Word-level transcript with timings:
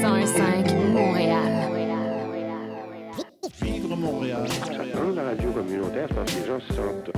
1015 0.00 0.74
Montréal. 0.92 1.72
Vivre 3.60 3.96
Montréal. 3.96 4.46
Dans 4.94 5.14
la 5.14 5.30
radio 5.30 5.50
communautaire, 5.50 6.08
parce 6.14 6.32
que 6.32 6.40
les 6.40 6.46
gens 6.46 6.60
se 6.60 6.72
sentent 6.72 7.10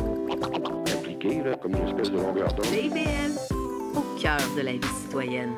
impliqués, 0.96 1.42
là, 1.44 1.56
comme 1.60 1.72
une 1.76 1.88
espèce 1.88 2.10
de 2.10 2.16
longueur 2.16 2.48
d'onde. 2.54 2.64
CIBL, 2.64 3.32
au 3.94 4.18
cœur 4.18 4.38
de 4.56 4.62
la 4.62 4.72
vie 4.72 4.80
citoyenne. 5.02 5.52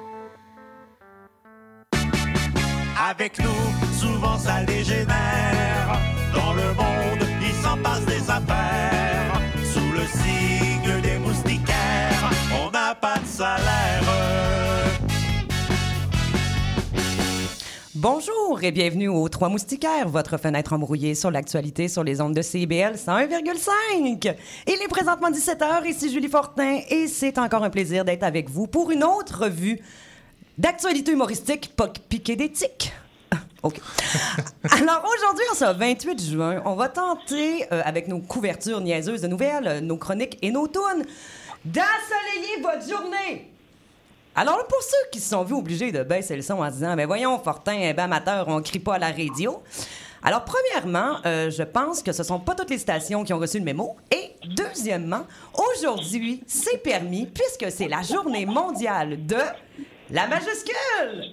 Avec 3.08 3.38
nous, 3.38 3.94
souvent 4.00 4.36
ça 4.36 4.64
dégénère. 4.64 6.00
Dans 6.34 6.54
le 6.54 6.74
monde, 6.74 7.28
il 7.40 7.52
s'en 7.62 7.76
passe 7.78 8.04
des 8.04 8.28
affaires. 8.28 9.40
Sous 9.62 9.92
le 9.92 10.04
signe 10.06 11.00
des 11.02 11.18
moustiquaires, 11.18 12.30
on 12.64 12.70
n'a 12.72 12.96
pas 12.96 13.18
de 13.18 13.26
salaire. 13.26 14.51
Bonjour 18.02 18.58
et 18.64 18.72
bienvenue 18.72 19.06
aux 19.06 19.28
Trois 19.28 19.48
Moustiquaires, 19.48 20.08
votre 20.08 20.36
fenêtre 20.36 20.72
embrouillée 20.72 21.14
sur 21.14 21.30
l'actualité 21.30 21.86
sur 21.86 22.02
les 22.02 22.20
ondes 22.20 22.34
de 22.34 22.42
CIBL 22.42 22.96
101,5. 22.96 24.34
Il 24.66 24.72
est 24.72 24.88
présentement 24.88 25.30
17h, 25.30 25.86
ici 25.86 26.12
Julie 26.12 26.26
Fortin 26.26 26.80
et 26.90 27.06
c'est 27.06 27.38
encore 27.38 27.62
un 27.62 27.70
plaisir 27.70 28.04
d'être 28.04 28.24
avec 28.24 28.50
vous 28.50 28.66
pour 28.66 28.90
une 28.90 29.04
autre 29.04 29.44
revue 29.44 29.80
d'actualité 30.58 31.12
humoristique 31.12 31.76
pas 31.76 31.92
piquée 32.08 32.34
d'éthique. 32.34 32.92
OK. 33.62 33.76
Alors 34.64 35.06
aujourd'hui, 35.16 35.44
en 35.52 35.54
ce 35.54 35.78
28 35.78 36.28
juin, 36.28 36.60
on 36.64 36.74
va 36.74 36.88
tenter, 36.88 37.72
euh, 37.72 37.82
avec 37.84 38.08
nos 38.08 38.18
couvertures 38.18 38.80
niaiseuses 38.80 39.20
de 39.20 39.28
nouvelles, 39.28 39.78
nos 39.78 39.96
chroniques 39.96 40.38
et 40.42 40.50
nos 40.50 40.66
tunes, 40.66 41.06
d'ensoleiller 41.64 42.62
votre 42.62 42.82
journée. 42.88 43.51
Alors, 44.34 44.66
pour 44.66 44.82
ceux 44.82 45.10
qui 45.10 45.20
se 45.20 45.28
sont 45.28 45.44
vus 45.44 45.54
obligés 45.54 45.92
de 45.92 46.02
baisser 46.02 46.34
le 46.36 46.42
son 46.42 46.54
en 46.54 46.70
disant, 46.70 46.96
mais 46.96 47.04
voyons, 47.04 47.38
Fortin, 47.38 47.92
ben 47.92 48.04
amateur, 48.04 48.48
on 48.48 48.62
crie 48.62 48.78
pas 48.78 48.94
à 48.94 48.98
la 48.98 49.10
radio. 49.10 49.62
Alors, 50.22 50.44
premièrement, 50.44 51.18
euh, 51.26 51.50
je 51.50 51.62
pense 51.62 52.02
que 52.02 52.12
ce 52.12 52.22
sont 52.22 52.40
pas 52.40 52.54
toutes 52.54 52.70
les 52.70 52.78
stations 52.78 53.24
qui 53.24 53.34
ont 53.34 53.38
reçu 53.38 53.58
le 53.58 53.64
mémo. 53.64 53.96
Et 54.10 54.30
deuxièmement, 54.46 55.26
aujourd'hui, 55.52 56.42
c'est 56.46 56.78
permis 56.78 57.26
puisque 57.26 57.70
c'est 57.70 57.88
la 57.88 58.00
journée 58.00 58.46
mondiale 58.46 59.26
de 59.26 59.36
la 60.10 60.26
majuscule. 60.26 61.24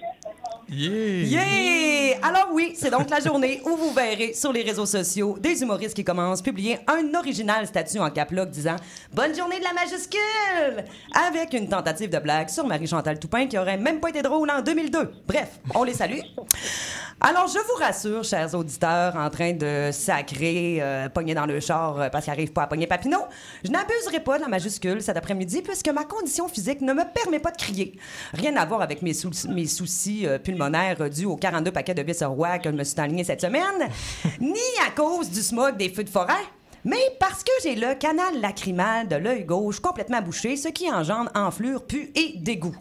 Yeah! 0.68 2.18
Alors 2.22 2.48
oui, 2.52 2.74
c'est 2.76 2.90
donc 2.90 3.10
la 3.10 3.18
journée 3.18 3.60
où 3.64 3.76
vous 3.76 3.92
verrez 3.92 4.34
sur 4.34 4.52
les 4.52 4.62
réseaux 4.62 4.86
sociaux 4.86 5.36
des 5.40 5.62
humoristes 5.62 5.94
qui 5.94 6.04
commencent 6.04 6.40
à 6.40 6.42
publier 6.42 6.78
un 6.86 7.14
original 7.18 7.66
statut 7.66 7.98
en 7.98 8.10
caploc 8.10 8.50
disant 8.50 8.76
«Bonne 9.12 9.34
journée 9.34 9.58
de 9.58 9.64
la 9.64 9.72
majuscule!» 9.72 10.84
avec 11.28 11.54
une 11.54 11.68
tentative 11.68 12.10
de 12.10 12.18
blague 12.18 12.48
sur 12.48 12.66
Marie-Chantal 12.66 13.18
Toupin 13.18 13.46
qui 13.46 13.58
aurait 13.58 13.78
même 13.78 14.00
pas 14.00 14.10
été 14.10 14.22
drôle 14.22 14.50
en 14.50 14.60
2002. 14.60 15.10
Bref, 15.26 15.58
on 15.74 15.82
les 15.82 15.94
salue. 15.94 16.20
Alors, 17.22 17.48
je 17.48 17.58
vous 17.58 17.78
rassure, 17.78 18.24
chers 18.24 18.54
auditeurs, 18.54 19.14
en 19.14 19.28
train 19.28 19.52
de 19.52 19.90
sacrer, 19.92 20.78
euh, 20.80 21.10
pogner 21.10 21.34
dans 21.34 21.44
le 21.44 21.60
char 21.60 22.00
euh, 22.00 22.08
parce 22.08 22.24
qu'ils 22.24 22.32
n'arrivent 22.32 22.52
pas 22.52 22.62
à 22.62 22.66
pogner 22.66 22.86
Papineau, 22.86 23.18
je 23.62 23.70
n'abuserai 23.70 24.20
pas 24.20 24.38
de 24.38 24.42
la 24.42 24.48
majuscule 24.48 25.02
cet 25.02 25.18
après-midi 25.18 25.60
puisque 25.60 25.90
ma 25.90 26.04
condition 26.04 26.48
physique 26.48 26.80
ne 26.80 26.94
me 26.94 27.02
permet 27.12 27.38
pas 27.38 27.50
de 27.50 27.58
crier. 27.58 27.98
Rien 28.32 28.56
à 28.56 28.64
voir 28.64 28.80
avec 28.80 29.02
mes 29.02 29.12
soucis 29.12 30.26
euh, 30.26 30.38
pulmonaires 30.40 31.00
euh, 31.00 31.08
dus 31.08 31.26
aux 31.26 31.36
42 31.36 31.70
paquets 31.70 31.94
de 31.94 32.02
vis 32.02 32.22
roi 32.22 32.58
que 32.58 32.70
je 32.70 32.76
me 32.76 32.84
suis 32.84 33.00
enligné 33.00 33.24
cette 33.24 33.40
semaine, 33.40 33.88
ni 34.40 34.54
à 34.86 34.90
cause 34.90 35.30
du 35.30 35.40
smog 35.40 35.76
des 35.76 35.88
feux 35.90 36.04
de 36.04 36.10
forêt. 36.10 36.44
Mais 36.84 37.00
parce 37.18 37.42
que 37.44 37.50
j'ai 37.62 37.74
le 37.74 37.94
canal 37.94 38.40
lacrymal 38.40 39.06
de 39.08 39.16
l'œil 39.16 39.44
gauche 39.44 39.80
complètement 39.80 40.22
bouché, 40.22 40.56
ce 40.56 40.68
qui 40.68 40.90
engendre 40.90 41.30
enflure, 41.34 41.84
pu 41.84 42.10
et 42.14 42.34
dégoût. 42.36 42.74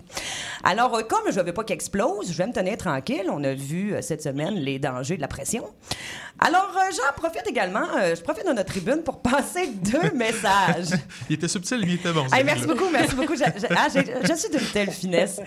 Alors, 0.63 0.95
euh, 0.95 1.03
comme 1.03 1.31
je 1.31 1.39
veux 1.39 1.53
pas 1.53 1.63
qu'il 1.63 1.73
explose, 1.73 2.31
je 2.31 2.37
vais 2.37 2.47
me 2.47 2.53
tenir 2.53 2.77
tranquille. 2.77 3.25
On 3.29 3.43
a 3.43 3.53
vu 3.53 3.93
euh, 3.93 4.01
cette 4.01 4.21
semaine 4.23 4.55
les 4.55 4.79
dangers 4.79 5.15
de 5.17 5.21
la 5.21 5.27
pression. 5.27 5.65
Alors, 6.41 6.71
euh, 6.77 6.91
j'en 6.91 7.13
profite 7.21 7.45
également, 7.47 7.85
je 8.15 8.21
profite 8.21 8.45
de 8.47 8.53
notre 8.53 8.69
tribune 8.71 9.01
pour 9.03 9.19
passer 9.21 9.67
deux 9.67 10.11
messages. 10.13 10.97
Il 11.29 11.35
était 11.35 11.47
subtil, 11.49 11.79
il 11.83 11.95
était 11.95 12.13
bon. 12.13 12.25
Hey, 12.31 12.43
merci 12.45 12.65
beaucoup, 12.65 12.89
merci 12.91 13.15
beaucoup. 13.15 13.35
Je, 13.35 13.43
je- 13.43 13.67
ah, 13.75 13.87
je 13.89 14.33
suis 14.35 14.49
d'une 14.49 14.67
telle 14.71 14.91
finesse. 14.91 15.41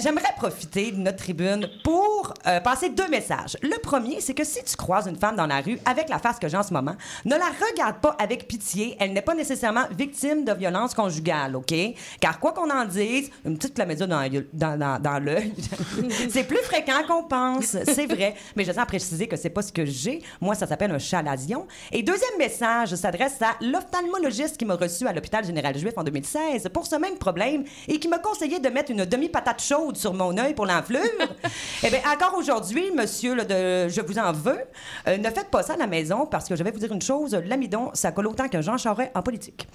J'aimerais 0.00 0.32
profiter 0.36 0.90
de 0.92 0.96
notre 0.98 1.18
tribune 1.18 1.68
pour 1.84 2.34
euh, 2.46 2.58
passer 2.60 2.88
deux 2.90 3.08
messages. 3.08 3.56
Le 3.62 3.78
premier, 3.80 4.20
c'est 4.20 4.34
que 4.34 4.44
si 4.44 4.62
tu 4.64 4.76
croises 4.76 5.06
une 5.06 5.16
femme 5.16 5.36
dans 5.36 5.46
la 5.46 5.60
rue 5.60 5.78
avec 5.84 6.08
la 6.08 6.18
face 6.18 6.38
que 6.40 6.48
j'ai 6.48 6.56
en 6.56 6.62
ce 6.64 6.72
moment, 6.72 6.96
ne 7.24 7.36
la 7.36 7.46
regarde 7.70 7.83
pas 7.92 8.16
avec 8.18 8.48
pitié. 8.48 8.96
Elle 8.98 9.12
n'est 9.12 9.22
pas 9.22 9.34
nécessairement 9.34 9.84
victime 9.90 10.44
de 10.44 10.52
violence 10.52 10.94
conjugale, 10.94 11.56
OK? 11.56 11.74
Car 12.20 12.40
quoi 12.40 12.52
qu'on 12.52 12.70
en 12.70 12.84
dise, 12.84 13.30
une 13.44 13.56
petite 13.56 13.74
clamédia 13.74 14.06
dans, 14.06 14.30
dans, 14.52 15.00
dans, 15.00 15.22
l'œil, 15.22 15.52
c'est 16.30 16.44
plus 16.44 16.58
fréquent 16.58 17.02
qu'on 17.06 17.24
pense. 17.24 17.76
C'est 17.84 18.06
vrai. 18.06 18.34
Mais 18.56 18.64
je 18.64 18.72
tiens 18.72 18.82
à 18.82 18.86
préciser 18.86 19.26
que 19.26 19.36
c'est 19.36 19.50
pas 19.50 19.62
ce 19.62 19.72
que 19.72 19.84
j'ai. 19.84 20.22
Moi, 20.40 20.54
ça 20.54 20.66
s'appelle 20.66 20.90
un 20.90 20.98
chalazion. 20.98 21.66
Et 21.92 22.02
deuxième 22.02 22.38
message 22.38 22.94
s'adresse 22.94 23.40
à 23.42 23.56
l'ophtalmologiste 23.60 24.56
qui 24.56 24.64
m'a 24.64 24.76
reçu 24.76 25.06
à 25.06 25.12
l'hôpital 25.12 25.44
général 25.44 25.76
juif 25.76 25.92
en 25.96 26.04
2016 26.04 26.68
pour 26.72 26.86
ce 26.86 26.96
même 26.96 27.16
problème 27.16 27.64
et 27.88 27.98
qui 27.98 28.08
m'a 28.08 28.18
conseillé 28.18 28.60
de 28.60 28.68
mettre 28.68 28.90
une 28.90 29.04
demi-patate 29.04 29.62
chaude 29.62 29.96
sur 29.96 30.14
mon 30.14 30.36
œil 30.38 30.54
pour 30.54 30.66
l'enflure. 30.66 31.00
eh 31.82 31.90
bien, 31.90 32.00
encore 32.12 32.36
aujourd'hui, 32.38 32.90
monsieur, 32.92 33.36
je 33.38 34.00
vous 34.00 34.18
en 34.18 34.32
veux, 34.32 34.58
euh, 35.08 35.16
ne 35.16 35.30
faites 35.30 35.50
pas 35.50 35.62
ça 35.62 35.74
à 35.74 35.76
la 35.76 35.86
maison 35.86 36.26
parce 36.26 36.48
que 36.48 36.56
je 36.56 36.62
vais 36.62 36.70
vous 36.70 36.78
dire 36.78 36.92
une 36.92 37.02
chose, 37.02 37.34
ça 37.94 38.12
colle 38.12 38.26
autant 38.26 38.48
qu'un 38.48 38.60
Jean 38.60 38.76
Charest 38.76 39.10
en 39.14 39.22
politique. 39.22 39.68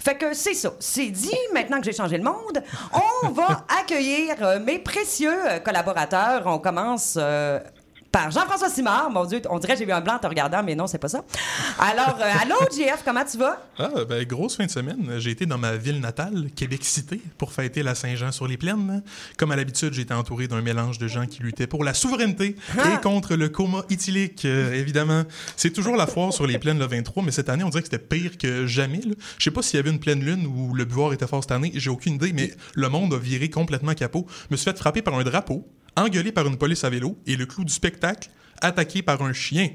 Fait 0.00 0.16
que 0.16 0.34
c'est 0.34 0.54
ça. 0.54 0.72
C'est 0.80 1.10
dit, 1.10 1.36
maintenant 1.52 1.78
que 1.78 1.84
j'ai 1.84 1.92
changé 1.92 2.16
le 2.18 2.24
monde, 2.24 2.62
on 3.22 3.28
va 3.30 3.64
accueillir 3.80 4.36
euh, 4.42 4.60
mes 4.60 4.78
précieux 4.78 5.34
euh, 5.48 5.58
collaborateurs. 5.60 6.42
On 6.46 6.58
commence... 6.58 7.16
euh, 7.20 7.60
par 8.14 8.30
Jean-François 8.30 8.68
Simard. 8.68 9.10
Mon 9.10 9.24
Dieu, 9.24 9.42
on 9.50 9.58
dirait 9.58 9.72
que 9.72 9.80
j'ai 9.80 9.88
eu 9.88 9.90
un 9.90 10.00
blanc 10.00 10.14
en 10.14 10.18
te 10.20 10.26
regardant, 10.28 10.62
mais 10.62 10.76
non, 10.76 10.86
c'est 10.86 10.98
pas 10.98 11.08
ça. 11.08 11.24
Alors, 11.80 12.16
euh, 12.20 12.42
allô, 12.42 12.54
JF, 12.72 13.02
comment 13.04 13.24
tu 13.24 13.36
vas? 13.38 13.60
Ah, 13.76 13.90
ben, 14.08 14.24
grosse 14.24 14.56
fin 14.56 14.66
de 14.66 14.70
semaine. 14.70 15.14
J'ai 15.18 15.32
été 15.32 15.46
dans 15.46 15.58
ma 15.58 15.74
ville 15.74 15.98
natale, 15.98 16.46
Québec 16.54 16.84
Cité, 16.84 17.20
pour 17.38 17.52
fêter 17.52 17.82
la 17.82 17.96
Saint-Jean 17.96 18.30
sur 18.30 18.46
les 18.46 18.56
plaines. 18.56 19.02
Comme 19.36 19.50
à 19.50 19.56
l'habitude, 19.56 19.94
j'étais 19.94 20.14
entouré 20.14 20.46
d'un 20.46 20.60
mélange 20.60 20.98
de 20.98 21.08
gens 21.08 21.26
qui 21.26 21.42
luttaient 21.42 21.66
pour 21.66 21.82
la 21.82 21.92
souveraineté 21.92 22.54
et 22.76 23.00
contre 23.02 23.34
le 23.34 23.48
coma 23.48 23.82
éthylique, 23.90 24.44
euh, 24.44 24.72
évidemment. 24.80 25.24
C'est 25.56 25.72
toujours 25.72 25.96
la 25.96 26.06
foire 26.06 26.32
sur 26.32 26.46
les 26.46 26.58
plaines 26.58 26.78
le 26.78 26.86
23, 26.86 27.24
mais 27.24 27.32
cette 27.32 27.48
année, 27.48 27.64
on 27.64 27.68
dirait 27.68 27.82
que 27.82 27.88
c'était 27.90 27.98
pire 27.98 28.38
que 28.38 28.64
jamais. 28.64 29.00
Je 29.38 29.42
sais 29.44 29.50
pas 29.50 29.62
s'il 29.62 29.78
y 29.78 29.80
avait 29.80 29.90
une 29.90 29.98
pleine 29.98 30.24
lune 30.24 30.46
ou 30.46 30.72
le 30.72 30.84
buvard 30.84 31.12
était 31.12 31.26
fort 31.26 31.42
cette 31.42 31.50
année, 31.50 31.72
j'ai 31.74 31.90
aucune 31.90 32.14
idée, 32.14 32.32
mais 32.32 32.54
le 32.74 32.88
monde 32.88 33.12
a 33.12 33.18
viré 33.18 33.50
complètement 33.50 33.94
capot. 33.94 34.24
Je 34.28 34.54
me 34.54 34.56
suis 34.56 34.70
fait 34.70 34.78
frapper 34.78 35.02
par 35.02 35.14
un 35.14 35.24
drapeau, 35.24 35.66
engueulé 35.96 36.32
par 36.32 36.46
une 36.46 36.56
police 36.56 36.84
à 36.84 36.90
vélo, 36.90 37.18
et 37.26 37.36
le 37.36 37.46
clou 37.46 37.64
du 37.64 37.72
spectacle, 37.72 38.30
attaqué 38.60 39.02
par 39.02 39.22
un 39.22 39.32
chien. 39.32 39.70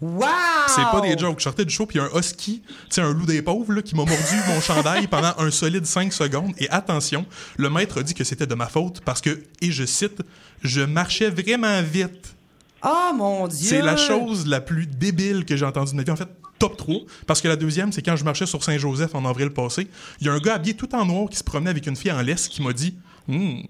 Wow! 0.00 0.26
C'est 0.68 0.82
pas 0.82 1.00
des 1.00 1.18
jokes. 1.18 1.38
Je 1.38 1.44
sortais 1.44 1.64
du 1.64 1.74
show, 1.74 1.86
puis 1.86 1.98
il 1.98 2.02
y 2.02 2.04
a 2.04 2.08
un 2.08 2.18
husky, 2.18 2.62
tu 2.90 3.00
un 3.00 3.12
loup 3.12 3.26
des 3.26 3.42
pauvres, 3.42 3.72
là, 3.72 3.82
qui 3.82 3.94
m'a 3.96 4.04
mordu 4.04 4.36
mon 4.48 4.60
chandail 4.60 5.06
pendant 5.08 5.34
un 5.38 5.50
solide 5.50 5.86
5 5.86 6.12
secondes. 6.12 6.52
Et 6.58 6.68
attention, 6.70 7.26
le 7.56 7.68
maître 7.68 7.98
a 7.98 8.02
dit 8.02 8.14
que 8.14 8.24
c'était 8.24 8.46
de 8.46 8.54
ma 8.54 8.68
faute 8.68 9.00
parce 9.00 9.20
que, 9.20 9.42
et 9.60 9.72
je 9.72 9.84
cite, 9.84 10.22
je 10.62 10.82
marchais 10.82 11.30
vraiment 11.30 11.82
vite. 11.82 12.34
Oh 12.84 13.10
mon 13.14 13.48
Dieu! 13.48 13.68
C'est 13.68 13.82
la 13.82 13.96
chose 13.96 14.46
la 14.46 14.60
plus 14.60 14.86
débile 14.86 15.44
que 15.44 15.56
j'ai 15.56 15.64
entendue 15.64 15.90
de 15.90 15.96
ma 15.96 16.04
vie. 16.04 16.10
En 16.12 16.16
fait, 16.16 16.28
top 16.60 16.76
3. 16.76 16.96
Parce 17.26 17.40
que 17.40 17.48
la 17.48 17.56
deuxième, 17.56 17.90
c'est 17.90 18.02
quand 18.02 18.14
je 18.14 18.24
marchais 18.24 18.46
sur 18.46 18.62
Saint-Joseph 18.62 19.14
en 19.14 19.24
avril 19.24 19.50
passé. 19.50 19.88
Il 20.20 20.28
y 20.28 20.30
a 20.30 20.32
un 20.32 20.38
gars 20.38 20.54
habillé 20.54 20.76
tout 20.76 20.94
en 20.94 21.04
noir 21.04 21.28
qui 21.28 21.36
se 21.36 21.44
promenait 21.44 21.70
avec 21.70 21.86
une 21.86 21.96
fille 21.96 22.12
en 22.12 22.22
laisse 22.22 22.46
qui 22.46 22.62
m'a 22.62 22.72
dit 22.72 22.94
Hum, 23.28 23.62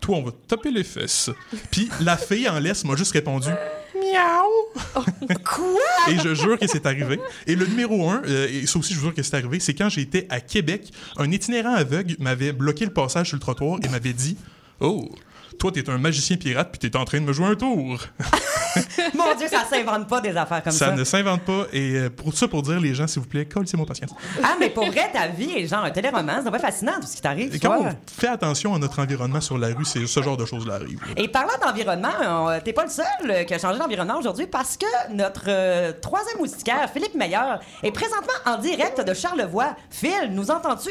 Toi, 0.00 0.16
on 0.16 0.22
va 0.22 0.30
te 0.30 0.46
taper 0.46 0.70
les 0.70 0.84
fesses. 0.84 1.30
Puis 1.70 1.88
la 2.00 2.16
fille 2.16 2.48
en 2.48 2.58
laisse 2.58 2.84
m'a 2.84 2.96
juste 2.96 3.12
répondu 3.12 3.48
Miaou 3.94 5.02
Quoi? 5.44 5.80
et 6.10 6.18
je 6.22 6.34
jure 6.34 6.58
que 6.58 6.66
c'est 6.66 6.86
arrivé. 6.86 7.18
Et 7.46 7.56
le 7.56 7.66
numéro 7.66 8.08
un, 8.08 8.22
euh, 8.26 8.46
et 8.48 8.66
ça 8.66 8.78
aussi, 8.78 8.92
je 8.92 8.98
vous 8.98 9.06
jure 9.06 9.14
que 9.14 9.22
c'est 9.22 9.34
arrivé, 9.34 9.58
c'est 9.58 9.74
quand 9.74 9.88
j'étais 9.88 10.26
à 10.28 10.40
Québec, 10.40 10.92
un 11.16 11.30
itinérant 11.30 11.74
aveugle 11.74 12.14
m'avait 12.18 12.52
bloqué 12.52 12.84
le 12.84 12.92
passage 12.92 13.28
sur 13.28 13.36
le 13.36 13.40
trottoir 13.40 13.78
et 13.82 13.88
m'avait 13.88 14.12
dit 14.12 14.36
Oh, 14.80 15.10
toi, 15.58 15.72
t'es 15.72 15.88
un 15.90 15.98
magicien 15.98 16.36
pirate 16.36 16.68
puis 16.70 16.78
t'es 16.90 16.96
en 16.96 17.04
train 17.04 17.20
de 17.20 17.24
me 17.24 17.32
jouer 17.32 17.46
un 17.46 17.54
tour. 17.54 17.98
Mon 19.14 19.34
Dieu, 19.38 19.48
ça 19.48 19.64
s'invente 19.68 20.06
pas 20.06 20.20
des 20.20 20.36
affaires 20.36 20.62
comme 20.62 20.72
ça. 20.72 20.86
ça 20.90 20.92
ne 20.92 21.02
s'invente 21.04 21.42
pas. 21.42 21.66
Et 21.72 21.92
euh, 21.94 22.10
pour 22.10 22.34
ça, 22.34 22.46
pour 22.46 22.62
dire, 22.62 22.78
les 22.78 22.94
gens, 22.94 23.06
s'il 23.06 23.22
vous 23.22 23.28
plaît, 23.28 23.46
collez-moi 23.46 23.86
patience. 23.86 24.10
Ah, 24.42 24.54
mais 24.60 24.68
pour 24.68 24.86
vrai, 24.86 25.10
ta 25.12 25.28
vie 25.28 25.50
est 25.56 25.66
genre 25.66 25.84
un 25.84 25.90
téléroman. 25.90 26.40
C'est 26.44 26.50
pas 26.50 26.58
fascinant 26.58 26.92
tout 27.00 27.06
ce 27.06 27.16
qui 27.16 27.22
t'arrive. 27.22 27.54
Et 27.54 27.58
quand 27.58 27.78
on 27.80 27.88
fait 28.06 28.28
attention 28.28 28.74
à 28.74 28.78
notre 28.78 28.98
environnement 29.00 29.40
sur 29.40 29.56
la 29.56 29.68
rue, 29.68 29.84
c'est 29.86 30.06
ce 30.06 30.22
genre 30.22 30.36
de 30.36 30.44
choses-là 30.44 30.74
arrive. 30.74 31.00
Et 31.16 31.28
parlant 31.28 31.56
d'environnement, 31.64 32.08
on- 32.28 32.60
t'es 32.62 32.74
pas 32.74 32.84
le 32.84 32.90
seul 32.90 33.04
euh, 33.30 33.44
qui 33.44 33.54
a 33.54 33.58
changé 33.58 33.78
d'environnement 33.78 34.18
aujourd'hui 34.18 34.46
parce 34.46 34.76
que 34.76 34.86
notre 35.14 35.44
euh, 35.48 35.92
troisième 36.02 36.38
moustiquaire, 36.38 36.90
Philippe 36.92 37.14
Meilleur, 37.14 37.60
est 37.82 37.92
présentement 37.92 38.34
en 38.44 38.58
direct 38.58 39.00
de 39.00 39.14
Charlevoix. 39.14 39.74
Phil, 39.90 40.30
nous 40.32 40.50
entends-tu? 40.50 40.90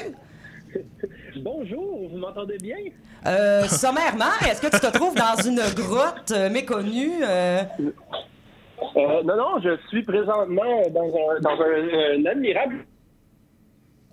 Bonjour, 1.37 2.07
vous 2.09 2.17
m'entendez 2.17 2.57
bien? 2.61 2.77
Euh, 3.25 3.63
sommairement, 3.63 4.31
est-ce 4.49 4.61
que 4.61 4.67
tu 4.67 4.79
te 4.79 4.91
trouves 4.91 5.15
dans 5.15 5.35
une 5.45 5.61
grotte 5.75 6.31
euh, 6.31 6.49
méconnue? 6.49 7.23
euh? 7.23 7.61
Euh, 8.95 9.23
non, 9.23 9.35
non, 9.35 9.59
je 9.63 9.77
suis 9.89 10.03
présentement 10.03 10.81
dans 10.91 11.01
un, 11.03 11.39
dans 11.41 11.61
un, 11.61 12.21
un 12.21 12.25
admirable. 12.25 12.85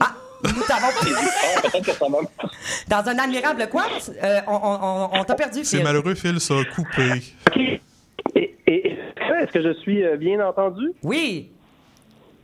Ah, 0.00 0.14
Nous 0.42 0.62
t'avons 0.66 0.88
Ah, 0.90 1.60
peut-être 1.62 1.84
que 1.84 1.92
ça 1.92 2.08
m'a... 2.08 2.18
dans 2.88 3.08
un 3.10 3.18
admirable 3.18 3.62
euh, 4.22 4.40
on 4.48 4.54
on- 4.54 4.78
on- 4.82 5.20
on 5.20 5.24
t'a 5.24 5.34
perdu, 5.34 5.64
C'est 5.64 5.76
Phil. 5.76 5.84
malheureux, 5.84 6.14
Phil, 6.14 6.40
ça 6.40 6.54
a 6.54 6.64
coupé. 6.64 7.22
OK. 7.48 7.60
Et, 8.34 8.56
et- 8.66 8.98
est-ce 9.42 9.52
que 9.52 9.62
je 9.62 9.72
suis 9.80 10.04
euh, 10.04 10.16
bien 10.16 10.44
entendu? 10.46 10.92
Oui. 11.04 11.50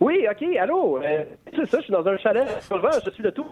Oui, 0.00 0.26
OK, 0.30 0.56
allô? 0.56 0.98
Euh, 1.02 1.24
c'est 1.56 1.66
ça, 1.68 1.78
je 1.78 1.84
suis 1.84 1.92
dans 1.92 2.06
un 2.06 2.16
chalet. 2.18 2.46
Je 3.04 3.10
suis 3.10 3.22
le 3.22 3.32
tout. 3.32 3.46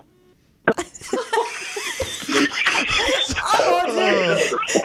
Oh 2.28 3.70
mon 3.86 3.92
Dieu! 3.92 4.36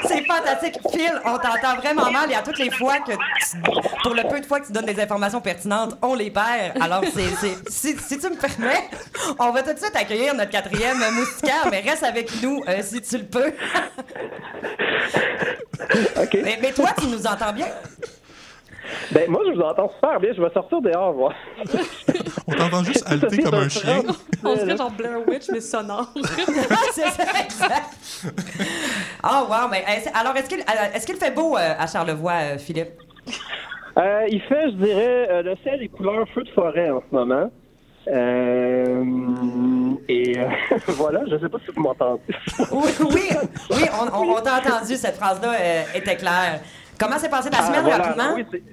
C'est 0.06 0.26
fantastique. 0.26 0.76
Phil, 0.94 1.12
on 1.26 1.38
t'entend 1.38 1.76
vraiment 1.78 2.12
mal 2.12 2.32
et 2.32 2.36
à 2.36 2.42
toutes 2.42 2.60
les 2.60 2.70
fois 2.72 3.00
que 3.00 3.12
tu- 3.12 3.62
pour 4.04 4.14
le 4.14 4.24
peu 4.30 4.40
de 4.40 4.46
fois 4.46 4.60
que 4.60 4.68
tu 4.68 4.72
donnes 4.72 4.86
des 4.86 5.00
informations 5.02 5.42
pertinentes, 5.42 5.98
on 6.02 6.14
les 6.14 6.30
perd. 6.32 6.82
Alors, 6.82 7.02
c'est, 7.14 7.28
c'est- 7.40 7.70
si, 7.70 7.98
si 7.98 8.18
tu 8.20 8.30
me 8.30 8.36
permets, 8.36 8.90
on 9.40 9.52
va 9.52 9.64
tout 9.64 9.74
de 9.74 9.80
suite 9.80 9.96
accueillir 9.96 10.34
notre 10.36 10.52
quatrième 10.52 10.98
moustiquaire, 11.14 11.68
mais 11.70 11.82
reste 11.82 12.04
avec 12.04 12.30
nous 12.42 12.64
euh, 12.68 12.82
si 12.82 13.02
tu 13.02 13.18
le 13.18 13.26
peux. 13.26 13.52
Mais, 16.44 16.60
mais 16.62 16.72
toi, 16.72 16.90
tu 17.00 17.08
nous 17.08 17.26
entends 17.26 17.52
bien? 17.54 17.68
Ben, 19.12 19.30
moi, 19.30 19.42
je 19.48 19.52
vous 19.54 19.62
entends 19.62 19.92
super 19.96 20.20
bien. 20.20 20.32
Je 20.36 20.42
vais 20.42 20.50
sortir 20.54 20.82
dehors. 20.82 21.34
On 22.52 22.56
t'entend 22.56 22.84
juste 22.84 23.04
halter 23.10 23.38
comme 23.40 23.54
un 23.56 23.70
chien. 23.70 24.02
On 24.44 24.56
dirait 24.56 24.78
genre 24.78 24.92
Blair 24.92 25.18
Witch, 25.28 25.50
mais 25.52 25.62
sonore. 25.62 26.12
c'est 26.94 27.10
ça, 27.10 27.24
exact. 27.44 27.90
Oh, 29.24 29.46
wow. 29.50 29.68
Mais, 29.70 29.84
est-ce- 29.88 30.10
alors, 30.20 30.36
est-ce 30.36 30.50
qu'il, 30.50 30.60
euh, 30.60 30.94
est-ce 30.96 31.06
qu'il 31.06 31.16
fait 31.18 31.32
beau 31.32 31.56
euh, 31.58 31.74
à 31.78 31.88
Charlevoix, 31.88 32.34
euh, 32.34 32.58
Philippe? 32.58 32.90
Euh, 33.98 34.26
il 34.30 34.42
fait, 34.44 34.70
je 34.72 34.76
dirais, 34.76 35.28
euh, 35.30 35.42
le 35.44 35.56
ciel 35.64 35.82
est 35.84 35.88
couleur 35.90 36.26
feu 36.34 36.44
de 36.44 36.50
forêt 36.50 36.90
en 36.90 37.02
ce 37.10 37.16
moment. 37.16 37.52
Euh, 38.08 39.04
et 40.10 40.40
euh, 40.40 40.46
voilà, 40.88 41.22
je 41.30 41.38
sais 41.38 41.50
pas 41.50 41.58
si 41.66 41.72
vous 41.76 41.82
m'entendez. 41.82 42.22
Oui, 42.72 42.90
oui, 43.02 43.30
oui 43.72 43.84
on, 43.94 44.18
on- 44.18 44.32
on 44.38 44.42
t'a 44.42 44.58
entendu, 44.58 44.96
cette 44.96 45.16
phrase-là 45.18 45.52
euh, 45.54 45.84
était 45.94 46.16
claire. 46.18 46.62
Comment 47.00 47.18
s'est 47.20 47.30
passée 47.30 47.50
ta 47.50 47.60
Ah, 47.62 47.68
semaine, 47.68 47.82
voilà. 47.84 47.98
rapidement? 48.04 48.34
Oui, 48.36 48.46
c'est- 48.52 48.64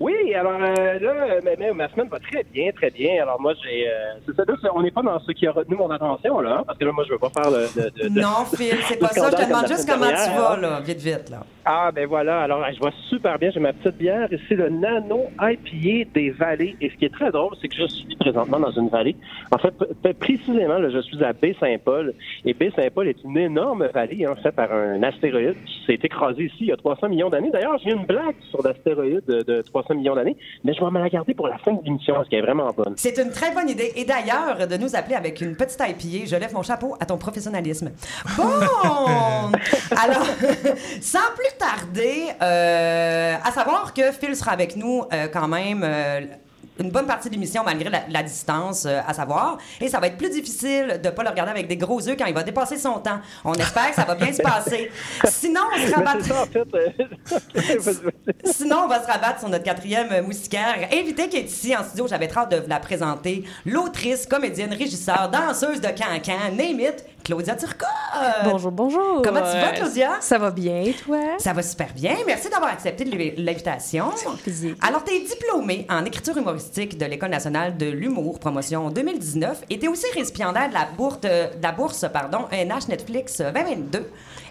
oui, 0.00 0.34
alors 0.34 0.52
euh, 0.60 0.98
là, 0.98 1.36
mais, 1.44 1.56
mais 1.58 1.72
ma 1.72 1.88
semaine 1.88 2.08
va 2.08 2.18
très 2.18 2.44
bien, 2.52 2.70
très 2.72 2.90
bien. 2.90 3.22
Alors 3.22 3.40
moi, 3.40 3.54
j'ai, 3.62 3.88
euh, 3.88 3.92
c'est 4.26 4.34
ça, 4.34 4.42
là, 4.46 4.54
on 4.74 4.82
n'est 4.82 4.90
pas 4.90 5.02
dans 5.02 5.18
ce 5.20 5.32
qui 5.32 5.46
a 5.46 5.52
retenu 5.52 5.76
mon 5.76 5.90
attention 5.90 6.40
là, 6.40 6.58
hein, 6.58 6.64
parce 6.66 6.78
que 6.78 6.84
là, 6.84 6.92
moi, 6.92 7.04
je 7.06 7.12
veux 7.12 7.18
pas 7.18 7.30
faire 7.30 7.50
le. 7.50 7.66
de- 8.02 8.08
Non, 8.08 8.44
Phil, 8.56 8.76
c'est 8.88 8.96
pas 9.00 9.08
ça. 9.08 9.30
Je 9.30 9.36
te 9.36 9.48
demande 9.48 9.68
juste 9.68 9.88
comment 9.88 10.06
tu 10.08 10.30
vas, 10.38 10.56
là, 10.60 10.80
vite, 10.80 11.00
vite, 11.00 11.30
là. 11.30 11.40
Ah, 11.64 11.90
ben 11.94 12.06
voilà. 12.06 12.42
Alors, 12.42 12.62
je 12.72 12.78
vois 12.78 12.92
super 13.08 13.38
bien. 13.38 13.50
J'ai 13.50 13.60
ma 13.60 13.72
petite 13.72 13.96
bière 13.96 14.30
ici, 14.32 14.54
le 14.54 14.68
Nano 14.68 15.28
IPA 15.40 16.10
des 16.12 16.30
Vallées. 16.30 16.76
Et 16.80 16.90
ce 16.90 16.94
qui 16.96 17.06
est 17.06 17.12
très 17.14 17.30
drôle, 17.30 17.54
c'est 17.62 17.68
que 17.68 17.76
je 17.76 17.86
suis 17.86 18.16
présentement 18.16 18.60
dans 18.60 18.70
une 18.72 18.88
vallée. 18.88 19.16
En 19.50 19.56
fait, 19.58 19.72
précisément, 20.18 20.78
là, 20.78 20.90
je 20.90 20.98
suis 20.98 21.22
à 21.24 21.32
Baie-Saint-Paul. 21.32 22.12
Et 22.44 22.52
Baie-Saint-Paul 22.52 23.08
est 23.08 23.22
une 23.24 23.38
énorme 23.38 23.86
vallée, 23.94 24.26
en 24.26 24.34
fait, 24.36 24.52
par 24.52 24.70
un 24.72 25.02
astéroïde 25.02 25.54
qui 25.64 25.84
s'est 25.86 25.98
écrasé 26.02 26.44
ici 26.44 26.56
il 26.60 26.66
y 26.66 26.72
a 26.72 26.76
300 26.76 27.08
millions 27.08 27.30
d'années. 27.30 27.50
D'ailleurs, 27.50 27.78
j'ai 27.82 27.92
une 27.92 28.04
blague 28.04 28.34
sur 28.50 28.62
l'astéroïde 28.62 29.22
de, 29.26 29.40
de 29.42 29.62
300 29.84 29.98
millions 29.98 30.14
d'années, 30.14 30.36
mais 30.64 30.74
je 30.74 30.84
vais 30.84 30.90
me 30.90 30.98
la 30.98 31.08
garder 31.08 31.34
pour 31.34 31.48
la 31.48 31.58
fin 31.58 31.72
de 31.72 31.82
l'émission, 31.84 32.14
parce 32.14 32.28
qu'elle 32.28 32.40
est 32.40 32.42
vraiment 32.42 32.70
bonne. 32.72 32.94
C'est 32.96 33.18
une 33.18 33.30
très 33.30 33.52
bonne 33.52 33.68
idée. 33.68 33.92
Et 33.96 34.04
d'ailleurs, 34.04 34.66
de 34.66 34.76
nous 34.76 34.96
appeler 34.96 35.14
avec 35.14 35.40
une 35.40 35.56
petite 35.56 35.80
IPA, 35.80 36.26
je 36.26 36.36
lève 36.36 36.52
mon 36.54 36.62
chapeau 36.62 36.96
à 37.00 37.06
ton 37.06 37.16
professionnalisme. 37.16 37.90
Bon! 38.36 38.44
Alors, 39.96 40.26
sans 41.00 41.18
plus 41.36 41.58
tarder, 41.58 42.28
euh, 42.42 43.34
à 43.42 43.50
savoir 43.52 43.94
que 43.94 44.12
Phil 44.12 44.34
sera 44.36 44.52
avec 44.52 44.76
nous 44.76 45.02
euh, 45.12 45.28
quand 45.32 45.48
même. 45.48 45.84
Une 46.80 46.90
bonne 46.90 47.06
partie 47.06 47.28
de 47.28 47.34
l'émission 47.34 47.62
malgré 47.64 47.88
la, 47.88 48.02
la 48.08 48.22
distance 48.22 48.84
euh, 48.86 49.00
à 49.06 49.14
savoir 49.14 49.58
et 49.80 49.88
ça 49.88 50.00
va 50.00 50.08
être 50.08 50.16
plus 50.16 50.30
difficile 50.30 51.00
de 51.02 51.10
pas 51.10 51.22
le 51.22 51.28
regarder 51.30 51.52
avec 51.52 51.68
des 51.68 51.76
gros 51.76 52.00
yeux 52.00 52.16
quand 52.18 52.26
il 52.26 52.34
va 52.34 52.42
dépasser 52.42 52.78
son 52.78 52.98
temps. 52.98 53.20
On 53.44 53.54
espère 53.54 53.90
que 53.90 53.94
ça 53.96 54.04
va 54.04 54.14
bien 54.14 54.32
se 54.32 54.42
passer. 54.42 54.90
Sinon, 55.28 55.60
on 55.72 55.78
se 55.78 55.86
Mais 55.88 55.94
rabat 55.94 56.16
c'est 56.20 56.28
ça, 56.28 56.42
en 56.42 56.46
fait. 56.46 56.74
euh. 56.74 58.10
Sinon, 58.44 58.76
on 58.84 58.88
va 58.88 59.02
se 59.02 59.06
rabattre 59.06 59.40
sur 59.40 59.48
notre 59.48 59.64
quatrième 59.64 60.24
moustiquaire. 60.26 60.88
Invitée 60.92 61.28
qui 61.28 61.36
est 61.36 61.42
ici 61.42 61.76
en 61.76 61.84
studio, 61.84 62.06
j'avais 62.08 62.30
hâte 62.36 62.50
de 62.50 62.56
vous 62.58 62.68
la 62.68 62.80
présenter. 62.80 63.44
L'autrice, 63.66 64.26
comédienne, 64.26 64.72
régisseur, 64.72 65.30
danseuse 65.30 65.80
de 65.80 65.88
cancan, 65.88 66.52
name 66.56 66.80
it, 66.80 67.04
Claudia 67.24 67.56
Turcotte. 67.56 67.88
Bonjour, 68.44 68.70
bonjour. 68.70 69.22
Comment 69.22 69.40
tu 69.40 69.56
vas, 69.58 69.72
Claudia? 69.72 70.10
Ça 70.20 70.36
va 70.36 70.50
bien, 70.50 70.84
toi? 71.04 71.18
Ça 71.38 71.54
va 71.54 71.62
super 71.62 71.88
bien. 71.94 72.16
Merci 72.26 72.50
d'avoir 72.50 72.70
accepté 72.72 73.04
l'invi- 73.04 73.32
l'invitation. 73.38 74.10
plaisir. 74.42 74.76
Alors, 74.86 75.02
tu 75.04 75.14
es 75.14 75.20
diplômée 75.20 75.86
en 75.88 76.04
écriture 76.04 76.36
humoristique 76.36 76.98
de 76.98 77.06
l'École 77.06 77.30
nationale 77.30 77.78
de 77.78 77.86
l'humour, 77.86 78.38
promotion 78.38 78.90
2019, 78.90 79.62
et 79.70 79.78
tu 79.78 79.86
es 79.86 79.88
aussi 79.88 80.06
récipiendaire 80.14 80.68
de 80.68 80.74
la 80.74 80.84
bourse, 80.96 81.20
de 81.20 81.62
la 81.62 81.72
bourse 81.72 82.04
pardon, 82.12 82.46
NH 82.52 82.88
Netflix 82.88 83.38
2022. 83.40 84.00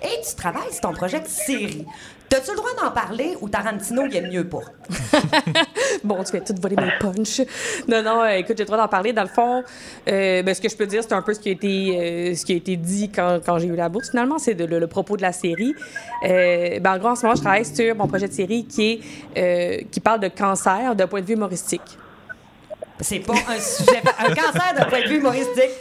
Et 0.02 0.22
tu 0.28 0.36
travailles 0.36 0.72
sur 0.72 0.82
ton 0.82 0.94
projet 0.94 1.20
de 1.20 1.28
série. 1.28 1.86
T'as-tu 2.34 2.50
le 2.50 2.58
droit 2.58 2.72
d'en 2.82 2.90
parler 2.90 3.38
ou 3.42 3.48
Tarantino, 3.48 4.06
il 4.08 4.16
est 4.16 4.28
mieux 4.28 4.44
pas? 4.44 4.64
Bon, 6.04 6.24
tu 6.24 6.32
fais 6.32 6.42
tout 6.42 6.56
voler 6.60 6.76
mes 6.76 6.92
punchs. 7.00 7.42
Non, 7.88 8.02
non, 8.02 8.24
euh, 8.24 8.38
écoute, 8.38 8.58
j'ai 8.58 8.64
le 8.64 8.66
droit 8.66 8.80
d'en 8.80 8.88
parler. 8.88 9.14
Dans 9.14 9.22
le 9.22 9.28
fond, 9.28 9.64
euh, 10.08 10.42
ben, 10.42 10.56
ce 10.56 10.60
que 10.60 10.68
je 10.68 10.76
peux 10.76 10.88
dire, 10.88 11.04
c'est 11.04 11.14
un 11.14 11.22
peu 11.22 11.36
ce 11.36 11.40
qui 11.40 11.50
a 11.50 11.52
été, 11.52 12.32
euh, 12.32 12.36
ce 12.36 12.44
qui 12.44 12.54
a 12.54 12.56
été 12.56 12.76
dit 12.76 13.12
quand, 13.12 13.40
quand 13.46 13.60
j'ai 13.60 13.68
eu 13.68 13.76
la 13.76 13.88
bourse, 13.88 14.10
finalement. 14.10 14.40
C'est 14.40 14.56
le, 14.56 14.88
propos 14.88 15.16
de 15.16 15.22
la 15.22 15.32
série. 15.32 15.76
Euh, 16.26 16.80
ben, 16.80 16.96
en 16.96 16.98
gros, 16.98 17.10
en 17.10 17.16
ce 17.16 17.22
moment, 17.22 17.36
je 17.36 17.42
travaille 17.42 17.66
sur 17.66 17.96
mon 17.96 18.08
projet 18.08 18.28
de 18.28 18.34
série 18.34 18.66
qui, 18.66 19.00
est, 19.36 19.86
qui 19.92 20.00
parle 20.00 20.20
de 20.20 20.30
cancer 20.30 20.96
d'un 20.96 21.06
point 21.06 21.22
de 21.22 21.28
vue 21.28 21.36
humoristique. 21.36 22.00
C'est 23.04 23.20
pas 23.20 23.34
un 23.34 23.60
sujet, 23.60 24.02
un 24.20 24.34
cancer 24.34 24.74
d'un 24.78 24.86
point 24.86 25.02
de 25.02 25.08
vue 25.08 25.18
humoristique. 25.18 25.72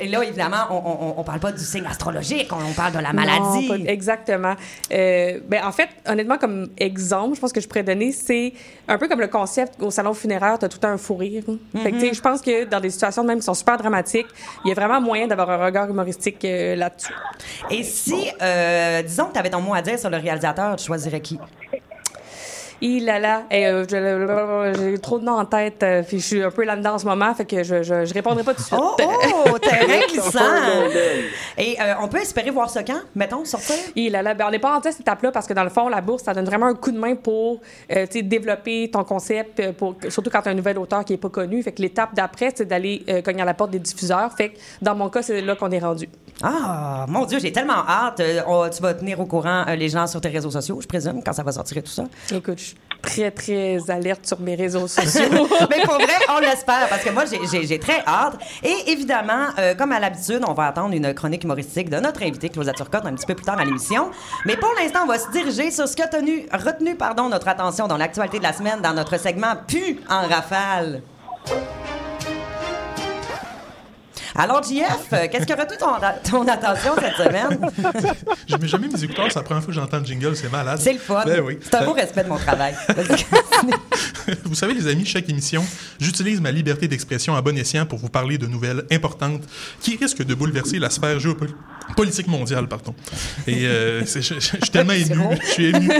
Et 0.00 0.06
là, 0.06 0.22
évidemment, 0.22 0.66
on, 0.70 1.24
parle 1.24 1.40
pas 1.40 1.50
du 1.50 1.64
signe 1.64 1.84
astrologique, 1.84 2.48
on, 2.52 2.70
on 2.70 2.72
parle 2.74 2.92
de 2.92 3.00
la 3.00 3.12
maladie. 3.12 3.68
Non, 3.68 3.84
pas- 3.84 3.90
exactement. 3.90 4.54
Euh, 4.92 5.40
ben, 5.48 5.64
en 5.64 5.72
fait, 5.72 5.88
honnêtement, 6.06 6.38
comme 6.38 6.68
exemple, 6.78 7.34
je 7.34 7.40
pense 7.40 7.52
que 7.52 7.60
je 7.60 7.66
pourrais 7.66 7.82
donner, 7.82 8.12
c'est 8.12 8.52
un 8.86 8.98
peu 8.98 9.08
comme 9.08 9.20
le 9.20 9.26
concept 9.26 9.74
au 9.82 9.90
salon 9.90 10.14
funéraire, 10.14 10.58
tu 10.60 10.66
as 10.66 10.68
tout 10.68 10.84
un 10.86 10.96
fou 10.96 11.16
rire. 11.16 11.42
Fait 11.82 11.90
que, 11.90 11.96
tu 11.96 12.06
sais, 12.08 12.14
je 12.14 12.20
pense 12.20 12.40
que 12.40 12.64
dans 12.64 12.80
des 12.80 12.90
situations 12.90 13.24
même 13.24 13.38
qui 13.38 13.44
sont 13.44 13.54
super 13.54 13.76
dramatiques, 13.76 14.28
il 14.64 14.68
y 14.68 14.70
a 14.70 14.74
vraiment 14.74 15.00
moyen 15.00 15.26
d'avoir 15.26 15.50
un 15.50 15.64
regard 15.64 15.90
humoristique 15.90 16.44
euh, 16.44 16.76
là-dessus. 16.76 17.12
Et 17.70 17.82
si, 17.82 18.28
euh, 18.40 19.02
disons 19.02 19.26
que 19.26 19.32
tu 19.32 19.38
avais 19.40 19.50
ton 19.50 19.60
mot 19.60 19.74
à 19.74 19.82
dire 19.82 19.98
sur 19.98 20.10
le 20.10 20.18
réalisateur, 20.18 20.76
tu 20.76 20.86
choisirais 20.86 21.20
qui? 21.20 21.38
Il 22.86 23.06
là 23.06 23.18
là, 23.18 23.44
et, 23.50 23.66
euh, 23.66 23.84
je- 23.88 24.74
j'ai 24.92 24.98
trop 24.98 25.18
de 25.18 25.24
noms 25.24 25.38
en 25.38 25.46
tête, 25.46 25.82
euh, 25.82 26.02
puis 26.06 26.20
je 26.20 26.26
suis 26.26 26.42
un 26.42 26.50
peu 26.50 26.64
là-dedans 26.64 26.94
en 26.94 26.98
ce 26.98 27.06
moment, 27.06 27.32
fait 27.34 27.46
que 27.46 27.62
je, 27.62 27.82
je, 27.82 28.04
je 28.04 28.12
répondrai 28.12 28.42
pas 28.44 28.52
tout 28.52 28.60
de 28.60 28.66
suite. 28.66 28.78
Oh, 28.78 28.94
oh, 29.52 29.58
terrain 29.58 30.06
glissant! 30.08 30.38
Et 31.56 31.76
euh, 31.80 31.94
on 32.02 32.08
peut 32.08 32.18
espérer 32.18 32.50
voir 32.50 32.68
ce 32.68 32.80
quand, 32.80 33.00
mettons, 33.14 33.44
sortir? 33.46 33.76
Il 33.96 34.12
là 34.12 34.22
là, 34.22 34.34
ben, 34.34 34.44
on 34.48 34.50
n'est 34.50 34.58
pas 34.58 34.76
en 34.76 34.82
cette 34.82 35.00
étape-là 35.00 35.32
parce 35.32 35.46
que 35.46 35.54
dans 35.54 35.64
le 35.64 35.70
fond, 35.70 35.88
la 35.88 36.00
bourse, 36.02 36.24
ça 36.24 36.34
donne 36.34 36.44
vraiment 36.44 36.66
un 36.66 36.74
coup 36.74 36.90
de 36.90 36.98
main 36.98 37.14
pour 37.14 37.60
euh, 37.90 38.06
tu 38.06 38.18
sais, 38.18 38.22
développer 38.22 38.90
ton 38.92 39.02
concept, 39.04 39.72
pour, 39.72 39.96
surtout 40.10 40.28
quand 40.30 40.42
tu 40.42 40.48
as 40.48 40.52
un 40.52 40.56
nouvel 40.56 40.78
auteur 40.78 41.04
qui 41.04 41.12
n'est 41.14 41.18
pas 41.18 41.30
connu. 41.30 41.62
Fait 41.62 41.72
que 41.72 41.80
l'étape 41.80 42.14
d'après, 42.14 42.52
c'est 42.54 42.66
d'aller 42.66 43.02
euh, 43.08 43.22
cogner 43.22 43.42
à 43.42 43.46
la 43.46 43.54
porte 43.54 43.70
des 43.70 43.78
diffuseurs. 43.78 44.30
Fait 44.36 44.50
que 44.50 44.58
dans 44.82 44.94
mon 44.94 45.08
cas, 45.08 45.22
c'est 45.22 45.40
là 45.40 45.56
qu'on 45.56 45.70
est 45.70 45.78
rendu. 45.78 46.08
Ah, 46.42 47.06
mon 47.08 47.24
Dieu, 47.24 47.38
j'ai 47.38 47.52
tellement 47.52 47.86
hâte. 47.88 48.20
Euh, 48.20 48.40
on- 48.46 48.68
tu 48.68 48.82
vas 48.82 48.92
tenir 48.94 49.20
au 49.20 49.24
courant 49.26 49.64
euh, 49.68 49.76
les 49.76 49.88
gens 49.88 50.06
sur 50.06 50.20
tes 50.20 50.28
réseaux 50.28 50.50
sociaux, 50.50 50.78
je 50.80 50.86
présume, 50.86 51.22
quand 51.24 51.32
ça 51.32 51.42
va 51.44 51.52
sortir 51.52 51.78
et 51.78 51.82
tout 51.82 51.92
ça. 51.92 52.04
Écoute, 52.34 52.58
je 52.58 52.64
suis 52.64 52.73
très, 53.04 53.30
très 53.30 53.78
alerte 53.90 54.26
sur 54.26 54.40
mes 54.40 54.54
réseaux 54.54 54.88
sociaux. 54.88 55.28
Mais 55.70 55.82
pour 55.84 55.94
vrai, 55.94 56.14
on 56.34 56.38
l'espère, 56.40 56.88
parce 56.88 57.02
que 57.04 57.10
moi, 57.10 57.24
j'ai- 57.26 57.78
très 57.78 58.02
hâte. 58.06 58.34
Et 58.62 58.90
évidemment, 58.92 59.46
euh, 59.58 59.74
comme 59.74 59.92
à 59.92 60.00
l'habitude, 60.00 60.42
on 60.46 60.52
va 60.54 60.66
attendre 60.68 60.94
une 60.94 61.12
chronique 61.14 61.44
humoristique 61.44 61.90
de 61.90 61.96
notre 61.98 62.22
invité, 62.22 62.48
Claudia 62.48 62.72
Turcotte, 62.72 63.04
un 63.06 63.14
petit 63.14 63.26
peu 63.26 63.34
plus 63.34 63.44
tard 63.44 63.58
à 63.58 63.64
l'émission. 63.64 64.10
Mais 64.46 64.56
pour 64.56 64.72
l'instant, 64.80 65.00
on 65.04 65.06
va 65.06 65.18
se 65.18 65.30
diriger 65.30 65.70
sur 65.70 65.86
ce 65.88 65.94
qui 65.96 66.02
a 66.02 66.08
tenu, 66.08 66.46
retenu 66.52 66.94
pardon, 66.94 67.28
notre 67.28 67.48
attention 67.48 67.86
dans 67.88 67.96
l'actualité 67.96 68.38
de 68.38 68.44
la 68.44 68.52
semaine, 68.52 68.80
dans 68.80 68.94
notre 68.94 69.18
segment 69.18 69.54
Pu 69.66 70.00
en 70.08 70.26
rafale. 70.28 71.02
Alors, 74.36 74.62
JF, 74.64 74.82
euh, 75.12 75.26
qu'est-ce 75.30 75.46
qui 75.46 75.52
a 75.52 75.56
retenu 75.56 75.76
ton, 75.78 75.86
ton 76.28 76.48
attention 76.48 76.92
cette 77.00 77.14
semaine? 77.16 77.58
Je 78.48 78.56
mets 78.56 78.66
jamais 78.66 78.88
mes 78.88 79.04
écouteurs, 79.04 79.26
c'est 79.28 79.36
la 79.38 79.42
première 79.42 79.62
fois 79.62 79.72
que 79.72 79.78
j'entends 79.80 79.98
le 80.00 80.04
jingle, 80.04 80.34
c'est 80.34 80.50
malade. 80.50 80.78
C'est 80.82 80.92
le 80.92 80.98
fun. 80.98 81.22
Ben 81.24 81.40
oui. 81.40 81.58
C'est 81.62 81.74
un 81.76 81.84
beau 81.84 81.92
respect 81.92 82.24
de 82.24 82.28
mon 82.28 82.36
travail. 82.38 82.74
Vous 84.44 84.54
savez, 84.54 84.74
les 84.74 84.88
amis, 84.88 85.04
chaque 85.04 85.28
émission, 85.28 85.64
j'utilise 86.00 86.40
ma 86.40 86.50
liberté 86.50 86.88
d'expression 86.88 87.36
à 87.36 87.42
bon 87.42 87.56
escient 87.56 87.86
pour 87.86 87.98
vous 87.98 88.08
parler 88.08 88.38
de 88.38 88.46
nouvelles 88.46 88.84
importantes 88.90 89.42
qui 89.80 89.96
risquent 89.96 90.24
de 90.24 90.34
bouleverser 90.34 90.78
la 90.78 90.90
sphère 90.90 91.18
géopolitique 91.20 92.26
mondiale. 92.28 92.66
Pardon. 92.66 92.94
Et 93.46 93.66
euh, 93.66 94.04
je, 94.04 94.20
je- 94.20 94.34
je 94.34 94.40
suis 94.40 94.58
tellement 94.72 94.92
ému. 94.94 95.16
Je 95.42 95.46
suis 95.52 95.64
ému. 95.66 95.90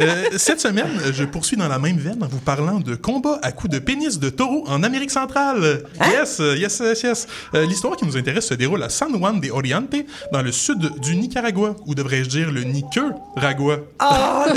Euh, 0.00 0.24
cette 0.36 0.60
semaine, 0.60 0.88
je 1.12 1.22
poursuis 1.24 1.56
dans 1.56 1.68
la 1.68 1.78
même 1.78 1.96
veine 1.98 2.22
en 2.22 2.26
vous 2.26 2.38
parlant 2.40 2.80
de 2.80 2.94
combat 2.96 3.38
à 3.42 3.52
coups 3.52 3.72
de 3.72 3.78
pénis 3.78 4.18
de 4.18 4.30
taureau 4.30 4.64
en 4.66 4.82
Amérique 4.82 5.10
centrale. 5.12 5.82
Yes, 6.10 6.40
euh, 6.40 6.56
yes, 6.56 6.82
yes, 7.04 7.21
Euh, 7.54 7.66
L'histoire 7.66 7.96
qui 7.96 8.04
nous 8.06 8.16
intéresse 8.16 8.46
se 8.48 8.54
déroule 8.54 8.82
à 8.82 8.88
San 8.88 9.10
Juan 9.16 9.40
de 9.40 9.50
Oriente, 9.50 9.94
dans 10.32 10.42
le 10.42 10.52
sud 10.52 10.98
du 11.00 11.16
Nicaragua, 11.16 11.74
ou 11.86 11.94
devrais-je 11.94 12.28
dire 12.28 12.50
le 12.52 12.62
Nicaragua? 12.64 13.78
Oh 14.00 14.04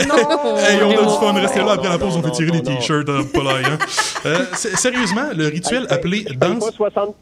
non! 0.08 0.56
Hey, 0.58 0.82
on 0.84 0.90
a 0.90 1.04
du 1.04 1.20
fun. 1.20 1.34
Restez 1.34 1.60
là 1.60 1.74
après 1.74 1.90
la 1.90 1.98
pause, 1.98 2.16
on 2.18 2.22
peut 2.22 2.32
tirer 2.32 2.52
non. 2.52 2.62
t-shirts. 2.62 3.06
pas 3.06 3.44
là, 3.44 3.56
hein. 3.66 3.78
Euh, 4.26 4.40
s- 4.54 4.74
sérieusement, 4.76 5.30
le 5.36 5.48
rituel 5.48 5.86
appelé 5.90 6.20
Je 6.28 6.34
paye 6.34 6.38
danse. 6.38 6.66
pas 6.66 6.72
60 6.72 7.16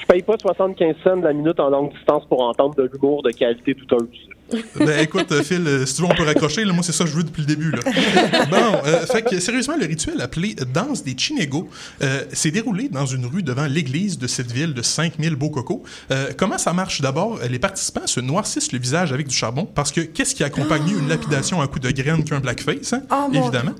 je 0.00 0.06
paye 0.06 0.22
pas 0.22 0.36
75 0.36 0.96
cents 1.02 1.16
de 1.16 1.22
la 1.24 1.32
minute 1.32 1.58
en 1.60 1.70
longue 1.70 1.92
distance 1.92 2.24
pour 2.28 2.42
entendre 2.42 2.74
de 2.74 2.90
l'humour 2.92 3.22
de 3.22 3.30
qualité 3.30 3.72
douteuse. 3.74 4.08
Ben 4.78 5.00
écoute, 5.00 5.32
euh, 5.32 5.42
Phil, 5.42 5.66
euh, 5.66 5.86
si 5.86 5.94
tu 5.94 6.02
veux, 6.02 6.08
on 6.08 6.14
peut 6.14 6.24
raccrocher. 6.24 6.64
Là, 6.64 6.72
moi, 6.72 6.82
c'est 6.82 6.92
ça 6.92 7.04
que 7.04 7.10
je 7.10 7.16
veux 7.16 7.22
depuis 7.22 7.42
le 7.42 7.46
début. 7.46 7.70
Là. 7.70 7.80
Bon, 8.50 8.80
euh, 8.86 9.06
fait 9.06 9.22
que 9.22 9.40
sérieusement, 9.40 9.76
le 9.78 9.86
rituel 9.86 10.20
appelé 10.20 10.54
Danse 10.72 11.02
des 11.02 11.14
Chinegos 11.16 11.68
euh, 12.02 12.24
s'est 12.32 12.50
déroulé 12.50 12.88
dans 12.88 13.06
une 13.06 13.26
rue 13.26 13.42
devant 13.42 13.66
l'église 13.66 14.18
de 14.18 14.26
cette 14.26 14.52
ville 14.52 14.74
de 14.74 14.82
5000 14.82 15.34
beaux 15.34 15.50
cocos. 15.50 15.82
Euh, 16.10 16.32
comment 16.36 16.58
ça 16.58 16.72
marche? 16.72 17.00
D'abord, 17.00 17.38
les 17.48 17.58
participants 17.58 18.06
se 18.06 18.20
noircissent 18.20 18.72
le 18.72 18.78
visage 18.78 19.12
avec 19.12 19.28
du 19.28 19.34
charbon 19.34 19.64
parce 19.64 19.90
que 19.92 20.02
qu'est-ce 20.02 20.34
qui 20.34 20.44
accompagne 20.44 20.82
mieux 20.84 20.98
une 20.98 21.08
lapidation 21.08 21.62
à 21.62 21.66
coup 21.66 21.78
de 21.78 21.90
graines 21.90 22.24
qu'un 22.24 22.40
blackface, 22.40 22.92
hein? 22.92 23.02
Oh, 23.10 23.30
évidemment. 23.32 23.74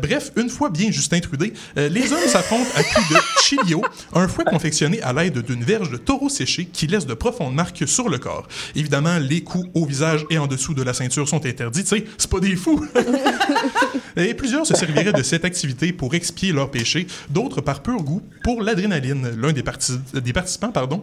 Bref, 0.00 0.30
une 0.36 0.48
fois 0.48 0.70
bien 0.70 0.90
Justin 0.90 1.20
Trudé, 1.20 1.52
les 1.76 2.12
hommes 2.12 2.26
s'affrontent 2.26 2.70
à 2.76 2.82
coups 2.82 3.08
de 3.10 3.16
chilio, 3.42 3.82
un 4.14 4.28
fouet 4.28 4.44
confectionné 4.44 5.02
à 5.02 5.12
l'aide 5.12 5.40
d'une 5.40 5.64
verge 5.64 5.90
de 5.90 5.96
taureau 5.96 6.28
séché 6.28 6.68
qui 6.72 6.86
laisse 6.86 7.06
de 7.06 7.14
profondes 7.14 7.54
marques 7.54 7.86
sur 7.86 8.08
le 8.08 8.18
corps. 8.18 8.46
Évidemment, 8.76 9.18
les 9.18 9.42
coups 9.42 9.68
au 9.74 9.84
visage 9.84 10.03
et 10.30 10.38
en 10.38 10.46
dessous 10.46 10.74
de 10.74 10.82
la 10.82 10.92
ceinture 10.94 11.28
sont 11.28 11.44
interdits. 11.46 11.82
Tu 11.84 11.88
sais, 11.88 12.04
c'est 12.18 12.30
pas 12.30 12.40
des 12.40 12.56
fous. 12.56 12.84
et 14.16 14.34
plusieurs 14.34 14.66
se 14.66 14.74
serviraient 14.74 15.12
de 15.12 15.22
cette 15.22 15.44
activité 15.44 15.92
pour 15.92 16.14
expier 16.14 16.52
leurs 16.52 16.70
péchés, 16.70 17.06
d'autres 17.30 17.60
par 17.60 17.82
pur 17.82 17.96
goût 18.02 18.22
pour 18.42 18.62
l'adrénaline. 18.62 19.30
L'un 19.40 19.52
des, 19.52 19.62
parti- 19.62 19.98
des 20.12 20.32
participants, 20.32 20.72
pardon, 20.72 21.02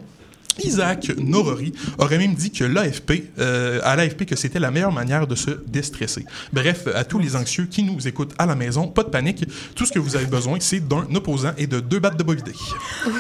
Isaac 0.63 1.11
Norori 1.17 1.73
aurait 1.97 2.17
même 2.17 2.33
dit 2.35 2.51
que 2.51 2.63
l'AFP, 2.63 3.23
euh, 3.39 3.79
à 3.83 3.95
l'AFP 3.95 4.25
que 4.25 4.35
c'était 4.35 4.59
la 4.59 4.71
meilleure 4.71 4.91
manière 4.91 5.27
de 5.27 5.35
se 5.35 5.51
déstresser. 5.67 6.25
Bref, 6.53 6.87
à 6.95 7.03
tous 7.03 7.19
les 7.19 7.35
anxieux 7.35 7.65
qui 7.65 7.83
nous 7.83 8.07
écoutent 8.07 8.33
à 8.37 8.45
la 8.45 8.55
maison, 8.55 8.87
pas 8.87 9.03
de 9.03 9.09
panique. 9.09 9.45
Tout 9.75 9.85
ce 9.85 9.91
que 9.91 9.99
vous 9.99 10.15
avez 10.15 10.25
besoin, 10.25 10.57
c'est 10.59 10.79
d'un 10.87 11.05
opposant 11.15 11.51
et 11.57 11.67
de 11.67 11.79
deux 11.79 11.99
battes 11.99 12.17
de 12.17 12.23
bovidé. 12.23 12.51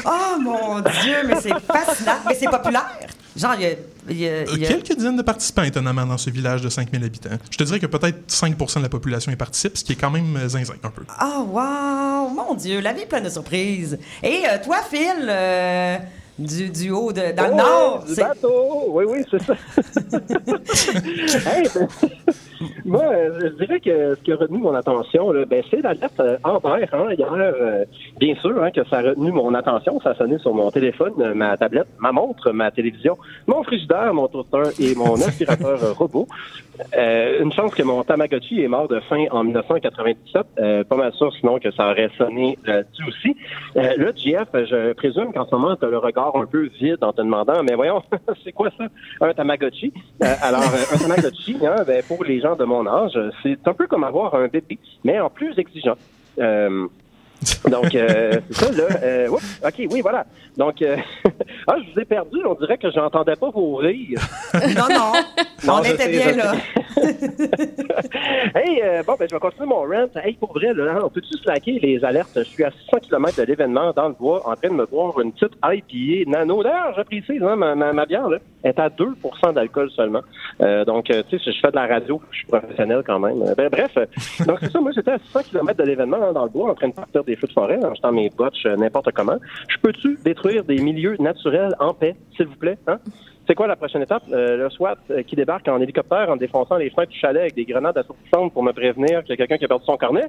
Oh 0.05 0.39
mon 0.41 0.79
Dieu, 0.79 1.15
mais 1.27 1.35
c'est 1.41 1.53
fascinant. 1.65 2.17
Mais 2.27 2.35
c'est 2.39 2.49
populaire. 2.49 2.89
Genre, 3.35 3.53
il 3.55 3.61
y 3.61 3.65
a. 3.65 3.69
il 4.09 4.17
y 4.17 4.27
a- 4.27 4.43
il 4.43 4.59
y 4.59 4.65
a- 4.65 4.67
Quelques 4.67 4.93
dizaines 4.93 5.15
de 5.15 5.21
participants, 5.21 5.63
étonnamment, 5.63 6.05
dans 6.05 6.17
ce 6.17 6.29
village 6.29 6.61
de 6.61 6.67
5000 6.69 7.01
habitants. 7.03 7.29
Je 7.49 7.57
te 7.57 7.63
dirais 7.63 7.79
que 7.79 7.85
peut-être 7.85 8.23
5% 8.27 8.79
de 8.79 8.83
la 8.83 8.89
population 8.89 9.31
y 9.31 9.37
participe, 9.37 9.77
ce 9.77 9.85
qui 9.85 9.93
est 9.93 9.95
quand 9.95 10.11
même 10.11 10.35
euh, 10.35 10.49
zinzin 10.49 10.73
un 10.83 10.89
peu. 10.89 11.03
Oh, 11.23 11.47
wow! 11.49 12.29
Mon 12.35 12.55
Dieu, 12.55 12.81
la 12.81 12.91
vie 12.91 13.01
est 13.03 13.05
pleine 13.05 13.23
de 13.23 13.29
surprises. 13.29 13.97
Et 14.21 14.41
euh, 14.49 14.57
toi, 14.63 14.77
Phil, 14.89 15.27
euh, 15.29 15.97
du, 16.39 16.69
du 16.69 16.91
haut 16.91 17.11
de, 17.11 17.35
dans 17.35 17.47
le 17.47 17.55
Nord, 17.55 18.05
du 18.05 18.15
bateau! 18.15 18.85
Oui, 18.89 19.05
oui, 19.07 19.23
c'est 19.29 19.41
ça. 19.41 19.53
Hey, 21.45 21.67
ben, 21.73 21.87
moi, 22.85 23.03
je 23.39 23.47
dirais 23.47 23.79
que 23.79 24.15
ce 24.15 24.21
qui 24.21 24.31
a 24.31 24.35
retenu 24.35 24.59
mon 24.59 24.73
attention, 24.73 25.31
ben, 25.47 25.63
c'est 25.69 25.81
l'alerte 25.81 26.19
euh, 26.19 26.37
Amber. 26.43 26.85
Hein, 26.91 27.13
hier, 27.17 27.33
euh, 27.33 27.85
bien 28.19 28.35
sûr 28.35 28.61
hein, 28.61 28.71
que 28.71 28.83
ça 28.87 28.99
a 28.99 29.01
retenu 29.01 29.31
mon 29.31 29.53
attention. 29.53 29.99
Ça 30.01 30.11
a 30.11 30.15
sonné 30.15 30.37
sur 30.39 30.53
mon 30.53 30.69
téléphone, 30.71 31.13
euh, 31.19 31.33
ma 31.33 31.57
tablette, 31.57 31.87
ma 31.99 32.11
montre, 32.11 32.51
ma 32.51 32.71
télévision, 32.71 33.17
mon 33.47 33.63
frigidaire, 33.63 34.13
mon 34.13 34.27
toaster 34.27 34.63
et 34.79 34.95
mon 34.95 35.15
aspirateur 35.27 35.97
robot. 35.97 36.27
Euh, 36.97 37.41
une 37.41 37.51
chance 37.51 37.73
que 37.73 37.83
mon 37.83 38.03
Tamagotchi 38.03 38.61
est 38.61 38.67
mort 38.67 38.87
de 38.87 38.99
faim 39.01 39.25
en 39.31 39.43
1997. 39.43 40.45
Euh, 40.59 40.83
pas 40.83 40.95
mal 40.95 41.13
sûr, 41.13 41.33
sinon, 41.39 41.59
que 41.59 41.71
ça 41.71 41.91
aurait 41.91 42.09
sonné 42.17 42.57
là-dessus 42.65 43.03
aussi. 43.07 43.35
Euh, 43.77 43.95
là, 43.97 44.11
JF, 44.15 44.49
je 44.53 44.93
présume 44.93 45.33
qu'en 45.33 45.45
ce 45.45 45.55
moment, 45.55 45.75
tu 45.75 45.85
as 45.85 45.89
le 45.89 45.97
regard 45.97 46.35
un 46.35 46.45
peu 46.45 46.69
vide 46.79 46.97
en 47.01 47.13
te 47.13 47.21
demandant, 47.21 47.63
mais 47.63 47.75
voyons, 47.75 48.01
c'est 48.43 48.51
quoi 48.51 48.69
ça, 48.77 48.85
un 49.21 49.33
Tamagotchi? 49.33 49.93
Euh, 50.23 50.33
alors, 50.41 50.61
euh, 50.61 50.95
un 50.95 50.97
Tamagotchi, 50.97 51.57
hein, 51.65 51.83
ben, 51.85 52.03
pour 52.07 52.23
les 52.23 52.39
gens 52.41 52.55
de 52.55 52.65
mon 52.65 52.85
âge, 52.87 53.17
c'est 53.43 53.67
un 53.67 53.73
peu 53.73 53.87
comme 53.87 54.03
avoir 54.03 54.35
un 54.35 54.47
bébé, 54.47 54.77
mais 55.03 55.19
en 55.19 55.29
plus 55.29 55.57
exigeant. 55.57 55.95
Euh, 56.39 56.87
donc, 57.69 57.95
euh, 57.95 58.33
c'est 58.51 58.65
ça, 58.65 58.71
là. 58.71 58.87
Euh, 59.03 59.29
oups, 59.29 59.61
OK, 59.65 59.87
oui, 59.91 60.01
voilà. 60.01 60.25
Donc, 60.57 60.81
euh, 60.81 60.97
ah, 61.67 61.75
je 61.77 61.93
vous 61.93 61.99
ai 61.99 62.05
perdu. 62.05 62.37
On 62.45 62.53
dirait 62.53 62.77
que 62.77 62.91
j'entendais 62.91 63.35
pas 63.35 63.49
vos 63.49 63.75
rires. 63.75 64.19
Non, 64.53 64.87
non, 64.89 65.11
Non, 65.65 65.73
on 65.79 65.83
était 65.83 66.03
sais, 66.03 66.09
bien 66.09 66.31
là. 66.35 66.53
hey, 68.55 68.81
bon, 69.05 69.15
ben, 69.17 69.27
je 69.29 69.35
vais 69.35 69.39
continuer 69.39 69.67
mon 69.67 69.81
rant. 69.81 70.07
Hey, 70.23 70.33
pour 70.33 70.53
vrai, 70.53 70.73
là, 70.73 70.99
on 71.03 71.09
peut-tu 71.09 71.37
slacker 71.39 71.79
les 71.79 72.03
alertes? 72.03 72.31
Je 72.35 72.43
suis 72.43 72.63
à 72.63 72.71
600 72.71 72.97
km 73.07 73.37
de 73.37 73.43
l'événement 73.43 73.91
dans 73.93 74.09
le 74.09 74.13
bois 74.13 74.47
en 74.47 74.55
train 74.55 74.69
de 74.69 74.73
me 74.73 74.85
boire 74.85 75.19
une 75.19 75.31
petite 75.31 75.53
IPA 75.63 76.29
nano. 76.29 76.63
D'ailleurs, 76.63 76.93
j'apprécie, 76.95 77.39
hein, 77.41 77.55
ma, 77.55 77.75
ma, 77.75 77.93
ma 77.93 78.05
bière, 78.05 78.27
là, 78.29 78.37
est 78.63 78.77
à 78.79 78.89
2% 78.89 79.53
d'alcool 79.53 79.89
seulement. 79.91 80.21
Donc, 80.59 81.05
tu 81.05 81.13
sais, 81.13 81.39
si 81.39 81.51
je 81.51 81.59
fais 81.59 81.71
de 81.71 81.75
la 81.75 81.87
radio, 81.87 82.21
je 82.31 82.37
suis 82.37 82.47
professionnel 82.47 83.01
quand 83.05 83.19
même. 83.19 83.39
Ben, 83.57 83.69
bref, 83.69 83.95
donc 84.45 84.59
c'est 84.61 84.71
ça, 84.71 84.79
moi, 84.79 84.91
j'étais 84.93 85.11
à 85.11 85.17
600 85.17 85.39
km 85.49 85.77
de 85.77 85.83
l'événement 85.83 86.21
hein, 86.21 86.33
dans 86.33 86.43
le 86.43 86.49
bois 86.49 86.71
en 86.71 86.75
train 86.75 86.89
de 86.89 86.93
partir 86.93 87.23
des 87.23 87.30
feux 87.35 87.47
de 87.47 87.53
forêt 87.53 87.79
en 87.83 87.93
jetant 87.93 88.11
mes 88.11 88.29
botches 88.29 88.65
euh, 88.65 88.75
n'importe 88.75 89.11
comment. 89.11 89.37
Je 89.69 89.77
peux-tu 89.77 90.17
détruire 90.23 90.63
des 90.63 90.77
milieux 90.77 91.15
naturels 91.19 91.75
en 91.79 91.93
paix, 91.93 92.15
s'il 92.35 92.47
vous 92.47 92.55
plaît? 92.55 92.77
Hein? 92.87 92.99
C'est 93.47 93.55
quoi 93.55 93.67
la 93.67 93.75
prochaine 93.75 94.01
étape? 94.01 94.23
Euh, 94.31 94.57
le 94.57 94.69
SWAT 94.69 94.97
euh, 95.09 95.23
qui 95.23 95.35
débarque 95.35 95.67
en 95.67 95.79
hélicoptère 95.81 96.29
en 96.29 96.35
défonçant 96.35 96.77
les 96.77 96.89
fenêtres 96.89 97.11
du 97.11 97.19
chalet 97.19 97.41
avec 97.41 97.55
des 97.55 97.65
grenades 97.65 97.97
assourdissantes 97.97 98.53
pour 98.53 98.63
me 98.63 98.71
prévenir 98.71 99.23
qu'il 99.23 99.31
y 99.31 99.33
a 99.33 99.37
quelqu'un 99.37 99.57
qui 99.57 99.65
a 99.65 99.67
perdu 99.67 99.85
son 99.85 99.97
cornet? 99.97 100.27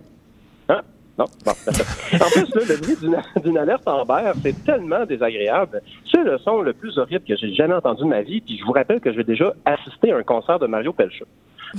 Hein? 0.68 0.80
Non? 1.18 1.26
Bon. 1.44 1.52
En 1.52 2.30
plus, 2.30 2.54
là, 2.54 2.62
le 2.68 2.76
bruit 2.78 2.96
d'une, 3.44 3.58
alerte 3.58 3.86
en 3.86 4.04
berre, 4.04 4.34
c'est 4.42 4.64
tellement 4.64 5.04
désagréable. 5.04 5.82
C'est 6.10 6.24
le 6.24 6.38
son 6.38 6.62
le 6.62 6.72
plus 6.72 6.96
horrible 6.98 7.24
que 7.26 7.36
j'ai 7.36 7.52
jamais 7.52 7.74
entendu 7.74 8.02
de 8.02 8.08
ma 8.08 8.22
vie. 8.22 8.40
Puis 8.40 8.58
je 8.58 8.64
vous 8.64 8.72
rappelle 8.72 9.00
que 9.00 9.12
j'ai 9.12 9.24
déjà 9.24 9.52
assisté 9.64 10.10
à 10.10 10.16
un 10.16 10.22
concert 10.22 10.58
de 10.58 10.66
Mario 10.66 10.92
Pelcha. 10.92 11.26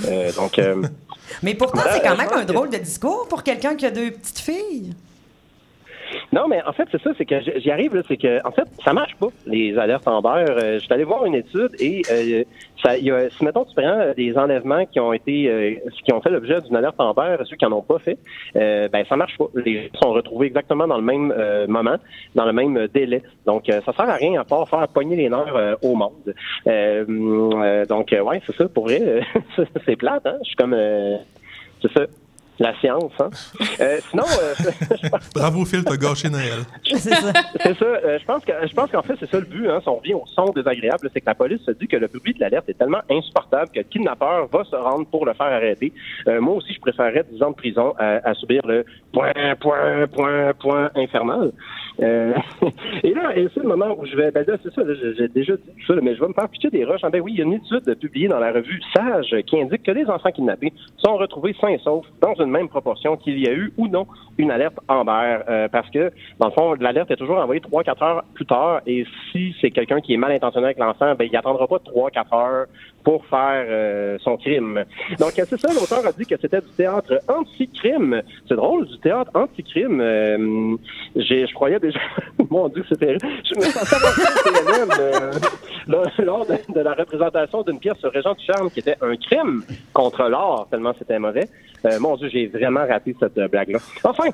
Euh, 0.07 0.31
donc, 0.33 0.59
euh, 0.59 0.83
Mais 1.43 1.55
pourtant, 1.55 1.81
c'est 1.91 2.01
quand 2.01 2.17
même 2.17 2.29
un 2.31 2.45
drôle 2.45 2.69
de 2.69 2.77
discours 2.77 3.27
pour 3.27 3.43
quelqu'un 3.43 3.75
qui 3.75 3.85
a 3.85 3.91
deux 3.91 4.11
petites 4.11 4.39
filles. 4.39 4.93
Non, 6.31 6.47
mais 6.47 6.61
en 6.65 6.73
fait, 6.73 6.87
c'est 6.91 7.01
ça, 7.01 7.11
c'est 7.17 7.25
que 7.25 7.35
j'y 7.57 7.71
arrive, 7.71 7.95
là, 7.95 8.01
c'est 8.07 8.17
que, 8.17 8.45
en 8.45 8.51
fait, 8.51 8.67
ça 8.83 8.93
marche 8.93 9.15
pas, 9.15 9.27
les 9.45 9.77
alertes 9.77 10.07
en 10.07 10.21
beurre. 10.21 10.57
Je 10.57 10.79
suis 10.79 10.93
allé 10.93 11.03
voir 11.03 11.25
une 11.25 11.35
étude 11.35 11.69
et, 11.79 12.01
euh, 12.11 12.43
ça, 12.83 12.97
y 12.97 13.11
a, 13.11 13.29
si, 13.29 13.43
mettons, 13.43 13.65
tu 13.65 13.73
prends 13.75 13.99
euh, 13.99 14.13
des 14.13 14.37
enlèvements 14.37 14.85
qui 14.85 14.99
ont 14.99 15.13
été, 15.13 15.49
euh, 15.49 15.75
qui 16.03 16.11
ont 16.11 16.21
fait 16.21 16.29
l'objet 16.29 16.59
d'une 16.61 16.75
alerte 16.75 16.99
en 16.99 17.13
beurre, 17.13 17.39
ceux 17.45 17.55
qui 17.55 17.65
en 17.65 17.71
ont 17.71 17.81
pas 17.81 17.99
fait, 17.99 18.17
euh, 18.55 18.87
ben, 18.89 19.05
ça 19.07 19.15
marche 19.15 19.37
pas. 19.37 19.45
Les 19.55 19.83
gens 19.83 19.89
sont 20.01 20.11
retrouvés 20.11 20.47
exactement 20.47 20.87
dans 20.87 20.97
le 20.97 21.03
même 21.03 21.33
euh, 21.37 21.67
moment, 21.67 21.95
dans 22.35 22.45
le 22.45 22.53
même 22.53 22.77
euh, 22.77 22.87
délai. 22.87 23.21
Donc, 23.45 23.65
ça 23.67 23.93
sert 23.93 24.09
à 24.09 24.15
rien 24.15 24.39
à 24.39 24.43
part 24.43 24.67
faire 24.67 24.87
pogner 24.87 25.15
les 25.15 25.29
nerfs 25.29 25.77
au 25.81 25.95
monde. 25.95 26.33
Donc, 26.65 28.11
ouais, 28.11 28.41
c'est 28.45 28.55
ça, 28.55 28.67
pour 28.67 28.85
vrai, 28.85 29.21
c'est 29.85 29.95
plate, 29.95 30.25
hein? 30.25 30.37
Je 30.41 30.47
suis 30.47 30.55
comme, 30.55 30.75
c'est 31.81 31.91
ça. 31.93 32.05
La 32.59 32.73
science, 32.79 33.11
hein? 33.19 33.29
Euh, 33.79 33.97
sinon, 34.11 34.23
euh, 34.23 35.17
Bravo, 35.35 35.65
Phil, 35.65 35.83
t'as 35.83 35.97
gâché 35.97 36.29
Noël. 36.29 36.59
C'est 36.83 36.97
ça. 36.97 37.33
c'est 37.59 37.77
ça. 37.77 37.85
Euh, 37.85 38.19
je 38.19 38.25
pense 38.25 38.45
que 38.45 38.51
je 38.67 38.73
pense 38.73 38.91
qu'en 38.91 39.01
fait 39.01 39.15
c'est 39.19 39.29
ça 39.29 39.39
le 39.39 39.45
but. 39.45 39.67
Hein, 39.67 39.79
si 39.81 39.89
on 39.89 39.95
revient 39.95 40.13
au 40.13 40.23
son 40.27 40.45
désagréable, 40.51 41.09
c'est 41.11 41.21
que 41.21 41.25
la 41.25 41.33
police 41.33 41.61
se 41.65 41.71
dit 41.71 41.87
que 41.87 41.97
le 41.97 42.07
public 42.07 42.37
de 42.37 42.41
l'alerte 42.41 42.69
est 42.69 42.77
tellement 42.77 43.01
insupportable 43.09 43.71
que 43.71 43.79
le 43.79 43.85
kidnappeur 43.85 44.47
va 44.47 44.63
se 44.65 44.75
rendre 44.75 45.07
pour 45.07 45.25
le 45.25 45.33
faire 45.33 45.47
arrêter. 45.47 45.93
Euh, 46.27 46.39
moi 46.41 46.55
aussi, 46.55 46.73
je 46.73 46.79
préférerais 46.79 47.25
10 47.31 47.41
ans 47.41 47.49
de 47.51 47.55
prison 47.55 47.95
à, 47.97 48.29
à 48.29 48.33
subir 48.35 48.61
le 48.67 48.85
point, 49.11 49.33
point, 49.59 50.07
point, 50.07 50.53
point 50.53 50.91
infernal. 50.95 51.51
Euh, 52.01 52.33
et 53.03 53.13
là, 53.13 53.37
et 53.37 53.47
c'est 53.53 53.61
le 53.61 53.69
moment 53.69 53.95
où 53.97 54.05
je 54.05 54.15
vais. 54.15 54.31
Ben 54.31 54.43
là, 54.47 54.57
c'est 54.63 54.73
ça. 54.73 54.81
j'ai 55.17 55.27
déjà 55.27 55.55
dit 55.55 55.63
tout 55.63 55.93
ça, 55.93 55.99
mais 56.01 56.15
je 56.15 56.21
vais 56.21 56.27
me 56.27 56.33
faire 56.33 56.49
pitcher 56.49 56.69
des 56.69 56.85
roches. 56.85 57.01
Ah, 57.03 57.09
ben 57.09 57.21
oui, 57.21 57.33
il 57.33 57.39
y 57.39 57.41
a 57.41 57.45
une 57.45 57.53
étude 57.53 57.95
publiée 57.99 58.27
dans 58.27 58.39
la 58.39 58.51
revue 58.51 58.79
Sage 58.95 59.35
qui 59.45 59.59
indique 59.59 59.83
que 59.83 59.91
les 59.91 60.05
enfants 60.05 60.31
kidnappés 60.31 60.73
sont 60.97 61.17
retrouvés 61.17 61.55
sains 61.59 61.69
et 61.69 61.79
saufs 61.79 62.05
dans 62.21 62.33
une 62.43 62.51
même 62.51 62.69
proportion 62.69 63.17
qu'il 63.17 63.39
y 63.39 63.47
a 63.47 63.53
eu 63.53 63.73
ou 63.77 63.87
non 63.87 64.07
une 64.37 64.51
alerte 64.51 64.75
Amber. 64.87 65.39
Euh, 65.49 65.67
parce 65.67 65.89
que, 65.89 66.11
dans 66.39 66.47
le 66.47 66.53
fond, 66.53 66.73
l'alerte 66.79 67.11
est 67.11 67.15
toujours 67.15 67.37
envoyée 67.37 67.61
3-4 67.61 68.03
heures 68.03 68.23
plus 68.33 68.45
tard. 68.45 68.81
Et 68.85 69.05
si 69.31 69.55
c'est 69.61 69.71
quelqu'un 69.71 70.01
qui 70.01 70.13
est 70.13 70.17
mal 70.17 70.31
intentionné 70.31 70.65
avec 70.65 70.79
l'enfant, 70.79 71.13
ben, 71.15 71.27
il 71.29 71.35
attendra 71.35 71.67
pas 71.67 71.77
3-4 71.77 72.35
heures 72.35 72.65
pour 73.03 73.25
faire 73.25 73.65
euh, 73.67 74.17
son 74.21 74.37
crime. 74.37 74.83
Donc, 75.19 75.31
c'est 75.35 75.57
ça, 75.59 75.73
l'auteur 75.73 76.05
a 76.05 76.11
dit 76.11 76.25
que 76.25 76.35
c'était 76.41 76.61
du 76.61 76.69
théâtre 76.77 77.19
anti-crime. 77.27 78.21
C'est 78.47 78.55
drôle, 78.55 78.87
du 78.87 78.97
théâtre 78.99 79.31
anti-crime. 79.33 79.99
Euh, 80.01 80.75
je 81.15 81.53
croyais 81.53 81.79
déjà, 81.79 81.99
mon 82.49 82.69
Dieu, 82.69 82.83
c'était, 82.87 83.17
je 83.19 83.55
me 83.59 83.61
sentais 83.63 83.95
euh, 84.99 85.31
lors- 85.87 86.45
de 86.45 86.79
la 86.81 86.93
représentation 86.93 87.61
d'une 87.63 87.79
pièce 87.79 87.97
sur 87.97 88.11
Régent 88.11 88.33
du 88.33 88.45
Charme 88.45 88.69
qui 88.69 88.79
était 88.79 88.95
un 89.01 89.15
crime 89.17 89.63
contre 89.93 90.23
l'art, 90.29 90.67
tellement 90.71 90.93
c'était 90.97 91.19
mauvais. 91.19 91.47
Euh, 91.85 91.99
mon 91.99 92.15
Dieu, 92.15 92.29
j'ai 92.31 92.47
vraiment 92.47 92.85
raté 92.87 93.15
cette 93.19 93.37
euh, 93.37 93.47
blague-là. 93.47 93.79
Enfin, 94.03 94.29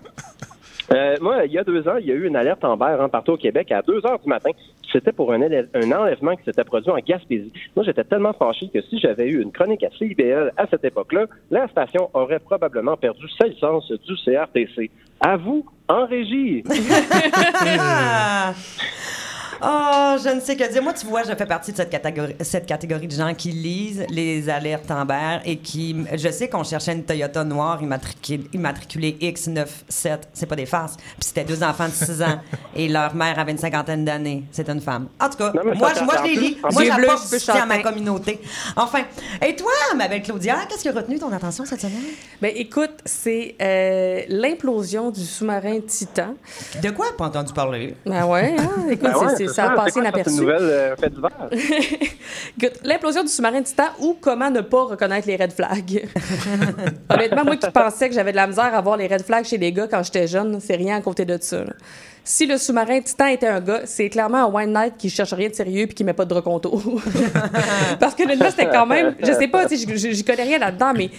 euh, 0.94 1.16
moi, 1.22 1.46
il 1.46 1.52
y 1.52 1.58
a 1.58 1.64
deux 1.64 1.88
ans, 1.88 1.98
il 2.00 2.08
y 2.08 2.12
a 2.12 2.16
eu 2.16 2.26
une 2.28 2.36
alerte 2.36 2.64
en 2.64 2.76
berre 2.78 3.02
hein, 3.02 3.10
partout 3.10 3.34
au 3.34 3.38
Québec 3.38 3.72
à 3.72 3.82
2 3.82 4.06
heures 4.06 4.20
du 4.20 4.28
matin. 4.30 4.50
C'était 4.92 5.12
pour 5.12 5.32
un, 5.32 5.42
élève- 5.42 5.70
un 5.76 5.92
enlèvement 5.92 6.36
qui 6.36 6.44
s'était 6.46 6.64
produit 6.64 6.90
en 6.92 6.98
Gaspésie. 6.98 7.52
Moi, 7.76 7.86
j'étais 7.86 8.04
tellement 8.04 8.34
fâché 8.34 8.70
que 8.74 8.82
si 8.82 9.00
j'avais 9.00 9.28
eu 9.28 9.42
une 9.42 9.52
chronique 9.52 9.84
à 9.84 9.90
CIBL 9.92 10.52
à 10.58 10.66
cette 10.68 10.84
époque-là, 10.84 11.26
la 11.52 11.68
station 11.68 12.10
aurait 12.14 12.40
probablement 12.40 12.98
perdu 12.98 13.26
sa 13.40 13.48
licence 13.48 13.92
du 13.92 14.16
CRTC. 14.26 14.90
À 15.22 15.38
vous, 15.38 15.66
en 15.88 16.06
régie. 16.08 16.64
Ah! 19.62 20.16
Oh, 20.16 20.22
je 20.24 20.30
ne 20.30 20.40
sais 20.40 20.56
que 20.56 20.72
dire. 20.72 20.82
Moi, 20.82 20.94
tu 20.94 21.06
vois, 21.06 21.22
je 21.24 21.34
fais 21.36 21.46
partie 21.46 21.72
de 21.72 21.78
cette 21.78 21.90
catégorie, 21.90 22.36
cette 22.42 22.66
catégorie 22.66 23.08
de 23.08 23.14
gens 23.16 23.34
qui 23.36 23.52
lisent 23.52 24.06
les 24.10 24.50
alertes 24.50 24.90
Amber 24.90 25.40
et 25.46 25.58
qui. 25.58 25.96
Je 26.16 26.30
sais 26.30 26.50
qu'on 26.50 26.64
cherchait 26.64 26.94
une 26.94 27.04
Toyota 27.04 27.44
noire 27.44 27.82
immatriculée, 27.82 28.48
immatriculée 28.54 29.18
X97. 29.22 30.20
C'est 30.34 30.46
pas 30.46 30.56
des 30.56 30.66
farces. 30.66 30.96
Puis 30.98 31.06
c'était 31.28 31.44
deux 31.44 31.62
enfants 31.64 31.88
de 31.88 31.94
6 31.94 32.22
ans 32.24 32.40
et 32.76 32.88
leur 32.88 33.14
mère 33.16 33.38
avait 33.38 33.52
une 33.52 33.58
cinquantaine 33.58 34.04
d'années. 34.06 34.44
C'est 34.52 34.68
une 34.70 34.82
femme. 34.82 35.08
En 35.20 35.30
tout 35.30 35.38
cas, 35.38 35.52
Non, 35.54 35.76
moi, 35.76 35.92
je- 35.98 36.04
moi, 36.04 36.16
en 36.20 36.26
je 36.26 36.30
les 36.32 36.36
lis. 36.40 36.58
en 36.64 36.72
Moi, 36.74 36.84
j'apporte 36.86 37.28
soutien 37.28 37.64
à 37.64 37.66
ma 37.66 37.80
communauté. 37.80 38.40
Enfin. 38.76 39.02
Et 39.46 39.56
toi, 39.56 39.72
ma 39.96 40.08
belle 40.08 40.22
Claudia, 40.24 40.58
qu'est-ce 40.68 40.82
qui 40.82 40.90
a 40.90 40.94
retenu 40.94 41.20
ton 41.20 41.32
attention 41.32 41.66
cette 41.66 41.82
semaine? 41.82 41.98
Ben, 42.42 42.52
écoute, 42.56 42.92
c'est 43.06 43.56
euh, 43.62 44.22
l'implosion 44.28 45.12
du 45.12 45.24
sous-marin 45.24 45.80
Titan. 45.86 46.36
De 46.82 46.90
quoi? 46.90 47.08
Pas 47.18 47.26
entendu 47.26 47.54
parler? 47.54 47.96
Ben 48.06 48.26
ouais, 48.26 48.56
hein? 48.58 48.70
écoute, 48.90 49.10
Ben 49.12 49.18
ouais, 49.18 49.36
c'est- 49.38 49.48
c'est 49.48 49.49
ça 49.54 49.72
a 49.72 49.76
passé 49.76 50.00
inaperçu. 50.00 50.30
C'est 50.30 50.36
une 50.36 50.42
nouvelle 50.42 50.64
euh, 50.64 50.96
fait 50.96 51.10
divers. 51.10 51.50
L'implosion 52.84 53.24
du 53.24 53.30
sous-marin 53.30 53.62
Titan 53.62 53.90
ou 54.00 54.18
comment 54.20 54.50
ne 54.50 54.62
pas 54.62 54.84
reconnaître 54.84 55.28
les 55.28 55.36
red 55.36 55.52
flags? 55.52 56.08
Honnêtement, 57.10 57.44
moi 57.46 57.58
qui 57.58 57.70
pensais 57.70 58.10
que 58.10 58.16
j'avais 58.16 58.32
de 58.32 58.38
la 58.38 58.48
misère 58.48 58.74
à 58.74 58.82
voir 58.82 58.98
les 58.98 59.08
red 59.08 59.24
flags 59.24 59.46
chez 59.46 59.58
les 59.58 59.72
gars 59.72 59.88
quand 59.88 60.04
j'étais 60.04 60.28
jeune, 60.28 60.60
c'est 60.60 60.76
rien 60.76 60.98
à 60.98 61.02
côté 61.02 61.26
de 61.26 61.38
ça. 61.40 61.64
là. 61.64 61.74
Si 62.24 62.46
le 62.46 62.58
sous-marin 62.58 63.02
Titan 63.02 63.26
était 63.28 63.48
un 63.48 63.60
gars, 63.60 63.82
c'est 63.86 64.10
clairement 64.10 64.46
un 64.46 64.54
One 64.54 64.74
Night 64.74 64.94
qui 64.98 65.10
cherche 65.10 65.34
rien 65.34 65.50
de 65.50 65.54
sérieux 65.56 65.88
puis 65.88 65.96
qui 65.96 66.04
met 66.04 66.14
pas 66.14 66.26
de 66.26 66.34
reconto. 66.34 66.70
Parce 68.00 68.14
que 68.14 68.24
là, 68.24 68.52
c'était 68.52 68.70
quand 68.70 68.86
même, 68.86 69.16
je 69.20 69.32
sais 69.32 69.48
pas, 69.48 69.66
j'y- 69.68 70.24
connais 70.24 70.44
rien 70.44 70.60
là-dedans, 70.60 70.94
mais 70.96 71.10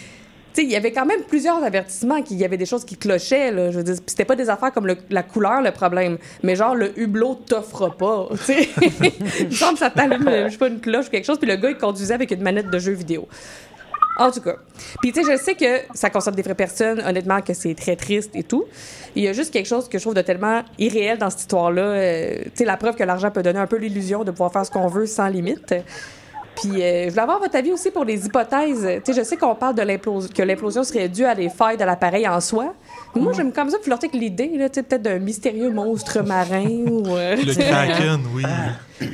il 0.59 0.71
y 0.71 0.77
avait 0.77 0.93
quand 0.93 1.07
même 1.07 1.23
plusieurs 1.23 1.63
avertissements 1.63 2.23
qu'il 2.23 2.39
y 2.39 2.45
avait 2.45 2.57
des 2.57 2.67
choses 2.67 2.85
qui 2.85 2.97
clochaient. 2.97 3.51
Là, 3.51 3.71
je 3.71 3.81
veux 3.81 3.95
c'était 4.07 4.25
pas 4.25 4.37
des 4.37 4.51
affaires 4.51 4.73
comme 4.73 4.93
la 5.11 5.23
couleur 5.23 5.63
le 5.63 5.71
problème, 5.71 6.19
mais 6.43 6.57
genre 6.57 6.75
le 6.75 6.99
hublot 6.99 7.41
t'offre 7.47 7.89
pas. 7.91 8.29
tu 8.47 8.55
sais. 8.55 8.69
que 8.69 9.79
ça 9.79 9.91
t'allume, 9.91 10.49
je 10.49 10.59
pas, 10.59 10.69
une 10.69 10.81
cloche 10.81 11.07
ou 11.07 11.11
quelque 11.11 11.27
chose, 11.27 11.39
puis 11.39 11.49
le 11.49 11.57
gars 11.57 11.71
il 11.71 11.79
conduisait 11.79 12.15
avec 12.15 12.31
une 12.31 12.43
manette 12.43 12.71
de 12.71 12.79
jeu 12.79 12.93
vidéo. 12.93 13.29
En 14.21 14.31
tout 14.31 14.43
cas. 14.43 14.57
Puis, 15.01 15.13
tu 15.13 15.25
je 15.25 15.37
sais 15.39 15.55
que 15.55 15.81
ça 15.95 16.11
concerne 16.11 16.37
des 16.37 16.43
vraies 16.43 16.55
personnes, 16.55 17.01
honnêtement, 17.01 17.41
que 17.41 17.55
c'est 17.55 17.75
très 17.75 17.97
triste 17.97 18.33
et 18.35 18.43
tout. 18.43 18.67
Il 19.17 19.23
y 19.23 19.29
a 19.29 19.33
juste 19.33 19.51
quelque 19.51 19.67
chose 19.67 19.89
que 19.89 19.97
je 19.97 20.03
trouve 20.03 20.15
de 20.15 20.21
tellement 20.21 20.63
irréel 20.79 21.17
dans 21.17 21.31
cette 21.31 21.41
histoire-là. 21.41 21.83
euh, 21.83 22.45
la 22.61 22.77
preuve 22.77 22.97
que 22.97 23.05
l'argent 23.05 23.31
peut 23.31 23.43
donner 23.43 23.61
un 23.61 23.67
peu 23.67 23.77
l'illusion 23.77 24.23
de 24.23 24.31
pouvoir 24.31 24.53
faire 24.53 24.67
ce 24.67 24.71
qu'on 24.71 24.89
veut 24.89 25.07
sans 25.07 25.29
limite. 25.29 25.75
Puis, 26.61 26.83
euh, 26.83 27.05
je 27.05 27.11
voulais 27.11 27.23
avoir 27.23 27.39
votre 27.39 27.57
avis 27.57 27.73
aussi 27.73 27.91
pour 27.91 28.05
les 28.05 28.27
hypothèses. 28.27 28.87
Tu 29.05 29.13
sais, 29.13 29.21
je 29.21 29.25
sais 29.25 29.37
qu'on 29.37 29.55
parle 29.55 29.75
de 29.75 29.83
l'implosion, 29.83 30.31
que 30.35 30.43
l'implosion 30.43 30.85
serait 30.85 31.09
due 31.09 31.25
à 31.25 31.35
des 31.35 31.49
failles 31.49 31.77
de 31.77 31.85
l'appareil 31.85 32.29
en 32.29 32.41
soi. 32.41 32.75
Moi, 33.15 33.33
j'aime 33.35 33.53
comme 33.53 33.71
ça 33.71 33.79
flirter 33.83 34.07
avec 34.09 34.21
l'idée, 34.21 34.51
là, 34.57 34.69
tu 34.69 34.77
sais, 34.77 34.83
peut-être 34.83 35.03
d'un 35.03 35.19
mystérieux 35.19 35.71
monstre 35.71 36.23
marin 36.23 36.65
ou... 36.67 37.17
euh, 37.17 37.37
Le 37.37 37.55
Kraken, 37.55 38.21
oui. 38.35 38.45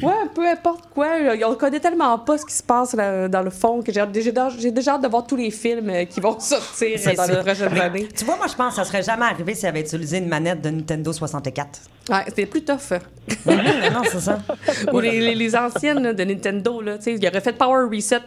Ouais, 0.02 0.12
peu 0.34 0.46
importe 0.48 0.86
quoi. 0.92 1.06
On 1.48 1.54
connaît 1.54 1.78
tellement 1.78 2.18
pas 2.18 2.36
ce 2.38 2.44
qui 2.44 2.52
se 2.54 2.62
passe 2.62 2.92
là, 2.94 3.28
dans 3.28 3.42
le 3.42 3.50
fond 3.50 3.82
que 3.82 3.92
j'ai 3.92 4.04
déjà 4.06 4.48
j'ai 4.58 4.72
déjà 4.72 4.94
hâte 4.94 5.02
de 5.04 5.08
voir 5.08 5.24
tous 5.26 5.36
les 5.36 5.52
films 5.52 5.88
euh, 5.90 6.04
qui 6.06 6.20
vont 6.20 6.38
sortir 6.40 6.98
euh, 7.06 7.14
dans 7.14 7.22
ça. 7.24 7.32
les 7.32 7.38
prochaines 7.38 7.80
années. 7.80 8.08
Tu 8.16 8.24
vois, 8.24 8.36
moi, 8.36 8.46
je 8.48 8.54
pense 8.54 8.70
que 8.70 8.76
ça 8.76 8.84
serait 8.84 9.04
jamais 9.04 9.26
arrivé 9.26 9.54
s'il 9.54 9.68
avait 9.68 9.80
utilisé 9.82 10.18
une 10.18 10.28
manette 10.28 10.60
de 10.60 10.70
Nintendo 10.70 11.12
64. 11.12 11.80
Ouais, 12.10 12.16
c'était 12.26 12.46
plus 12.46 12.64
tough. 12.64 12.98
non, 13.46 14.02
c'est 14.10 14.20
ça. 14.20 14.38
Ou 14.92 14.98
les, 15.00 15.20
les- 15.20 15.34
les 15.36 15.56
anciennes 15.56 16.02
là, 16.02 16.12
de 16.12 16.24
Nintendo, 16.24 16.80
là, 16.80 16.98
tu 16.98 17.04
sais, 17.04 17.14
il 17.14 17.26
aurait 17.28 17.40
fait 17.40 17.52
Power 17.52 17.86
Reset. 17.94 18.20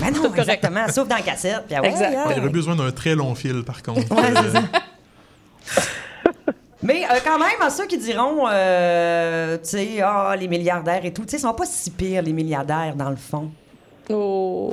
Ben 0.00 0.06
non, 0.06 0.14
Tout 0.14 0.22
correct. 0.30 0.38
exactement. 0.40 0.88
Sauf 0.88 1.06
dans 1.06 1.14
la 1.16 1.22
cassette. 1.22 1.62
Puis, 1.68 1.76
ah 1.76 1.80
ouais, 1.80 1.88
Exact. 1.90 2.10
ouais. 2.26 2.34
Il 2.36 2.40
aurait 2.40 2.48
besoin 2.50 2.74
d'un 2.74 2.90
très 2.90 3.14
long 3.14 3.34
fil, 3.36 3.62
par 3.62 3.80
contre. 3.84 4.00
Ouais, 4.12 4.22
c'est 4.34 4.48
Euh, 4.48 4.52
ça. 4.52 4.62
Mais 6.82 7.04
euh, 7.04 7.18
quand 7.24 7.38
même, 7.38 7.62
à 7.62 7.70
ceux 7.70 7.86
qui 7.86 7.96
diront, 7.96 8.46
euh, 8.46 9.56
tu 9.56 9.70
sais, 9.70 10.00
ah, 10.02 10.34
les 10.38 10.48
milliardaires 10.48 11.04
et 11.04 11.12
tout, 11.14 11.22
tu 11.22 11.30
sais, 11.30 11.36
ils 11.38 11.40
sont 11.40 11.54
pas 11.54 11.64
si 11.64 11.90
pires, 11.90 12.20
les 12.22 12.32
milliardaires, 12.34 12.94
dans 12.94 13.08
le 13.08 13.16
fond. 13.16 13.50
Oh. 14.10 14.70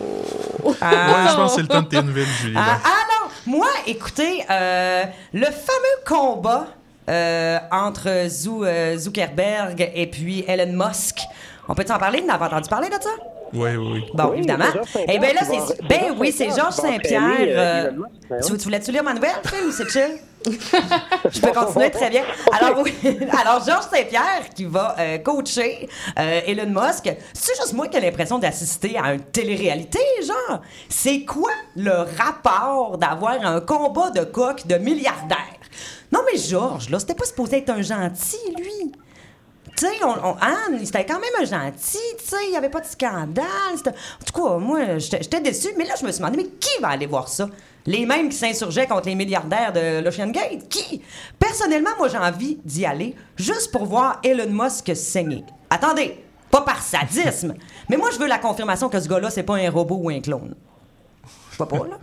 Ouais, 0.65 0.73
je 0.81 1.35
pense 1.35 1.51
que 1.51 1.55
c'est 1.55 1.61
le 1.61 1.67
temps 1.69 1.81
de 1.83 1.87
tes 1.89 2.01
nouvelles, 2.01 2.25
Julie. 2.41 2.55
Ah, 2.57 2.79
ah 2.83 2.89
non! 3.47 3.57
Moi, 3.57 3.67
écoutez, 3.87 4.43
euh, 4.49 5.05
le 5.33 5.45
fameux 5.45 6.05
combat 6.05 6.67
euh, 7.09 7.59
entre 7.71 8.27
Zou- 8.27 8.65
euh, 8.65 8.97
Zuckerberg 8.97 9.89
et 9.95 10.07
puis 10.07 10.43
Elon 10.47 10.73
Musk, 10.73 11.19
on 11.69 11.73
peut 11.73 11.85
en 11.89 11.97
parler? 11.97 12.19
Vous 12.21 12.27
en 12.27 12.33
avez 12.33 12.45
entendu 12.45 12.69
parler 12.69 12.89
de 12.89 13.01
ça? 13.01 13.09
Oui, 13.53 13.69
oui, 13.75 13.91
oui. 13.93 14.05
Bon, 14.13 14.29
Oui, 14.29 14.37
évidemment. 14.37 14.65
Eh 15.07 15.19
bien 15.19 15.33
là, 15.33 15.41
c'est. 15.43 15.81
Ben 15.87 15.99
Georges 16.07 16.19
oui, 16.19 16.31
c'est 16.31 16.49
Saint-Pierre 16.49 16.57
Georges 16.63 16.73
Saint-Pierre. 16.75 17.21
entraîner, 17.23 17.51
euh, 17.51 17.57
euh, 17.57 17.91
ben 18.29 18.41
tu, 18.41 18.57
tu 18.57 18.63
voulais-tu 18.63 18.91
lire 18.91 19.03
ma 19.03 19.13
nouvelle, 19.13 19.31
Phil, 19.45 19.67
ou 19.67 19.71
c'est 19.71 19.89
chill? 19.89 20.19
Je 21.29 21.39
peux 21.39 21.51
continuer 21.51 21.91
très 21.91 22.09
bien. 22.09 22.23
Alors, 22.59 22.79
oui. 22.79 22.93
Alors 23.39 23.63
Georges 23.63 23.85
Saint-Pierre 23.93 24.49
qui 24.55 24.65
va 24.65 24.95
euh, 24.97 25.17
coacher 25.19 25.87
euh, 26.17 26.41
Elon 26.47 26.69
Musk. 26.69 27.11
C'est 27.33 27.55
juste 27.55 27.73
moi 27.73 27.87
qui 27.87 27.97
ai 27.97 28.01
l'impression 28.01 28.39
d'assister 28.39 28.97
à 28.97 29.13
une 29.13 29.21
télé-réalité, 29.21 29.99
genre. 30.25 30.61
C'est 30.89 31.23
quoi 31.25 31.51
le 31.75 31.91
rapport 32.17 32.97
d'avoir 32.97 33.33
un 33.45 33.59
combat 33.59 34.09
de 34.09 34.23
coq 34.23 34.65
de 34.65 34.75
milliardaires? 34.75 35.37
Non, 36.11 36.21
mais 36.31 36.37
Georges, 36.39 36.89
là, 36.89 36.99
c'était 36.99 37.13
pas 37.15 37.25
supposé 37.25 37.57
être 37.59 37.69
un 37.69 37.81
gentil, 37.81 38.37
lui. 38.57 38.91
Tu 39.81 39.87
sais, 39.87 40.03
on, 40.03 40.09
on- 40.09 40.35
Anne, 40.39 40.79
quand 41.07 41.19
même 41.19 41.41
un 41.41 41.43
gentil, 41.43 41.97
tu 42.19 42.23
sais, 42.25 42.35
il 42.45 42.51
n'y 42.51 42.55
avait 42.57 42.69
pas 42.69 42.81
de 42.81 42.85
scandale. 42.85 43.45
En 43.73 44.23
tout 44.23 44.39
cas, 44.39 44.57
moi, 44.57 44.99
j'étais 44.99 45.23
j'étais 45.23 45.41
déçue, 45.41 45.69
mais 45.75 45.85
là, 45.85 45.95
je 45.99 46.05
me 46.05 46.11
suis 46.11 46.19
demandé, 46.21 46.37
mais 46.37 46.49
qui 46.59 46.79
va 46.79 46.89
aller 46.89 47.07
voir 47.07 47.27
ça? 47.27 47.49
Les 47.87 48.05
mêmes 48.05 48.29
qui 48.29 48.37
s'insurgeaient 48.37 48.85
contre 48.85 49.07
les 49.07 49.15
milliardaires 49.15 49.73
de 49.73 50.01
l'Ocean 50.03 50.27
Gate? 50.27 50.69
Qui? 50.69 51.01
Personnellement, 51.39 51.89
moi, 51.97 52.09
j'ai 52.09 52.19
envie 52.19 52.59
d'y 52.63 52.85
aller 52.85 53.15
juste 53.35 53.71
pour 53.71 53.85
voir 53.85 54.19
Elon 54.23 54.51
Musk 54.51 54.95
saigner. 54.95 55.43
Attendez, 55.67 56.23
pas 56.51 56.61
par 56.61 56.79
sadisme, 56.83 57.55
mais 57.89 57.97
moi, 57.97 58.09
je 58.13 58.19
veux 58.19 58.27
la 58.27 58.37
confirmation 58.37 58.87
que 58.87 58.99
ce 58.99 59.07
gars-là, 59.09 59.31
c'est 59.31 59.41
pas 59.41 59.55
un 59.55 59.71
robot 59.71 59.97
ou 59.99 60.09
un 60.11 60.19
clone. 60.21 60.53
Je 61.53 61.57
vois 61.57 61.67
pas, 61.67 61.77
là. 61.77 61.97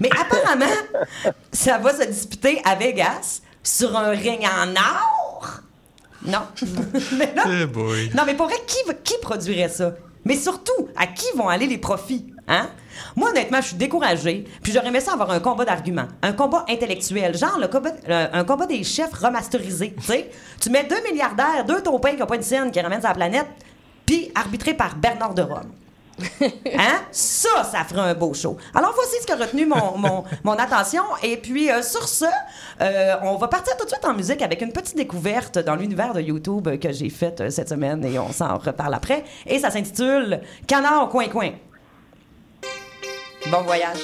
Mais 0.00 0.10
apparemment, 0.16 0.66
ça 1.52 1.78
va 1.78 1.92
se 1.92 2.04
disputer 2.06 2.62
à 2.64 2.76
Vegas 2.76 3.40
sur 3.64 3.96
un 3.96 4.10
ring 4.10 4.44
en 4.44 4.70
or. 4.76 5.25
Non. 6.24 6.40
mais 7.18 7.32
là, 7.34 7.66
boy. 7.66 8.10
non, 8.14 8.22
mais 8.26 8.34
pour 8.34 8.46
vrai, 8.46 8.56
qui, 8.66 9.14
produirait 9.20 9.68
ça? 9.68 9.94
Mais 10.24 10.36
surtout, 10.36 10.88
à 10.96 11.06
qui 11.06 11.26
vont 11.36 11.48
aller 11.48 11.66
les 11.66 11.78
profits? 11.78 12.26
Hein? 12.48 12.68
Moi, 13.14 13.30
honnêtement, 13.30 13.60
je 13.60 13.68
suis 13.68 13.76
découragée. 13.76 14.44
Puis 14.62 14.72
j'aurais 14.72 14.88
aimé 14.88 15.00
ça 15.00 15.12
avoir 15.12 15.30
un 15.30 15.40
combat 15.40 15.64
d'arguments. 15.64 16.08
Un 16.22 16.32
combat 16.32 16.64
intellectuel. 16.68 17.36
Genre 17.36 17.58
le 17.58 17.68
combat, 17.68 17.90
un 18.08 18.44
combat 18.44 18.66
des 18.66 18.82
chefs 18.82 19.12
remasterisés. 19.12 19.94
Tu 19.98 20.04
sais? 20.04 20.30
Tu 20.60 20.70
mets 20.70 20.84
deux 20.84 21.02
milliardaires, 21.10 21.64
deux 21.66 21.82
taupins 21.82 22.12
qui 22.12 22.18
n'ont 22.18 22.26
pas 22.26 22.36
une 22.36 22.42
scène 22.42 22.70
qui 22.70 22.80
ramènent 22.80 23.00
sur 23.00 23.08
la 23.08 23.14
planète, 23.14 23.46
puis 24.04 24.30
arbitré 24.34 24.74
par 24.74 24.96
Bernard 24.96 25.34
de 25.34 25.42
Rome. 25.42 25.70
Hein? 26.78 27.00
Ça, 27.10 27.64
ça 27.64 27.84
ferait 27.84 28.10
un 28.10 28.14
beau 28.14 28.34
show. 28.34 28.56
Alors, 28.74 28.92
voici 28.94 29.16
ce 29.20 29.26
qui 29.26 29.32
a 29.32 29.36
retenu 29.36 29.66
mon, 29.66 29.96
mon, 29.98 30.24
mon 30.44 30.52
attention. 30.52 31.02
Et 31.22 31.36
puis, 31.36 31.70
euh, 31.70 31.82
sur 31.82 32.06
ce, 32.06 32.24
euh, 32.80 33.14
on 33.22 33.36
va 33.36 33.48
partir 33.48 33.76
tout 33.76 33.84
de 33.84 33.90
suite 33.90 34.04
en 34.04 34.14
musique 34.14 34.42
avec 34.42 34.60
une 34.62 34.72
petite 34.72 34.96
découverte 34.96 35.58
dans 35.58 35.74
l'univers 35.74 36.12
de 36.12 36.20
YouTube 36.20 36.68
que 36.78 36.92
j'ai 36.92 37.10
faite 37.10 37.40
euh, 37.40 37.50
cette 37.50 37.68
semaine 37.68 38.04
et 38.04 38.18
on 38.18 38.32
s'en 38.32 38.58
reparle 38.58 38.94
après. 38.94 39.24
Et 39.46 39.58
ça 39.58 39.70
s'intitule 39.70 40.40
Canard 40.66 41.04
au 41.04 41.08
coin-coin. 41.08 41.50
Bon 43.50 43.62
voyage. 43.62 43.98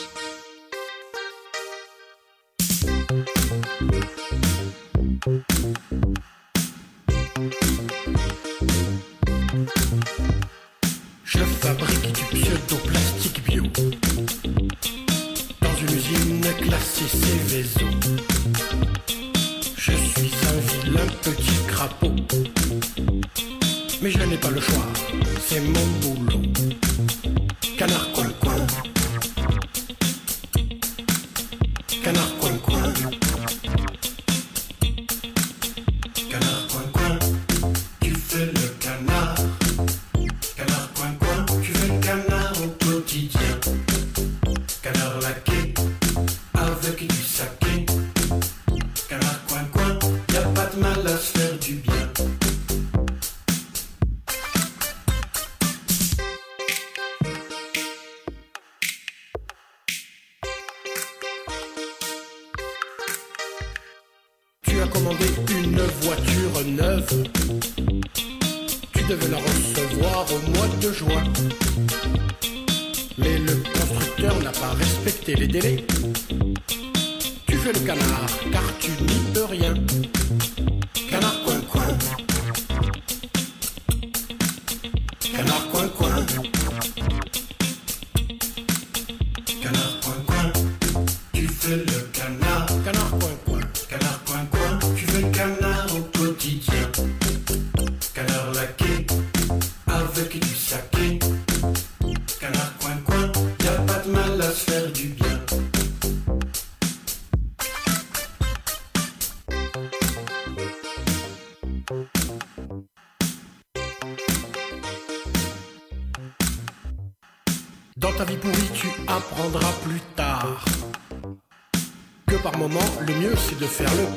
Mais 24.03 24.11
je 24.11 24.19
n'ai 24.19 24.37
pas 24.37 24.51
le 24.51 24.61
choix, 24.61 24.85
c'est 25.38 25.61
mon 25.61 25.87
boulot 26.01 26.42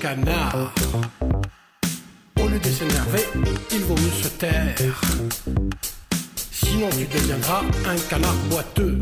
canard. 0.06 0.72
Au 2.40 2.48
lieu 2.48 2.60
de 2.60 2.70
s'énerver, 2.70 3.26
il 3.72 3.82
vaut 3.86 3.96
mieux 3.96 4.24
se 4.24 4.28
taire. 4.28 5.02
Sinon, 6.52 6.90
tu 6.92 7.06
deviendras 7.06 7.64
un 7.88 7.98
canard 8.08 8.36
boiteux. 8.48 9.02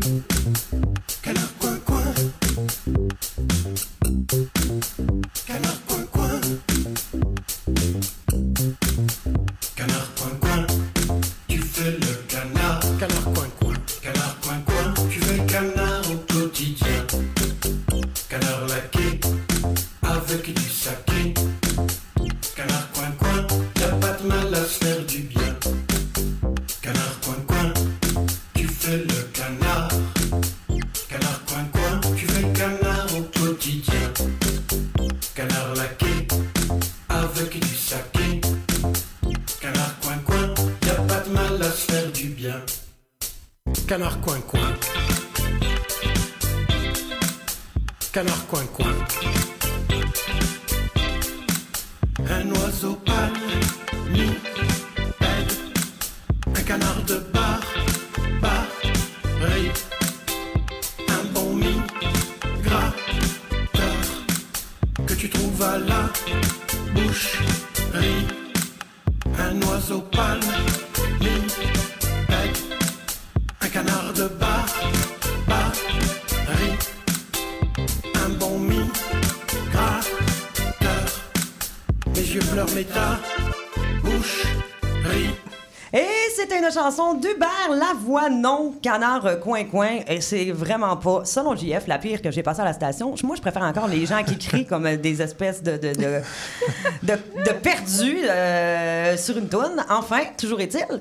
Chanson 86.84 87.14
d'Hubert 87.14 87.70
Lavoie, 87.70 88.28
non, 88.28 88.74
canard 88.82 89.24
euh, 89.24 89.36
coin 89.36 89.64
coin. 89.64 90.00
Et 90.06 90.20
c'est 90.20 90.50
vraiment 90.50 90.96
pas, 90.96 91.24
selon 91.24 91.56
JF, 91.56 91.86
la 91.86 91.98
pire 91.98 92.20
que 92.20 92.30
j'ai 92.30 92.42
passée 92.42 92.60
à 92.60 92.64
la 92.64 92.74
station. 92.74 93.14
Moi, 93.22 93.36
je 93.36 93.40
préfère 93.40 93.62
encore 93.62 93.88
les 93.88 94.04
gens 94.04 94.22
qui 94.22 94.36
crient 94.36 94.66
comme 94.66 94.84
euh, 94.84 94.96
des 94.96 95.22
espèces 95.22 95.62
de, 95.62 95.78
de, 95.78 97.52
perdus 97.62 98.28
euh, 98.28 99.16
sur 99.16 99.38
une 99.38 99.48
toune. 99.48 99.82
Enfin, 99.88 100.20
toujours 100.36 100.60
est-il 100.60 101.00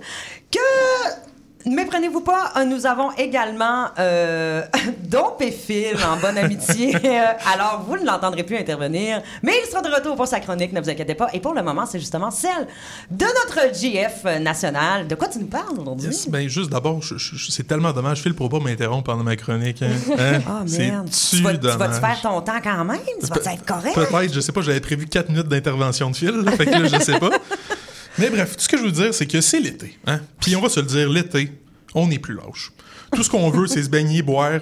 que. 0.51 1.32
Méprenez-vous 1.65 2.21
pas, 2.21 2.51
euh, 2.57 2.65
nous 2.65 2.85
avons 2.85 3.11
également 3.17 3.87
euh, 3.99 4.63
Dom 5.03 5.31
Péphile 5.39 5.97
en 6.05 6.17
bonne 6.17 6.37
amitié. 6.37 6.95
Alors, 7.53 7.83
vous 7.87 7.97
ne 7.97 8.05
l'entendrez 8.05 8.43
plus 8.43 8.57
intervenir, 8.57 9.21
mais 9.41 9.53
il 9.63 9.69
sera 9.69 9.81
de 9.81 9.89
retour 9.89 10.15
pour 10.15 10.27
sa 10.27 10.39
chronique, 10.39 10.73
ne 10.73 10.81
vous 10.81 10.89
inquiétez 10.89 11.15
pas. 11.15 11.27
Et 11.33 11.39
pour 11.39 11.53
le 11.53 11.63
moment, 11.63 11.85
c'est 11.85 11.99
justement 11.99 12.31
celle 12.31 12.67
de 13.11 13.25
notre 13.25 13.73
GF 13.73 14.23
national. 14.41 15.07
De 15.07 15.15
quoi 15.15 15.27
tu 15.27 15.39
nous 15.39 15.47
parles 15.47 15.79
aujourd'hui? 15.79 16.07
Yes, 16.07 16.27
ben 16.29 16.47
juste 16.47 16.69
d'abord, 16.69 17.01
je- 17.01 17.17
je- 17.17 17.51
c'est 17.51 17.67
tellement 17.67 17.91
dommage, 17.93 18.21
Phil, 18.21 18.33
pour 18.33 18.49
pas 18.49 18.59
m'interrompre 18.59 19.03
pendant 19.11 19.23
ma 19.23 19.35
chronique. 19.35 19.81
Hein? 19.81 19.87
Hein? 20.19 20.39
Ah, 20.47 20.61
c'est 20.65 20.89
merde. 20.89 21.09
tu 21.09 21.37
Tu 21.37 21.43
vas- 21.43 21.53
tu 21.57 21.67
vas-tu 21.77 21.99
faire 21.99 22.21
ton 22.21 22.41
temps 22.41 22.59
quand 22.63 22.83
même? 22.85 22.99
Tu 23.21 23.27
vas 23.27 23.53
être 23.53 23.65
correct? 23.65 23.95
Peut-être, 23.95 24.33
je 24.33 24.39
sais 24.39 24.51
pas, 24.51 24.61
j'avais 24.61 24.79
prévu 24.79 25.05
4 25.07 25.29
minutes 25.29 25.47
d'intervention 25.47 26.09
de 26.09 26.15
Phil, 26.15 26.31
là, 26.43 26.51
fait 26.51 26.65
que 26.65 26.71
là, 26.71 26.87
je 26.87 26.99
sais 27.03 27.19
pas. 27.19 27.29
Mais 28.17 28.29
bref, 28.29 28.55
tout 28.55 28.63
ce 28.63 28.69
que 28.69 28.77
je 28.77 28.83
veux 28.83 28.91
dire, 28.91 29.13
c'est 29.13 29.25
que 29.25 29.41
c'est 29.41 29.59
l'été. 29.59 29.97
Hein? 30.05 30.21
Puis 30.39 30.55
on 30.55 30.61
va 30.61 30.69
se 30.69 30.79
le 30.79 30.85
dire, 30.85 31.09
l'été, 31.09 31.51
on 31.95 32.07
n'est 32.07 32.19
plus 32.19 32.35
lâche. 32.35 32.71
Tout 33.13 33.23
ce 33.23 33.29
qu'on 33.29 33.49
veut, 33.49 33.67
c'est 33.67 33.83
se 33.83 33.89
baigner, 33.89 34.21
boire, 34.21 34.59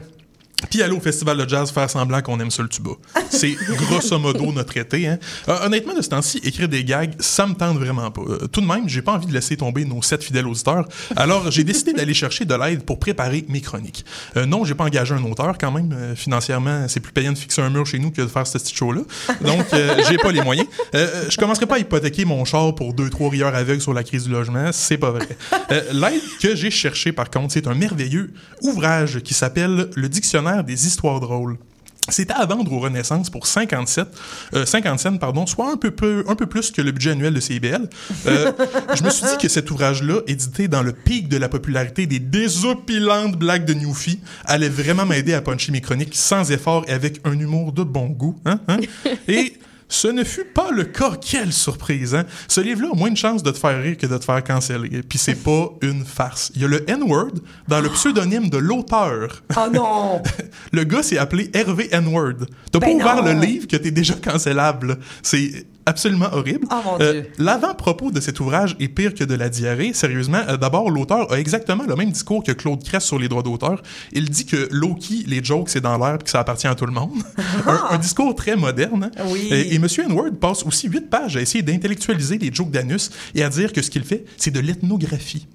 puis 0.69 0.81
aller 0.81 0.93
au 0.93 0.99
festival 0.99 1.37
de 1.37 1.47
jazz 1.47 1.71
faire 1.71 1.89
semblant 1.89 2.21
qu'on 2.21 2.39
aime 2.39 2.51
ça 2.51 2.63
le 2.63 2.69
tuba. 2.69 2.91
C'est 3.29 3.55
grosso 3.69 4.17
modo 4.19 4.51
notre 4.51 4.77
été. 4.77 5.07
Hein? 5.07 5.17
Euh, 5.47 5.65
honnêtement, 5.65 5.93
de 5.93 6.01
ce 6.01 6.09
temps-ci, 6.09 6.39
écrire 6.43 6.69
des 6.69 6.83
gags, 6.83 7.13
ça 7.19 7.47
me 7.47 7.53
tente 7.53 7.77
vraiment 7.77 8.11
pas. 8.11 8.21
Euh, 8.21 8.47
tout 8.47 8.61
de 8.61 8.65
même, 8.65 8.87
j'ai 8.87 9.01
pas 9.01 9.13
envie 9.13 9.25
de 9.25 9.33
laisser 9.33 9.57
tomber 9.57 9.85
nos 9.85 10.01
sept 10.01 10.23
fidèles 10.23 10.47
auditeurs. 10.47 10.87
Alors, 11.15 11.51
j'ai 11.51 11.63
décidé 11.63 11.93
d'aller 11.93 12.13
chercher 12.13 12.45
de 12.45 12.55
l'aide 12.55 12.83
pour 12.83 12.99
préparer 12.99 13.45
mes 13.47 13.61
chroniques. 13.61 14.05
Euh, 14.37 14.45
non, 14.45 14.63
j'ai 14.63 14.75
pas 14.75 14.85
engagé 14.85 15.13
un 15.13 15.23
auteur 15.23 15.57
quand 15.57 15.71
même. 15.71 15.91
Euh, 15.93 16.15
financièrement, 16.15 16.85
c'est 16.87 16.99
plus 16.99 17.11
payant 17.11 17.31
de 17.31 17.37
fixer 17.37 17.61
un 17.61 17.69
mur 17.69 17.85
chez 17.85 17.99
nous 17.99 18.11
que 18.11 18.21
de 18.21 18.27
faire 18.27 18.45
ce 18.45 18.57
petit 18.57 18.75
show-là. 18.75 19.01
Donc, 19.41 19.65
j'ai 20.09 20.17
pas 20.17 20.31
les 20.31 20.41
moyens. 20.41 20.67
Je 20.93 21.37
commencerai 21.37 21.65
pas 21.65 21.75
à 21.75 21.79
hypothéquer 21.79 22.25
mon 22.25 22.45
char 22.45 22.75
pour 22.75 22.93
deux, 22.93 23.09
trois 23.09 23.29
rieurs 23.29 23.55
aveugles 23.55 23.81
sur 23.81 23.93
la 23.93 24.03
crise 24.03 24.25
du 24.25 24.31
logement. 24.31 24.69
C'est 24.71 24.97
pas 24.97 25.11
vrai. 25.11 25.27
L'aide 25.91 26.21
que 26.41 26.55
j'ai 26.55 26.71
cherchée, 26.71 27.11
par 27.11 27.29
contre, 27.29 27.53
c'est 27.53 27.67
un 27.67 27.73
merveilleux 27.73 28.33
ouvrage 28.61 29.19
qui 29.19 29.33
s'appelle 29.33 29.89
Le 29.95 30.09
Dictionnaire 30.09 30.50
des 30.63 30.87
histoires 30.87 31.19
drôles. 31.19 31.57
C'était 32.09 32.33
à 32.33 32.45
vendre 32.47 32.73
aux 32.73 32.79
Renaissance 32.79 33.29
pour 33.29 33.45
57, 33.45 34.07
euh, 34.55 34.65
50 34.65 34.99
cents, 34.99 35.17
pardon, 35.17 35.45
soit 35.45 35.71
un 35.71 35.77
peu, 35.77 35.91
peu- 35.91 36.25
un 36.27 36.35
peu 36.35 36.47
plus 36.47 36.71
que 36.71 36.81
le 36.81 36.91
budget 36.91 37.11
annuel 37.11 37.33
de 37.33 37.39
CIBL. 37.39 37.87
Euh, 38.25 38.51
je 38.95 39.03
me 39.03 39.09
suis 39.11 39.27
dit 39.27 39.37
que 39.39 39.47
cet 39.47 39.69
ouvrage-là, 39.69 40.21
édité 40.25 40.67
dans 40.67 40.81
le 40.81 40.93
pic 40.93 41.29
de 41.29 41.37
la 41.37 41.47
popularité 41.47 42.07
des 42.07 42.19
désopilantes 42.19 43.37
blagues 43.37 43.65
de 43.65 43.73
Newfie, 43.75 44.19
allait 44.45 44.67
vraiment 44.67 45.05
m'aider 45.05 45.33
à 45.35 45.41
puncher 45.41 45.71
mes 45.71 45.81
chroniques 45.81 46.15
sans 46.15 46.51
effort 46.51 46.83
et 46.87 46.91
avec 46.91 47.21
un 47.23 47.39
humour 47.39 47.71
de 47.71 47.83
bon 47.83 48.07
goût. 48.07 48.35
hein, 48.45 48.59
hein. 48.67 48.77
Et 49.27 49.53
ce 49.91 50.07
ne 50.07 50.23
fut 50.23 50.45
pas 50.45 50.71
le 50.71 50.85
cas. 50.85 51.11
Quelle 51.19 51.51
surprise, 51.51 52.15
hein? 52.15 52.23
Ce 52.47 52.61
livre-là 52.61 52.89
a 52.93 52.95
moins 52.95 53.11
de 53.11 53.17
chances 53.17 53.43
de 53.43 53.51
te 53.51 53.57
faire 53.57 53.81
rire 53.83 53.97
que 53.97 54.07
de 54.07 54.17
te 54.17 54.23
faire 54.23 54.41
canceller. 54.43 55.03
Puis 55.03 55.19
c'est 55.19 55.35
pas 55.35 55.69
une 55.81 56.05
farce. 56.05 56.51
Il 56.55 56.61
y 56.61 56.65
a 56.65 56.67
le 56.69 56.89
N-word 56.89 57.31
dans 57.67 57.81
le 57.81 57.89
pseudonyme 57.89 58.49
de 58.49 58.57
l'auteur. 58.57 59.43
Oh 59.57 59.69
non! 59.71 60.23
Le 60.71 60.83
gars 60.85 61.03
s'est 61.03 61.17
appelé 61.17 61.49
Hervé 61.53 61.89
N-word. 61.91 62.45
T'as 62.71 62.79
Ben 62.79 62.97
pas 62.97 63.15
ouvert 63.15 63.23
non. 63.23 63.33
le 63.33 63.45
livre 63.45 63.67
que 63.67 63.75
t'es 63.75 63.91
déjà 63.91 64.13
cancellable. 64.13 64.97
C'est 65.21 65.65
absolument 65.91 66.29
horrible. 66.33 66.65
Oh 66.71 66.75
mon 66.83 66.99
Euh, 67.01 67.11
Dieu. 67.13 67.31
L'avant-propos 67.37 68.11
de 68.11 68.19
cet 68.19 68.39
ouvrage 68.39 68.75
est 68.79 68.87
pire 68.87 69.13
que 69.13 69.23
de 69.23 69.35
la 69.35 69.49
diarrhée. 69.49 69.93
Sérieusement, 69.93 70.41
euh, 70.49 70.57
d'abord, 70.57 70.89
l'auteur 70.89 71.31
a 71.31 71.39
exactement 71.39 71.83
le 71.87 71.95
même 71.95 72.11
discours 72.11 72.43
que 72.43 72.51
Claude 72.51 72.83
Cress 72.83 73.03
sur 73.05 73.19
les 73.19 73.27
droits 73.29 73.43
d'auteur. 73.43 73.81
Il 74.11 74.29
dit 74.29 74.45
que 74.45 74.67
Loki, 74.71 75.23
les 75.27 75.43
jokes, 75.43 75.69
c'est 75.69 75.81
dans 75.81 75.97
l'air 75.97 76.15
et 76.15 76.23
que 76.23 76.29
ça 76.29 76.39
appartient 76.39 76.67
à 76.67 76.75
tout 76.75 76.85
le 76.85 76.91
monde. 76.93 77.21
un, 77.67 77.87
un 77.91 77.97
discours 77.97 78.33
très 78.35 78.55
moderne. 78.55 79.11
Ah. 79.17 79.23
Oui. 79.27 79.47
Et, 79.51 79.73
et 79.73 79.75
M. 79.75 79.87
N-word 80.07 80.31
passe 80.39 80.63
aussi 80.65 80.87
huit 80.87 81.09
pages 81.09 81.37
à 81.37 81.41
essayer 81.41 81.61
d'intellectualiser 81.61 82.37
les 82.37 82.51
jokes 82.53 82.71
d'anus 82.71 83.11
et 83.35 83.43
à 83.43 83.49
dire 83.49 83.71
que 83.73 83.81
ce 83.81 83.89
qu'il 83.89 84.03
fait, 84.03 84.25
c'est 84.37 84.51
de 84.51 84.59
l'ethnographie. 84.59 85.47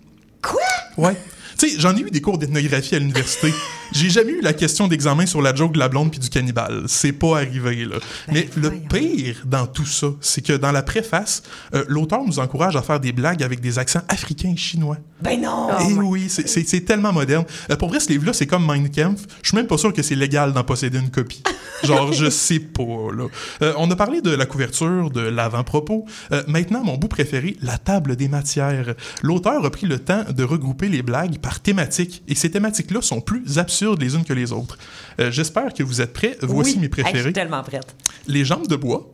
Quoi? 0.42 0.60
Ouais. 0.96 1.16
Tu 1.58 1.70
sais, 1.70 1.80
j'en 1.80 1.96
ai 1.96 2.00
eu 2.00 2.10
des 2.10 2.20
cours 2.20 2.38
d'ethnographie 2.38 2.96
à 2.96 2.98
l'université. 2.98 3.52
J'ai 3.92 4.10
jamais 4.10 4.32
eu 4.32 4.40
la 4.42 4.52
question 4.52 4.88
d'examen 4.88 5.26
sur 5.26 5.40
la 5.40 5.54
joke 5.54 5.72
de 5.72 5.78
la 5.78 5.88
blonde 5.88 6.10
puis 6.10 6.18
du 6.18 6.28
cannibale. 6.28 6.82
C'est 6.88 7.12
pas 7.12 7.36
arrivé, 7.36 7.84
là. 7.84 7.96
Mais 8.32 8.48
le 8.56 8.70
pire 8.72 9.42
dans 9.44 9.66
tout 9.66 9.86
ça, 9.86 10.08
c'est 10.20 10.44
que 10.44 10.52
dans 10.54 10.72
la 10.72 10.82
préface, 10.82 11.42
euh, 11.72 11.84
l'auteur 11.88 12.22
nous 12.26 12.40
encourage 12.40 12.74
à 12.74 12.82
faire 12.82 12.98
des 12.98 13.12
blagues 13.12 13.44
avec 13.44 13.60
des 13.60 13.78
accents 13.78 14.02
africains 14.08 14.52
et 14.52 14.56
chinois. 14.56 14.96
Ben 15.22 15.40
non! 15.40 15.68
Et 15.88 15.94
oui, 15.94 16.28
c'est- 16.28 16.84
tellement 16.84 17.12
moderne. 17.12 17.44
Euh, 17.70 17.76
pour 17.76 17.88
vrai, 17.88 18.00
ce 18.00 18.08
livre-là, 18.10 18.32
c'est 18.32 18.46
comme 18.46 18.66
Mein 18.66 18.90
Kampf. 18.90 19.22
Je 19.42 19.48
suis 19.48 19.56
même 19.56 19.66
pas 19.68 19.78
sûr 19.78 19.92
que 19.92 20.02
c'est 20.02 20.14
légal 20.16 20.52
d'en 20.52 20.64
posséder 20.64 20.98
une 20.98 21.10
copie. 21.10 21.42
Genre, 21.84 22.12
je 22.12 22.28
sais 22.28 22.58
pas, 22.58 22.82
là. 23.16 23.26
Euh, 23.62 23.72
on 23.78 23.90
a 23.90 23.96
parlé 23.96 24.20
de 24.20 24.30
la 24.30 24.46
couverture, 24.46 25.10
de 25.10 25.20
l'avant-propos. 25.20 26.06
Maintenant, 26.48 26.82
mon 26.82 26.96
bout 26.96 27.08
préféré, 27.08 27.56
la 27.62 27.78
table 27.78 28.16
des 28.16 28.28
matières. 28.28 28.94
L'auteur 29.22 29.64
a 29.64 29.70
pris 29.70 29.86
le 29.86 29.98
temps 29.98 30.24
de 30.28 30.42
regrouper 30.42 30.88
les 30.88 31.02
blagues 31.02 31.38
par 31.46 31.60
thématiques, 31.60 32.24
et 32.26 32.34
ces 32.34 32.50
thématiques-là 32.50 33.00
sont 33.02 33.20
plus 33.20 33.58
absurdes 33.60 34.00
les 34.02 34.16
unes 34.16 34.24
que 34.24 34.32
les 34.32 34.50
autres. 34.50 34.76
Euh, 35.20 35.30
J'espère 35.30 35.72
que 35.72 35.84
vous 35.84 36.00
êtes 36.00 36.12
prêts. 36.12 36.36
Voici 36.42 36.72
Oui. 36.72 36.78
mes 36.80 36.86
Hey, 36.86 36.90
je 36.90 37.02
préférés 37.02 37.22
suis 37.22 37.32
tellement 37.32 37.62
prête. 37.62 37.94
les 38.26 38.44
jambes 38.44 38.66
de 38.66 38.74
bois, 38.74 39.08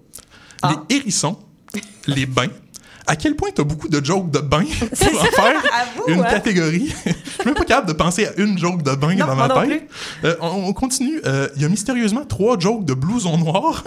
Ah. 0.62 0.83
les 0.88 0.97
hérissons, 0.97 1.37
les 2.07 2.25
bains. 2.25 2.49
À 3.07 3.17
quel 3.17 3.35
point 3.35 3.49
t'as 3.55 3.65
beaucoup 3.65 3.88
de 3.88 4.05
jokes 4.05 4.31
de 4.31 4.38
bains 4.38 4.62
pour 5.01 5.21
en 5.21 5.25
faire? 5.25 5.62
Avoue, 5.73 6.05
une 6.09 6.21
hein? 6.21 6.27
catégorie? 6.31 6.95
Je 7.07 7.11
suis 7.11 7.45
même 7.47 7.55
pas 7.55 7.65
capable 7.65 7.88
de 7.88 7.93
penser 7.95 8.27
à 8.27 8.33
une 8.41 8.57
joke 8.59 8.83
de 8.83 8.95
bain 8.95 9.15
Non, 9.15 9.27
dans 9.27 9.35
ma 9.37 9.49
tête. 9.67 9.88
Euh, 10.25 10.37
on, 10.41 10.47
on 10.69 10.73
continue. 10.73 11.21
Euh, 11.27 11.49
Il 11.57 11.62
y 11.62 11.65
a 11.65 11.69
mystérieusement 11.69 12.25
trois 12.25 12.59
jokes 12.59 12.85
de 12.85 12.95
blouson 12.95 13.37
noir, 13.38 13.83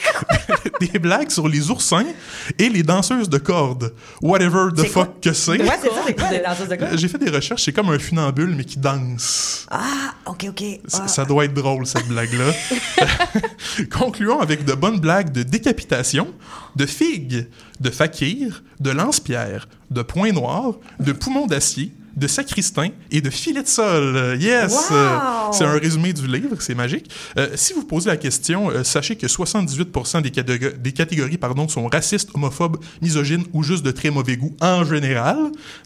des 0.80 0.98
blagues 0.98 1.30
sur 1.30 1.48
les 1.48 1.70
oursins 1.70 2.06
et 2.58 2.68
les 2.70 2.82
danseuses 2.82 3.28
de 3.28 3.38
cordes. 3.38 3.92
Whatever 4.22 4.68
the 4.74 4.90
quoi? 4.92 5.04
fuck 5.04 5.20
que 5.20 5.32
c'est. 5.34 5.60
Ouais, 5.60 5.68
c'est 5.82 5.88
ça, 5.90 6.00
c'est 6.06 6.14
quoi 6.18 6.30
les 6.30 6.40
danseuses 6.40 6.68
de 6.68 6.76
quoi? 6.76 6.88
J'ai 6.96 7.08
fait 7.08 7.18
des 7.18 7.30
recherches, 7.30 7.62
c'est 7.64 7.72
comme 7.72 7.90
un 7.90 7.98
funambule, 7.98 8.54
mais 8.56 8.64
qui 8.64 8.78
danse. 8.78 9.66
Ah, 9.70 10.14
ok, 10.26 10.46
ok. 10.48 10.64
Ça, 10.86 11.02
Ah. 11.04 11.08
ça 11.08 11.24
doit 11.26 11.44
être 11.44 11.54
drôle, 11.54 11.86
cette 11.86 12.06
blague-là. 12.08 12.52
Concluons 13.90 14.40
avec 14.40 14.64
de 14.64 14.72
bonnes 14.74 15.00
blagues 15.00 15.32
de 15.32 15.42
décapitation, 15.42 16.28
de 16.76 16.86
figues, 16.86 17.46
de 17.80 17.90
fakir, 17.90 18.64
de 18.80 18.90
lance-pierre, 18.90 19.68
de 19.90 20.02
points 20.02 20.32
noirs, 20.32 20.76
de 21.00 21.12
poumons 21.12 21.46
d'acier, 21.46 21.92
de 22.16 22.26
sacristain 22.26 22.88
et 23.10 23.20
de 23.20 23.30
filet 23.30 23.62
de 23.62 23.68
sol. 23.68 24.36
Yes! 24.40 24.72
Wow! 24.90 24.96
Euh, 24.96 25.18
C'est 25.52 25.64
un 25.64 25.72
résumé 25.78 26.12
du 26.12 26.26
livre, 26.26 26.56
c'est 26.60 26.74
magique. 26.74 27.10
Euh, 27.38 27.48
si 27.54 27.72
vous 27.74 27.84
posez 27.84 28.08
la 28.08 28.16
question, 28.16 28.70
euh, 28.70 28.84
sachez 28.84 29.16
que 29.16 29.26
78% 29.26 30.22
des, 30.22 30.30
catég- 30.30 30.80
des 30.80 30.92
catégories 30.92 31.36
pardon, 31.38 31.68
sont 31.68 31.86
racistes, 31.88 32.30
homophobes, 32.34 32.78
misogynes 33.02 33.44
ou 33.52 33.62
juste 33.62 33.84
de 33.84 33.90
très 33.90 34.10
mauvais 34.10 34.36
goût 34.36 34.54
en 34.60 34.84
général. 34.84 35.36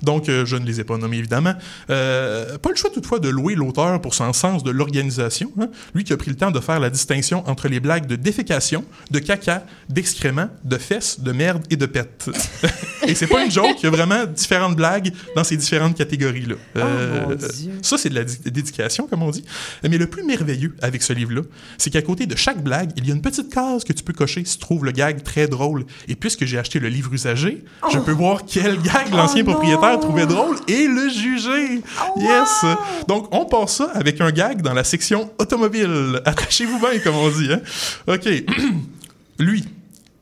Donc, 0.02 0.28
euh, 0.28 0.46
je 0.46 0.56
ne 0.56 0.64
les 0.64 0.80
ai 0.80 0.84
pas 0.84 0.96
nommés, 0.98 1.18
évidemment. 1.18 1.54
Pas 1.88 2.68
le 2.70 2.76
choix 2.76 2.90
toutefois 2.90 3.18
de 3.18 3.28
louer 3.28 3.54
l'auteur 3.54 4.00
pour 4.00 4.14
son 4.14 4.32
sens 4.32 4.62
de 4.62 4.70
l'organisation. 4.70 5.50
hein. 5.60 5.68
Lui 5.94 6.04
qui 6.04 6.12
a 6.12 6.16
pris 6.16 6.30
le 6.30 6.36
temps 6.36 6.50
de 6.50 6.60
faire 6.60 6.80
la 6.80 6.90
distinction 6.90 7.42
entre 7.48 7.68
les 7.68 7.80
blagues 7.80 8.06
de 8.06 8.16
défécation, 8.16 8.84
de 9.10 9.18
caca, 9.18 9.64
d'excréments, 9.88 10.48
de 10.64 10.78
fesses, 10.78 11.20
de 11.20 11.32
merde 11.32 11.62
et 11.70 11.76
de 11.76 11.86
pète. 11.86 12.30
et 13.06 13.14
c'est 13.14 13.26
pas 13.26 13.44
une 13.44 13.50
joke, 13.50 13.76
il 13.80 13.84
y 13.84 13.86
a 13.86 13.90
vraiment 13.90 14.24
différentes 14.26 14.76
blagues 14.76 15.12
dans 15.34 15.44
ces 15.44 15.56
différentes 15.56 15.96
catégories-là. 16.20 16.54
Euh, 16.76 17.36
ça, 17.82 17.98
c'est 17.98 18.10
de 18.10 18.14
la 18.14 18.24
di- 18.24 18.38
dédication, 18.50 19.06
comme 19.06 19.22
on 19.22 19.30
dit. 19.30 19.44
Mais 19.82 19.96
le 19.98 20.06
plus 20.06 20.22
merveilleux 20.22 20.74
avec 20.82 21.02
ce 21.02 21.12
livre-là, 21.12 21.42
c'est 21.78 21.90
qu'à 21.90 22.02
côté 22.02 22.26
de 22.26 22.36
chaque 22.36 22.62
blague, 22.62 22.90
il 22.96 23.06
y 23.06 23.10
a 23.10 23.14
une 23.14 23.22
petite 23.22 23.52
case 23.52 23.84
que 23.84 23.92
tu 23.92 24.02
peux 24.04 24.12
cocher 24.12 24.44
si 24.44 24.54
tu 24.58 24.60
trouves 24.60 24.84
le 24.84 24.92
gag 24.92 25.22
très 25.22 25.48
drôle. 25.48 25.84
Et 26.08 26.14
puisque 26.14 26.44
j'ai 26.44 26.58
acheté 26.58 26.78
le 26.78 26.88
livre 26.88 27.12
usagé, 27.12 27.64
je 27.92 27.98
peux 27.98 28.12
voir 28.12 28.42
quel 28.46 28.80
gag 28.82 29.12
l'ancien 29.12 29.42
Oh 29.42 29.46
non! 29.50 29.52
propriétaire 29.54 30.00
trouvait 30.00 30.26
drôle 30.26 30.56
et 30.68 30.86
le 30.86 31.08
juger. 31.08 31.82
Oh, 32.16 32.20
yes! 32.20 32.48
wow! 32.62 32.76
Donc, 33.08 33.28
on 33.34 33.44
passe 33.46 33.76
ça 33.76 33.90
avec 33.94 34.20
un 34.20 34.30
gag 34.30 34.62
dans 34.62 34.74
la 34.74 34.84
section 34.84 35.30
automobile. 35.38 36.20
Attachez-vous 36.24 36.78
bien, 36.78 36.98
comme 37.00 37.16
on 37.16 37.30
dit. 37.30 37.52
Hein? 37.52 37.60
OK. 38.06 38.28
Lui, 39.38 39.64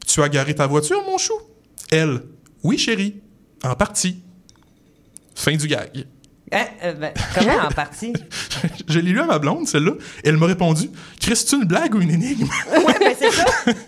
tu 0.07 0.23
as 0.23 0.29
garé 0.29 0.55
ta 0.55 0.67
voiture, 0.67 1.03
mon 1.07 1.19
chou? 1.19 1.33
Elle, 1.91 2.21
oui, 2.63 2.79
chérie. 2.79 3.17
En 3.65 3.75
partie. 3.75 4.19
Fin 5.39 5.57
du 5.57 5.67
gag. 5.69 6.05
Hein, 6.51 6.65
euh, 6.83 6.95
ben, 6.95 7.13
comment 7.35 7.59
en 7.67 7.71
partie? 7.71 8.13
Je 8.89 8.99
l'ai 9.01 9.11
lu 9.13 9.21
à 9.21 9.27
ma 9.27 9.39
blonde, 9.39 9.69
celle-là. 9.69 9.93
Elle 10.25 10.39
m'a 10.39 10.47
répondu 10.47 10.89
Chris, 11.21 11.37
c'est 11.37 11.55
une 11.57 11.65
blague 11.67 11.95
ou 11.95 12.01
une 12.01 12.11
énigme? 12.11 12.49
Ouais, 12.73 12.95
ben 12.99 13.15
c'est 13.19 13.31
ça. 13.31 13.45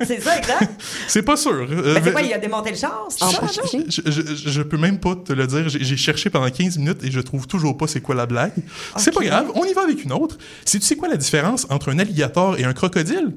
C'est 0.07 0.21
ça, 0.21 0.37
exact. 0.39 0.71
C'est 1.09 1.23
pas 1.23 1.37
sûr. 1.39 1.53
Euh, 1.53 1.95
Ben, 1.95 1.95
c'est 1.95 2.01
mais- 2.05 2.13
quoi, 2.13 2.21
il 2.23 2.33
a 2.35 2.39
démonté 2.39 2.71
le 2.71 2.77
char? 2.77 3.07
c'est 3.09 3.25
En 3.25 3.31
ça, 3.31 3.41
partie. 3.41 3.57
genre? 3.57 3.85
je, 3.89 4.11
je- 4.11 4.51
je 4.51 4.63
peux 4.63 4.77
même 4.77 5.01
pas 5.01 5.17
te 5.17 5.33
le 5.33 5.47
dire. 5.47 5.71
J'ai 5.71 5.83
j'ai 5.83 5.97
cherché 5.97 6.29
pendant 6.29 6.51
15 6.51 6.77
minutes 6.77 7.03
et 7.03 7.11
je 7.11 7.21
trouve 7.21 7.47
toujours 7.47 7.77
pas 7.79 7.87
c'est 7.87 8.03
quoi 8.03 8.15
la 8.15 8.27
blague. 8.27 8.53
C'est 8.97 9.13
pas 9.15 9.25
grave, 9.25 9.47
on 9.55 9.65
y 9.65 9.73
va 9.73 9.83
avec 9.83 10.05
une 10.05 10.13
autre. 10.13 10.37
Si 10.67 10.79
tu 10.79 10.85
sais 10.87 10.97
quoi 10.97 11.09
la 11.09 11.17
différence 11.17 11.67
entre 11.71 11.91
un 11.91 11.99
alligator 11.99 12.59
et 12.59 12.65
un 12.65 12.75
crocodile? 12.75 13.33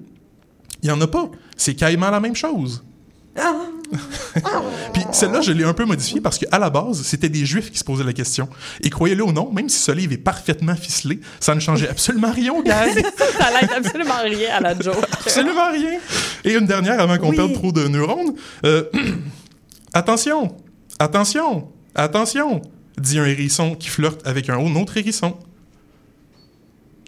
Il 0.82 0.90
y 0.90 0.92
en 0.92 1.00
a 1.00 1.08
pas. 1.08 1.32
C'est 1.56 1.76
carrément 1.76 2.10
la 2.10 2.20
même 2.20 2.36
chose. 2.36 2.84
Puis 4.94 5.04
celle-là, 5.12 5.42
je 5.42 5.52
l'ai 5.52 5.64
un 5.64 5.74
peu 5.74 5.86
modifiée 5.86 6.22
parce 6.22 6.38
qu'à 6.38 6.58
la 6.60 6.70
base, 6.70 7.02
c'était 7.04 7.30
des 7.30 7.46
juifs 7.46 7.72
qui 7.72 7.78
se 7.78 7.84
posaient 7.84 8.04
la 8.04 8.14
question. 8.14 8.48
Et 8.82 8.90
croyez-le 8.90 9.24
ou 9.24 9.32
non, 9.32 9.52
même 9.52 9.70
si 9.70 9.80
ce 9.80 9.92
livre 9.92 10.14
est 10.14 10.18
parfaitement 10.18 10.76
ficelé, 10.76 11.20
ça 11.40 11.54
ne 11.56 11.60
changeait 11.60 11.90
absolument 11.90 12.32
rien 12.32 12.54
au 12.54 12.64
gag. 12.64 12.92
Ça 13.18 13.78
absolument 13.78 14.22
rien 14.24 14.56
à 14.56 14.60
la 14.60 14.80
joke. 14.80 14.98
Absolument 15.12 15.72
rien. 15.72 16.00
Et 16.44 16.54
une 16.54 16.66
dernière 16.66 17.00
avant 17.00 17.18
qu'on 17.18 17.30
Oui. 17.30 17.36
perde 17.36 17.54
trop 17.54 17.72
de 17.72 17.88
neurones. 17.88 18.34
Euh, 18.66 18.84
attention, 19.94 20.56
attention, 21.00 21.70
attention, 21.96 22.62
dit 22.98 23.20
un 23.20 23.26
hérisson 23.26 23.76
qui 23.76 23.90
flirte 23.90 24.26
avec 24.26 24.50
un 24.50 24.58
autre 24.76 24.98
hérisson. 24.98 25.38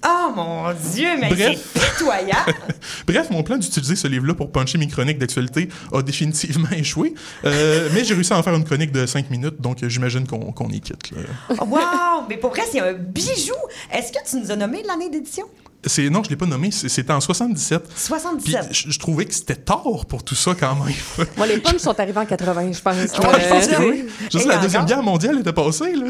Oh 0.07 0.31
mon 0.35 0.71
Dieu, 0.93 1.09
mais 1.19 1.29
Bref. 1.29 1.59
c'est 1.73 1.81
pitoyable. 1.97 2.53
Bref, 3.07 3.29
mon 3.31 3.41
plan 3.43 3.57
d'utiliser 3.57 3.95
ce 3.95 4.07
livre-là 4.07 4.33
pour 4.35 4.51
puncher 4.51 4.77
mes 4.77 4.87
chroniques 4.87 5.17
d'actualité 5.17 5.69
a 5.93 6.01
définitivement 6.01 6.69
échoué. 6.75 7.13
Euh, 7.45 7.89
mais 7.93 8.03
j'ai 8.03 8.13
réussi 8.13 8.33
à 8.33 8.37
en 8.37 8.43
faire 8.43 8.53
une 8.55 8.63
chronique 8.65 8.91
de 8.91 9.05
5 9.05 9.29
minutes, 9.31 9.59
donc 9.59 9.77
j'imagine 9.87 10.27
qu'on 10.27 10.51
qu'on 10.51 10.69
y 10.69 10.79
quitte. 10.81 11.11
là. 11.11 11.63
wow! 11.63 12.25
Mais 12.29 12.37
pour 12.37 12.51
vrai, 12.51 12.63
c'est 12.71 12.79
un 12.79 12.93
bijou. 12.93 13.53
Est-ce 13.91 14.11
que 14.11 14.19
tu 14.29 14.37
nous 14.37 14.51
as 14.51 14.55
nommé 14.55 14.83
l'année 14.87 15.09
d'édition? 15.09 15.45
C'est 15.85 16.09
Non, 16.09 16.23
je 16.23 16.29
l'ai 16.29 16.35
pas 16.35 16.45
nommé, 16.45 16.71
c'était 16.71 17.11
en 17.13 17.21
77. 17.21 17.83
Puis 17.83 17.93
77. 17.95 18.67
je, 18.71 18.91
je 18.91 18.99
trouvais 18.99 19.25
que 19.25 19.33
c'était 19.33 19.55
tard 19.55 20.05
pour 20.07 20.23
tout 20.23 20.35
ça 20.35 20.53
quand 20.59 20.75
même. 20.75 20.93
Moi, 21.37 21.47
les 21.47 21.57
punchs 21.59 21.77
sont 21.77 21.99
arrivés 21.99 22.19
en 22.19 22.25
80, 22.25 22.71
je 22.73 22.81
pense. 22.81 22.95
Ouais, 22.95 23.07
je 23.13 23.49
pense 23.49 23.67
que 23.67 23.73
Euh, 23.81 23.89
oui. 23.89 24.05
Je 24.31 24.37
Et 24.37 24.41
sais, 24.41 24.47
la 24.47 24.57
Deuxième 24.57 24.83
encore? 24.83 24.95
Guerre 24.95 25.03
mondiale 25.03 25.39
était 25.39 25.53
passée, 25.53 25.93
là. 25.95 26.07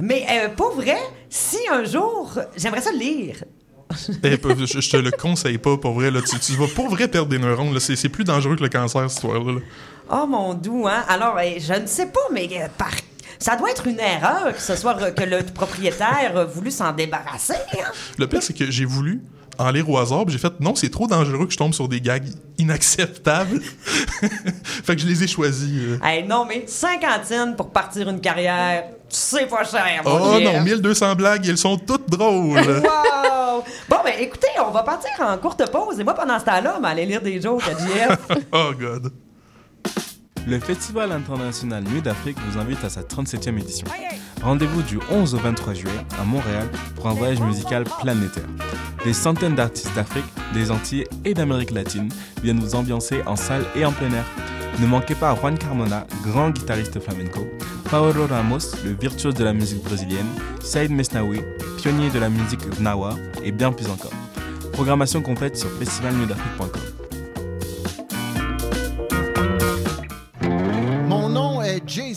Mais 0.00 0.26
euh, 0.30 0.48
pour 0.54 0.72
vrai, 0.74 0.98
si 1.30 1.58
un 1.72 1.84
jour, 1.84 2.38
j'aimerais 2.56 2.80
ça 2.82 2.90
le 2.92 2.98
lire. 2.98 3.36
Eh, 4.22 4.36
peu- 4.36 4.54
je, 4.66 4.80
je 4.80 4.90
te 4.90 4.96
le 4.98 5.10
conseille 5.10 5.56
pas, 5.58 5.76
pour 5.78 5.92
vrai. 5.94 6.10
Là. 6.10 6.20
Tu, 6.20 6.38
tu 6.38 6.52
vas 6.52 6.66
pour 6.66 6.88
vrai 6.90 7.08
perdre 7.08 7.28
des 7.30 7.38
neurones. 7.38 7.72
là. 7.72 7.80
C'est 7.80 7.96
c'est 7.96 8.10
plus 8.10 8.24
dangereux 8.24 8.56
que 8.56 8.62
le 8.62 8.68
cancer, 8.68 9.02
cette 9.08 9.16
histoire-là. 9.24 9.52
là. 9.54 9.60
Oh 10.10 10.26
mon 10.26 10.54
doux, 10.54 10.86
hein? 10.86 11.04
Alors, 11.08 11.36
euh, 11.38 11.42
je 11.58 11.72
ne 11.80 11.86
sais 11.86 12.06
pas, 12.06 12.20
mais 12.32 12.48
euh, 12.52 12.66
par... 12.76 12.90
ça 13.38 13.56
doit 13.56 13.70
être 13.70 13.86
une 13.86 14.00
erreur 14.00 14.54
que 14.54 14.60
ce 14.60 14.76
soit 14.76 14.94
que 15.12 15.24
le 15.24 15.42
propriétaire 15.42 16.36
a 16.36 16.44
voulu 16.44 16.70
s'en 16.70 16.92
débarrasser. 16.92 17.54
Hein? 17.74 17.90
Le 18.18 18.26
pire, 18.26 18.42
c'est 18.42 18.56
que 18.56 18.70
j'ai 18.70 18.84
voulu 18.84 19.22
en 19.58 19.70
lire 19.70 19.88
au 19.90 19.98
hasard, 19.98 20.24
j'ai 20.28 20.38
fait 20.38 20.52
non, 20.60 20.74
c'est 20.76 20.88
trop 20.90 21.08
dangereux 21.08 21.46
que 21.46 21.52
je 21.52 21.58
tombe 21.58 21.74
sur 21.74 21.88
des 21.88 22.00
gags 22.00 22.28
inacceptables. 22.58 23.60
fait 24.84 24.94
que 24.94 25.02
je 25.02 25.06
les 25.06 25.24
ai 25.24 25.26
choisis. 25.26 25.68
euh. 25.74 25.98
Hey, 26.02 26.24
non, 26.24 26.44
mais 26.46 26.64
cinquantine 26.66 27.54
pour 27.56 27.70
partir 27.70 28.08
une 28.08 28.20
carrière, 28.20 28.84
c'est 29.08 29.46
pas 29.46 29.64
cher, 29.64 30.02
mon 30.04 30.36
Oh 30.36 30.40
non, 30.40 30.60
1200 30.60 31.14
blagues, 31.16 31.46
elles 31.48 31.58
sont 31.58 31.76
toutes 31.76 32.08
drôles. 32.08 32.82
Wow! 33.58 33.64
Bon, 33.88 33.96
ben 34.04 34.12
écoutez, 34.20 34.46
on 34.64 34.70
va 34.70 34.84
partir 34.84 35.10
en 35.18 35.36
courte 35.38 35.68
pause. 35.72 35.98
Et 35.98 36.04
moi, 36.04 36.14
pendant 36.14 36.38
ce 36.38 36.44
temps-là, 36.44 36.76
on 36.78 36.80
va 36.80 36.88
aller 36.88 37.06
lire 37.06 37.20
des 37.20 37.40
jokes 37.40 37.62
à 37.66 37.72
JF. 37.72 38.18
oh 38.52 38.70
god. 38.78 39.10
Le 40.48 40.58
Festival 40.58 41.12
international 41.12 41.84
Nuit 41.84 42.00
d'Afrique 42.00 42.38
vous 42.48 42.58
invite 42.58 42.82
à 42.82 42.88
sa 42.88 43.02
37e 43.02 43.58
édition. 43.58 43.86
Rendez-vous 44.42 44.80
du 44.80 44.98
11 45.10 45.34
au 45.34 45.38
23 45.38 45.74
juillet 45.74 45.92
à 46.18 46.24
Montréal 46.24 46.66
pour 46.96 47.06
un 47.06 47.12
voyage 47.12 47.40
musical 47.40 47.84
planétaire. 48.00 48.46
Des 49.04 49.12
centaines 49.12 49.56
d'artistes 49.56 49.94
d'Afrique, 49.94 50.24
des 50.54 50.70
Antilles 50.70 51.04
et 51.26 51.34
d'Amérique 51.34 51.70
latine 51.70 52.08
viennent 52.42 52.60
vous 52.60 52.74
ambiancer 52.76 53.20
en 53.26 53.36
salle 53.36 53.66
et 53.76 53.84
en 53.84 53.92
plein 53.92 54.10
air. 54.10 54.24
Ne 54.80 54.86
manquez 54.86 55.14
pas 55.14 55.34
Juan 55.34 55.58
Carmona, 55.58 56.06
grand 56.24 56.48
guitariste 56.48 56.98
flamenco, 56.98 57.46
Paolo 57.90 58.26
Ramos, 58.26 58.74
le 58.86 58.92
virtuose 58.92 59.34
de 59.34 59.44
la 59.44 59.52
musique 59.52 59.84
brésilienne, 59.84 60.28
Saïd 60.62 60.92
Mesnaoui, 60.92 61.42
pionnier 61.76 62.08
de 62.08 62.20
la 62.20 62.30
musique 62.30 62.64
gnawa 62.80 63.16
et 63.44 63.52
bien 63.52 63.70
plus 63.70 63.88
encore. 63.90 64.12
Programmation 64.72 65.20
complète 65.20 65.58
sur 65.58 65.68
festivalnuitdafrique.com. 65.78 66.97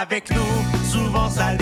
Avec 0.00 0.30
nous, 0.30 0.84
souvent 0.84 1.28
ça 1.28 1.57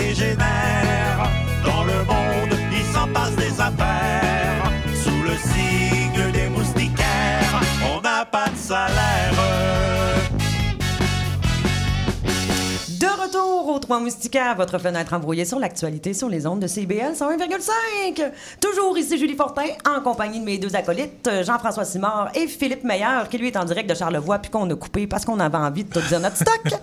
Trois 13.87 14.01
Moustiquaires, 14.01 14.53
votre 14.57 14.79
fenêtre 14.79 15.13
embrouillée 15.13 15.45
sur 15.45 15.59
l'actualité 15.59 16.13
sur 16.13 16.27
les 16.27 16.45
ondes 16.45 16.59
de 16.59 16.67
CBL 16.67 17.13
101,5. 17.13 18.31
Toujours 18.59 18.97
ici 18.97 19.17
Julie 19.17 19.33
Fortin, 19.37 19.63
en 19.89 20.01
compagnie 20.01 20.41
de 20.41 20.43
mes 20.43 20.57
deux 20.57 20.75
acolytes, 20.75 21.29
Jean-François 21.43 21.85
Simard 21.85 22.29
et 22.35 22.47
Philippe 22.47 22.83
Meyer, 22.83 23.29
qui 23.31 23.37
lui 23.37 23.47
est 23.47 23.55
en 23.55 23.63
direct 23.63 23.89
de 23.89 23.95
Charlevoix, 23.95 24.39
puis 24.39 24.51
qu'on 24.51 24.69
a 24.69 24.75
coupé 24.75 25.07
parce 25.07 25.23
qu'on 25.23 25.39
avait 25.39 25.55
envie 25.55 25.85
de 25.85 25.89
tout 25.93 26.01
dire 26.05 26.19
notre 26.19 26.35
stock. 26.35 26.59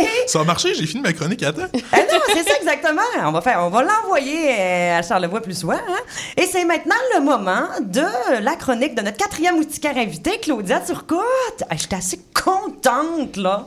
et... 0.00 0.26
Ça 0.26 0.40
a 0.40 0.44
marché, 0.44 0.72
j'ai 0.72 0.86
fini 0.86 1.02
ma 1.02 1.12
chronique 1.12 1.42
à 1.42 1.52
temps. 1.52 1.68
Eh 1.74 1.78
non, 1.80 2.18
c'est 2.28 2.42
ça 2.48 2.56
exactement. 2.58 3.02
On 3.22 3.30
va 3.30 3.42
faire, 3.42 3.60
on 3.62 3.68
va 3.68 3.82
l'envoyer 3.82 4.48
euh, 4.58 4.98
à 5.00 5.02
Charlevoix 5.02 5.42
plus 5.42 5.58
souvent. 5.58 5.74
hein. 5.74 6.00
Et 6.38 6.46
c'est 6.46 6.64
maintenant 6.64 6.94
le 7.18 7.20
moment 7.20 7.66
de 7.82 8.40
la 8.42 8.56
chronique 8.56 8.94
de 8.94 9.02
notre 9.02 9.18
quatrième 9.18 9.56
moustiquaire 9.56 9.98
invité, 9.98 10.38
Claudia 10.40 10.80
Turcotte. 10.80 11.64
Ah, 11.68 11.76
J'étais 11.76 11.96
assez 11.96 12.18
contente, 12.32 13.36
là. 13.36 13.66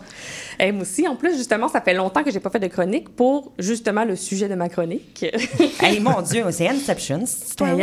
Et 0.60 0.72
moi 0.72 0.82
aussi, 0.82 1.08
en 1.08 1.16
plus, 1.16 1.36
justement, 1.38 1.68
ça 1.68 1.82
fait 1.82 1.94
longtemps 1.94 2.24
que 2.24 2.32
j'ai 2.32 2.40
pas 2.40 2.50
fait 2.50 2.60
de 2.60 2.68
chronique 2.68 3.10
pour 3.10 3.52
justement 3.60 4.06
le 4.06 4.16
sujet 4.16 4.50
de 4.50 4.56
ma 4.56 4.70
chronique. 4.70 5.26
hey, 5.82 6.00
mon 6.00 6.22
Dieu, 6.22 6.44
c'est 6.52 6.68
Inception, 6.68 7.26
cette 7.26 7.50
histoire. 7.50 7.78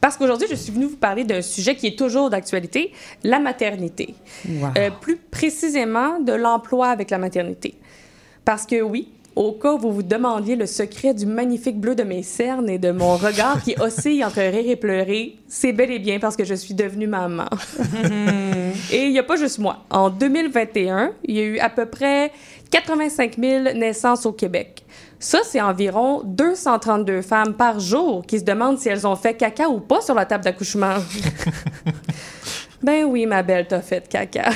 Parce 0.00 0.16
qu'aujourd'hui, 0.16 0.48
je 0.50 0.56
suis 0.56 0.72
venue 0.72 0.86
vous 0.86 0.96
parler 0.96 1.22
d'un 1.22 1.42
sujet 1.42 1.76
qui 1.76 1.86
est 1.86 1.96
toujours 1.96 2.28
d'actualité, 2.28 2.92
la 3.22 3.38
maternité. 3.38 4.16
Wow. 4.48 4.70
Euh, 4.76 4.90
plus 4.90 5.16
précisément, 5.16 6.18
de 6.18 6.32
l'emploi 6.32 6.88
avec 6.88 7.10
la 7.10 7.18
maternité. 7.18 7.74
Parce 8.44 8.66
que 8.66 8.82
oui, 8.82 9.12
au 9.36 9.52
cas 9.52 9.72
où 9.72 9.78
vous 9.78 9.92
vous 9.92 10.02
demandiez 10.02 10.56
le 10.56 10.66
secret 10.66 11.14
du 11.14 11.26
magnifique 11.26 11.80
bleu 11.80 11.94
de 11.94 12.02
mes 12.02 12.22
cernes 12.22 12.68
et 12.68 12.78
de 12.78 12.90
mon 12.90 13.16
regard 13.16 13.62
qui 13.62 13.74
oscille 13.80 14.24
entre 14.24 14.40
rire 14.40 14.70
et 14.70 14.76
pleurer, 14.76 15.36
c'est 15.48 15.72
bel 15.72 15.90
et 15.90 15.98
bien 15.98 16.18
parce 16.18 16.36
que 16.36 16.44
je 16.44 16.54
suis 16.54 16.74
devenue 16.74 17.06
maman. 17.06 17.48
et 18.92 19.04
il 19.04 19.12
n'y 19.12 19.18
a 19.18 19.22
pas 19.22 19.36
juste 19.36 19.58
moi. 19.58 19.84
En 19.90 20.10
2021, 20.10 21.12
il 21.24 21.36
y 21.36 21.40
a 21.40 21.44
eu 21.44 21.58
à 21.58 21.70
peu 21.70 21.86
près 21.86 22.32
85 22.70 23.36
000 23.38 23.62
naissances 23.74 24.26
au 24.26 24.32
Québec. 24.32 24.84
Ça, 25.18 25.40
c'est 25.44 25.60
environ 25.60 26.22
232 26.24 27.22
femmes 27.22 27.54
par 27.54 27.78
jour 27.78 28.26
qui 28.26 28.40
se 28.40 28.44
demandent 28.44 28.78
si 28.78 28.88
elles 28.88 29.06
ont 29.06 29.14
fait 29.14 29.34
caca 29.34 29.68
ou 29.68 29.78
pas 29.78 30.00
sur 30.00 30.14
la 30.14 30.26
table 30.26 30.42
d'accouchement. 30.42 30.94
ben 32.82 33.04
oui, 33.04 33.24
ma 33.26 33.42
belle, 33.42 33.68
t'as 33.68 33.80
fait 33.80 34.08
caca. 34.08 34.50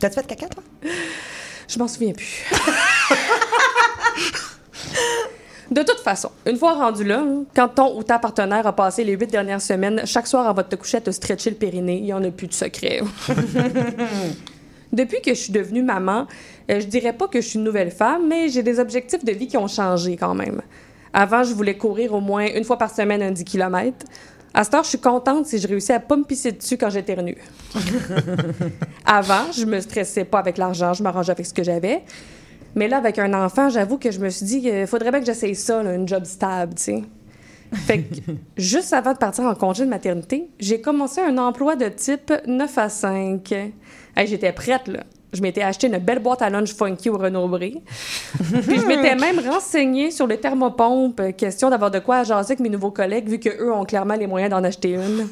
T'as-tu 0.00 0.14
fait 0.16 0.26
caca, 0.26 0.48
toi? 0.48 0.62
Je 1.68 1.78
m'en 1.78 1.86
souviens 1.86 2.12
plus. 2.12 2.44
De 5.70 5.82
toute 5.82 6.00
façon, 6.00 6.30
une 6.46 6.56
fois 6.56 6.74
rendu 6.74 7.04
là, 7.04 7.24
quand 7.54 7.68
ton 7.68 7.96
ou 7.96 8.02
ta 8.02 8.18
partenaire 8.18 8.66
a 8.66 8.74
passé 8.74 9.04
les 9.04 9.12
huit 9.12 9.30
dernières 9.30 9.60
semaines, 9.60 10.02
chaque 10.04 10.26
soir 10.26 10.48
avant 10.48 10.62
de 10.62 10.66
te 10.66 10.74
coucher 10.74 10.96
à 10.96 11.00
te 11.00 11.12
stretcher 11.12 11.50
le 11.50 11.56
périnée, 11.56 11.98
il 11.98 12.04
n'y 12.04 12.12
en 12.12 12.24
a 12.24 12.30
plus 12.30 12.48
de 12.48 12.52
secret. 12.52 13.00
Depuis 14.92 15.20
que 15.20 15.30
je 15.30 15.38
suis 15.38 15.52
devenue 15.52 15.82
maman, 15.82 16.26
euh, 16.70 16.80
je 16.80 16.86
dirais 16.86 17.12
pas 17.12 17.28
que 17.28 17.40
je 17.40 17.46
suis 17.46 17.58
une 17.60 17.64
nouvelle 17.64 17.92
femme, 17.92 18.26
mais 18.28 18.48
j'ai 18.48 18.64
des 18.64 18.80
objectifs 18.80 19.24
de 19.24 19.30
vie 19.30 19.46
qui 19.46 19.56
ont 19.56 19.68
changé 19.68 20.16
quand 20.16 20.34
même. 20.34 20.60
Avant, 21.12 21.44
je 21.44 21.54
voulais 21.54 21.76
courir 21.76 22.14
au 22.14 22.20
moins 22.20 22.46
une 22.46 22.64
fois 22.64 22.76
par 22.76 22.90
semaine 22.92 23.22
un 23.22 23.30
10 23.30 23.44
km. 23.44 24.06
À 24.52 24.64
cette 24.64 24.74
heure, 24.74 24.82
je 24.82 24.88
suis 24.88 24.98
contente 24.98 25.46
si 25.46 25.58
je 25.58 25.68
réussis 25.68 25.92
à 25.92 26.00
pas 26.00 26.16
me 26.16 26.24
pisser 26.24 26.50
dessus 26.50 26.76
quand 26.76 26.90
j'éternue. 26.90 27.36
Avant, 29.06 29.52
je 29.52 29.64
me 29.64 29.80
stressais 29.80 30.24
pas 30.24 30.40
avec 30.40 30.58
l'argent, 30.58 30.92
je 30.92 31.04
m'arrangeais 31.04 31.30
avec 31.30 31.46
ce 31.46 31.54
que 31.54 31.62
j'avais. 31.62 32.02
Mais 32.74 32.88
là, 32.88 32.98
avec 32.98 33.18
un 33.18 33.34
enfant, 33.34 33.68
j'avoue 33.68 33.98
que 33.98 34.10
je 34.10 34.20
me 34.20 34.28
suis 34.28 34.46
dit 34.46 34.62
qu'il 34.62 34.86
faudrait 34.86 35.10
bien 35.10 35.20
que 35.20 35.26
j'essaye 35.26 35.54
ça, 35.54 35.82
là, 35.82 35.94
une 35.94 36.06
job 36.06 36.24
stable, 36.24 36.74
tu 36.74 36.82
sais. 36.82 37.02
Fait 37.72 38.02
que, 38.02 38.32
juste 38.56 38.92
avant 38.92 39.12
de 39.12 39.18
partir 39.18 39.44
en 39.44 39.54
congé 39.54 39.84
de 39.84 39.90
maternité, 39.90 40.48
j'ai 40.58 40.80
commencé 40.80 41.20
un 41.20 41.38
emploi 41.38 41.76
de 41.76 41.88
type 41.88 42.32
9 42.46 42.78
à 42.78 42.88
5. 42.88 43.52
Hey, 44.16 44.26
J'étais 44.26 44.52
prête, 44.52 44.88
là. 44.88 45.04
Je 45.32 45.42
m'étais 45.42 45.62
acheté 45.62 45.86
une 45.86 45.98
belle 45.98 46.18
boîte 46.18 46.42
à 46.42 46.50
lunch 46.50 46.74
funky 46.74 47.08
au 47.08 47.16
Renaud-Bré. 47.16 47.82
Puis 48.34 48.80
je 48.80 48.86
m'étais 48.86 49.14
même 49.14 49.38
renseignée 49.38 50.10
sur 50.10 50.26
les 50.26 50.38
thermopompes, 50.38 51.36
question 51.36 51.70
d'avoir 51.70 51.92
de 51.92 52.00
quoi 52.00 52.24
jaser 52.24 52.52
avec 52.52 52.60
mes 52.60 52.68
nouveaux 52.68 52.90
collègues, 52.90 53.28
vu 53.28 53.38
qu'eux 53.38 53.72
ont 53.72 53.84
clairement 53.84 54.14
les 54.14 54.26
moyens 54.26 54.50
d'en 54.50 54.64
acheter 54.64 54.94
une. 54.94 55.28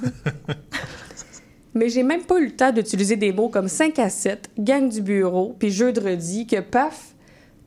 Mais 1.75 1.89
j'ai 1.89 2.05
même 2.05 2.23
pas 2.23 2.39
eu 2.39 2.47
le 2.47 2.53
temps 2.53 2.71
d'utiliser 2.71 3.17
des 3.17 3.33
mots 3.33 3.49
comme 3.49 3.69
5 3.69 3.99
à 3.99 4.09
7, 4.09 4.51
gang 4.59 4.89
du 4.89 5.03
bureau, 5.03 5.57
puis 5.59 5.71
jeudi, 5.71 6.47
que 6.47 6.61
paf, 6.61 7.15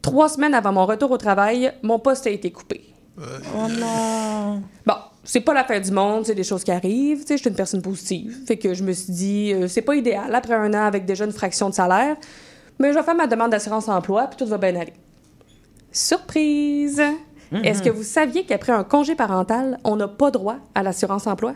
trois 0.02 0.30
semaines 0.30 0.54
avant 0.54 0.72
mon 0.72 0.86
retour 0.86 1.12
au 1.12 1.18
travail, 1.18 1.74
mon 1.84 2.00
poste 2.00 2.28
a 2.28 2.30
été 2.30 2.52
coupé. 2.52 2.94
Oh 3.18 3.68
non! 3.68 4.62
Bon, 4.86 4.96
c'est 5.24 5.42
pas 5.42 5.54
la 5.54 5.64
fin 5.64 5.80
du 5.80 5.92
monde, 5.92 6.26
c'est 6.26 6.36
des 6.36 6.44
choses 6.44 6.64
qui 6.64 6.72
arrivent. 6.72 7.22
Tu 7.22 7.28
sais, 7.28 7.38
je 7.38 7.42
suis 7.42 7.50
une 7.50 7.56
personne 7.56 7.82
positive. 7.82 8.38
Fait 8.48 8.58
que 8.58 8.74
je 8.74 8.84
me 8.84 8.94
suis 8.94 9.14
dit, 9.14 9.54
euh, 9.54 9.68
c'est 9.68 9.82
pas 9.82 9.96
idéal 9.96 10.34
après 10.34 10.56
un 10.56 10.74
an 10.74 10.86
avec 10.86 11.06
déjà 11.06 11.26
une 11.26 11.32
fraction 11.32 11.70
de 11.70 11.76
salaire, 11.76 12.16
mais 12.80 12.92
je 12.92 12.98
vais 12.98 13.04
faire 13.04 13.16
ma 13.16 13.28
demande 13.28 13.52
d'assurance 13.52 13.88
emploi, 13.90 14.28
puis 14.28 14.38
tout 14.38 14.48
va 14.48 14.58
bien 14.58 14.76
aller. 14.76 14.94
Surprise! 15.92 17.02
Est-ce 17.64 17.84
que 17.84 17.90
vous 17.90 18.04
saviez 18.04 18.46
qu'après 18.46 18.72
un 18.72 18.86
congé 18.86 19.14
parental, 19.14 19.78
on 19.84 19.98
n'a 19.98 20.08
pas 20.08 20.32
droit 20.32 20.56
à 20.74 20.84
l'assurance 20.84 21.28
emploi? 21.28 21.54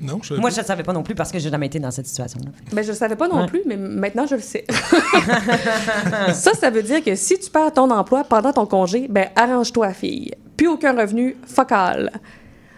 Non, 0.00 0.18
je 0.22 0.34
Moi, 0.34 0.50
je 0.50 0.60
ne 0.60 0.64
savais 0.64 0.82
pas 0.82 0.92
non 0.92 1.02
plus 1.02 1.14
parce 1.14 1.30
que 1.30 1.38
j'ai 1.38 1.50
jamais 1.50 1.66
été 1.66 1.78
dans 1.78 1.90
cette 1.90 2.06
situation-là. 2.06 2.50
Ben, 2.72 2.82
je 2.82 2.88
le 2.88 2.94
savais 2.94 3.16
pas 3.16 3.28
non 3.28 3.42
Ouais. 3.42 3.46
plus, 3.46 3.62
mais 3.66 3.76
maintenant, 3.76 4.26
je 4.26 4.34
le 4.34 4.40
sais. 4.40 4.64
ça, 6.32 6.52
ça 6.54 6.70
veut 6.70 6.82
dire 6.82 7.02
que 7.02 7.14
si 7.14 7.38
tu 7.38 7.50
perds 7.50 7.72
ton 7.72 7.90
emploi 7.90 8.24
pendant 8.24 8.52
ton 8.52 8.66
congé, 8.66 9.06
ben, 9.08 9.28
arrange-toi, 9.36 9.92
fille. 9.92 10.32
Plus 10.56 10.68
aucun 10.68 10.96
revenu, 10.96 11.36
focal. 11.46 12.10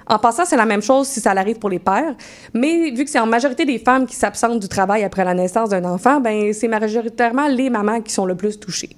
En 0.09 0.18
passant, 0.18 0.44
c'est 0.44 0.57
la 0.57 0.66
même 0.66 0.83
chose 0.83 1.09
si 1.09 1.20
ça 1.20 1.33
arrive 1.33 1.59
pour 1.59 1.68
les 1.68 1.81
pères, 1.81 2.14
mais 2.55 2.90
vu 2.92 3.05
que 3.05 3.11
c'est 3.11 3.18
en 3.18 3.26
majorité 3.26 3.64
des 3.64 3.79
femmes 3.79 4.07
qui 4.07 4.14
s'absentent 4.14 4.61
du 4.61 4.68
travail 4.68 5.02
après 5.02 5.24
la 5.24 5.35
naissance 5.35 5.70
d'un 5.70 5.85
enfant, 5.85 6.20
ben, 6.20 6.52
c'est 6.52 6.68
majoritairement 6.68 7.48
les 7.48 7.70
mamans 7.70 8.00
qui 8.00 8.12
sont 8.12 8.24
le 8.24 8.37
plus 8.37 8.61
touchées. 8.61 8.94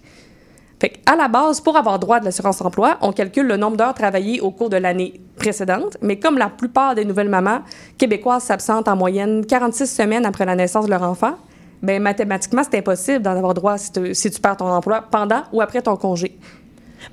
À 1.06 1.16
la 1.16 1.26
base, 1.26 1.60
pour 1.60 1.76
avoir 1.76 1.98
droit 1.98 2.20
de 2.20 2.24
l'assurance 2.24 2.60
emploi, 2.60 2.98
on 3.00 3.12
calcule 3.12 3.46
le 3.46 3.56
nombre 3.56 3.76
d'heures 3.76 3.94
travaillées 3.94 4.40
au 4.40 4.50
cours 4.50 4.70
de 4.70 4.76
l'année 4.76 5.20
précédente, 5.36 5.96
mais 6.02 6.18
comme 6.18 6.38
la 6.38 6.48
plupart 6.48 6.94
des 6.94 7.04
nouvelles 7.04 7.28
mamans 7.28 7.60
québécoises 7.96 8.44
s'absentent 8.44 8.86
en 8.86 8.94
moyenne 8.94 9.44
46 9.44 9.86
semaines 9.86 10.24
après 10.24 10.44
la 10.44 10.54
naissance 10.54 10.84
de 10.84 10.90
leur 10.90 11.02
enfant, 11.02 11.34
ben 11.82 12.00
mathématiquement, 12.00 12.62
c'est 12.62 12.78
impossible 12.78 13.22
d'en 13.22 13.36
avoir 13.36 13.54
droit 13.54 13.78
si, 13.78 13.90
si 14.12 14.30
tu 14.30 14.40
perds 14.40 14.58
ton 14.58 14.68
emploi 14.68 15.02
pendant 15.02 15.42
ou 15.52 15.60
après 15.60 15.82
ton 15.82 15.96
congé. 15.96 16.38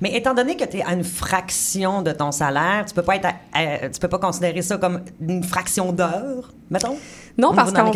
Mais 0.00 0.16
étant 0.16 0.34
donné 0.34 0.56
que 0.56 0.64
tu 0.64 0.78
es 0.78 0.82
à 0.82 0.92
une 0.92 1.04
fraction 1.04 2.02
de 2.02 2.10
ton 2.12 2.32
salaire, 2.32 2.84
tu 2.86 2.94
peux 2.94 3.02
pas 3.02 3.16
être 3.16 3.26
à- 3.26 3.58
à- 3.58 3.88
tu 3.88 4.00
peux 4.00 4.08
pas 4.08 4.18
considérer 4.18 4.62
ça 4.62 4.76
comme 4.78 5.00
une 5.20 5.44
fraction 5.44 5.92
d'heure, 5.92 6.52
mettons? 6.70 6.96
Non, 7.38 7.50
parce 7.54 7.70
qu'en 7.72 7.90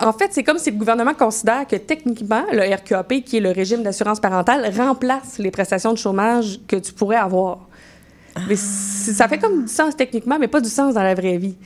en 0.00 0.12
fait, 0.12 0.28
c'est 0.32 0.42
comme 0.42 0.58
si 0.58 0.70
le 0.70 0.76
gouvernement 0.76 1.14
considère 1.14 1.66
que 1.66 1.76
techniquement, 1.76 2.42
le 2.52 2.74
RQAP, 2.74 3.22
qui 3.24 3.38
est 3.38 3.40
le 3.40 3.50
régime 3.52 3.82
d'assurance 3.82 4.20
parentale, 4.20 4.70
remplace 4.76 5.38
les 5.38 5.50
prestations 5.50 5.92
de 5.92 5.98
chômage 5.98 6.60
que 6.68 6.76
tu 6.76 6.92
pourrais 6.92 7.16
avoir. 7.16 7.60
Mais 8.48 8.56
c- 8.56 9.12
ça 9.12 9.26
fait 9.28 9.38
comme 9.38 9.62
du 9.62 9.68
sens 9.72 9.96
techniquement, 9.96 10.38
mais 10.38 10.48
pas 10.48 10.60
du 10.60 10.68
sens 10.68 10.94
dans 10.94 11.02
la 11.02 11.14
vraie 11.14 11.36
vie. 11.38 11.56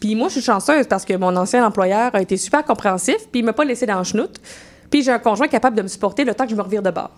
Puis 0.00 0.14
moi, 0.14 0.28
je 0.28 0.34
suis 0.34 0.42
chanceuse 0.42 0.86
parce 0.86 1.04
que 1.04 1.14
mon 1.14 1.34
ancien 1.36 1.66
employeur 1.66 2.14
a 2.14 2.22
été 2.22 2.36
super 2.36 2.64
compréhensif, 2.64 3.16
puis 3.30 3.40
il 3.40 3.44
m'a 3.44 3.52
pas 3.52 3.64
laissé 3.64 3.84
dans 3.86 3.98
le 3.98 4.04
chenoute. 4.04 4.36
Puis 4.90 5.02
j'ai 5.02 5.10
un 5.12 5.18
conjoint 5.18 5.48
capable 5.48 5.76
de 5.76 5.82
me 5.82 5.88
supporter 5.88 6.24
le 6.24 6.34
temps 6.34 6.44
que 6.44 6.50
je 6.50 6.56
me 6.56 6.62
revire 6.62 6.82
de 6.82 6.90
bord. 6.90 7.10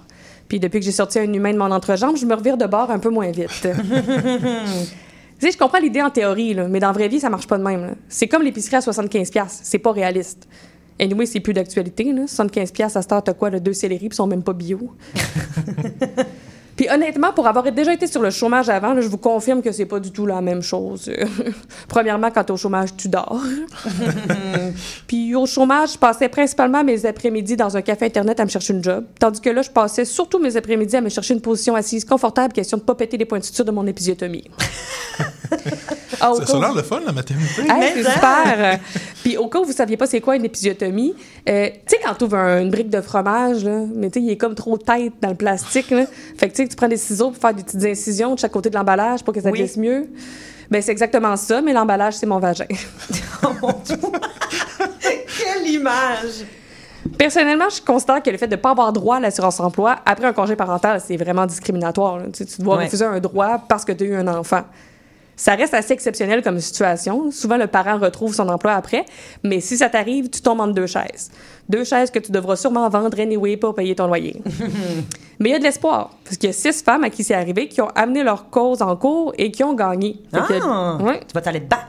Puis 0.51 0.59
depuis 0.59 0.81
que 0.81 0.85
j'ai 0.85 0.91
sorti 0.93 1.21
un 1.21 1.33
humain 1.33 1.53
de 1.53 1.59
mon 1.59 1.71
entrejambe, 1.71 2.17
je 2.17 2.27
me 2.27 2.35
revire 2.35 2.57
de 2.57 2.67
bord 2.67 2.91
un 2.91 2.99
peu 2.99 3.09
moins 3.09 3.31
vite. 3.31 3.69
Tu 5.39 5.47
sais, 5.47 5.53
je 5.53 5.57
comprends 5.57 5.79
l'idée 5.79 6.03
en 6.03 6.11
théorie, 6.11 6.53
là, 6.53 6.69
mais 6.69 6.81
dans 6.81 6.89
la 6.89 6.93
vraie 6.93 7.09
vie, 7.09 7.19
ça 7.19 7.31
marche 7.31 7.47
pas 7.47 7.57
de 7.57 7.63
même. 7.63 7.81
là. 7.81 7.93
C'est 8.11 8.29
comme 8.29 8.43
l'épicerie 8.43 8.77
à 8.77 8.81
75$. 8.81 9.61
C'est 9.63 9.79
pas 9.79 9.91
réaliste. 9.91 10.47
Anyway, 11.01 11.25
c'est 11.25 11.41
plus 11.41 11.55
d'actualité. 11.55 12.13
là. 12.13 12.25
75$ 12.27 12.83
à 12.83 13.01
cette 13.01 13.11
heure, 13.11 13.25
t'as 13.25 13.33
quoi, 13.33 13.49
le 13.49 13.59
deux 13.59 13.73
céleri, 13.73 14.11
puis 14.11 14.17
sont 14.17 14.27
même 14.27 14.43
pas 14.43 14.53
bio. 14.53 14.79
Puis 16.81 16.89
honnêtement, 16.89 17.35
pour 17.35 17.47
avoir 17.47 17.71
déjà 17.71 17.93
été 17.93 18.07
sur 18.07 18.23
le 18.23 18.31
chômage 18.31 18.71
avant, 18.71 18.99
je 18.99 19.07
vous 19.07 19.19
confirme 19.19 19.61
que 19.61 19.71
c'est 19.71 19.85
pas 19.85 20.01
du 20.01 20.13
tout 20.13 20.25
la 20.25 20.41
même 20.41 20.63
chose. 20.63 21.13
Premièrement, 21.89 22.31
quand 22.31 22.43
t'es 22.43 22.53
au 22.53 22.57
chômage, 22.57 22.97
tu 22.97 23.11
dors. 23.11 23.39
Puis 25.07 25.35
au 25.35 25.45
chômage, 25.45 25.93
je 25.93 25.99
passais 25.99 26.31
principalement 26.31 26.83
mes 26.83 27.05
après-midi 27.05 27.55
dans 27.55 27.77
un 27.77 27.83
café 27.83 28.07
Internet 28.07 28.41
à 28.41 28.47
me 28.47 28.49
chercher 28.49 28.73
une 28.73 28.83
job. 28.83 29.05
Tandis 29.19 29.43
que 29.43 29.51
là, 29.51 29.61
je 29.61 29.69
passais 29.69 30.07
surtout 30.07 30.39
mes 30.39 30.57
après-midi 30.57 30.97
à 30.97 31.03
me 31.03 31.11
chercher 31.11 31.35
une 31.35 31.43
position 31.43 31.75
assise 31.75 32.07
confortable, 32.07 32.55
question 32.55 32.79
de 32.79 32.83
pas 32.83 32.95
péter 32.95 33.19
les 33.19 33.43
suture 33.43 33.67
de 33.67 33.73
mon 33.73 33.87
épisiotomie. 33.87 34.45
Ah, 36.21 36.33
Ça, 36.47 36.57
a 36.57 36.61
l'air 36.61 36.75
le 36.75 36.83
fun, 36.83 37.01
la 37.05 37.13
maternité. 37.13 37.63
Hey, 37.69 37.93
c'est 37.95 38.11
super! 38.13 38.79
Puis 39.23 39.37
au 39.37 39.49
cas 39.49 39.59
où 39.61 39.65
vous 39.65 39.73
saviez 39.73 39.97
pas 39.97 40.07
c'est 40.07 40.21
quoi 40.21 40.37
une 40.37 40.45
épisiotomie, 40.45 41.15
euh, 41.49 41.69
tu 41.69 41.97
sais, 41.97 41.97
quand 42.05 42.15
tu 42.15 42.25
ouvres 42.25 42.37
une 42.37 42.71
brique 42.71 42.91
de 42.91 43.01
fromage, 43.01 43.65
là, 43.65 43.81
mais 43.95 44.11
tu 44.11 44.21
sais, 44.21 44.27
il 44.27 44.31
est 44.31 44.37
comme 44.37 44.55
trop 44.55 44.77
tête 44.79 45.13
dans 45.21 45.31
le 45.31 45.35
plastique, 45.35 45.91
là. 45.91 46.05
Fait 46.37 46.49
que 46.49 46.55
tu 46.55 46.63
sais, 46.63 46.69
tu 46.69 46.77
prends 46.77 46.89
des 46.89 46.97
ciseaux 46.97 47.31
pour 47.31 47.41
faire 47.41 47.55
des 47.55 47.63
petites 47.63 47.85
incisions 47.85 48.35
de 48.35 48.39
chaque 48.39 48.53
côté 48.53 48.71
de 48.71 48.75
l'emballage 48.77 49.23
pour 49.25 49.33
que 49.35 49.41
ça 49.41 49.51
Oui. 49.51 49.59
glisse 49.59 49.77
mieux. 49.77 50.09
Ben, 50.71 50.81
c'est 50.83 50.93
exactement 50.93 51.37
ça, 51.37 51.61
mais 51.63 51.73
l'emballage, 51.73 52.15
c'est 52.15 52.27
mon 52.27 52.39
vagin. 52.39 52.67
Quelle 55.01 55.67
image! 55.67 56.45
Personnellement, 57.19 57.69
je 57.71 57.81
considère 57.83 58.23
que 58.23 58.31
le 58.31 58.37
fait 58.39 58.47
de 58.47 58.57
ne 58.57 58.61
pas 58.61 58.71
avoir 58.71 58.93
droit 58.93 59.17
à 59.17 59.21
l'assurance 59.21 59.59
emploi 59.59 59.97
après 60.05 60.27
un 60.27 60.33
congé 60.33 60.55
parental, 60.55 61.01
c'est 61.05 61.17
vraiment 61.17 61.47
discriminatoire. 61.47 62.21
Tu, 62.33 62.45
tu 62.47 62.61
dois 62.63 62.77
Ouais. 62.77 62.85
refuser 62.85 63.05
un 63.07 63.19
droit 63.21 63.59
parce 63.69 63.85
que 63.85 63.93
tu 63.93 64.05
as 64.05 64.07
eu 64.09 64.15
un 64.17 64.29
enfant. 64.29 64.63
Ça 65.41 65.55
reste 65.55 65.73
assez 65.73 65.95
exceptionnel 65.95 66.43
comme 66.43 66.61
situation. 66.61 67.31
Souvent, 67.31 67.57
le 67.57 67.67
parent 67.67 67.97
retrouve 67.99 68.35
son 68.35 68.47
emploi 68.51 68.73
après, 68.73 69.07
mais 69.43 69.61
si 69.61 69.79
ça 69.79 69.89
t'arrive, 69.89 70.29
tu 70.29 70.43
tombes 70.43 70.61
entre 70.61 70.75
deux 70.75 70.87
chaises. 70.87 71.31
Deux 71.67 71.83
chaises 71.83 72.11
que 72.11 72.19
tu 72.19 72.31
devras 72.31 72.57
sûrement 72.57 72.87
vendre 72.91 73.19
anyway 73.19 73.57
pour 73.57 73.75
payer 73.75 73.95
ton 73.95 74.07
loyer. 74.07 74.43
mais 75.41 75.49
il 75.49 75.53
y 75.53 75.55
a 75.55 75.59
de 75.59 75.65
l'espoir, 75.65 76.11
parce 76.25 76.37
qu'il 76.37 76.49
y 76.49 76.51
a 76.51 76.53
six 76.53 76.83
femmes 76.83 77.05
à 77.05 77.09
qui 77.09 77.25
c'est 77.25 77.33
arrivé 77.33 77.69
qui 77.69 77.81
ont 77.81 77.89
amené 77.95 78.23
leur 78.23 78.51
cause 78.51 78.83
en 78.83 78.95
cours 78.97 79.33
et 79.39 79.51
qui 79.51 79.65
ont 79.65 79.73
gagné. 79.73 80.21
Fait 80.31 80.41
que- 80.41 80.61
Ah! 80.63 80.99
Ouais. 81.01 81.21
Tu 81.27 81.33
vas 81.33 81.41
t'aller 81.41 81.61
te 81.61 81.69
battre. 81.71 81.87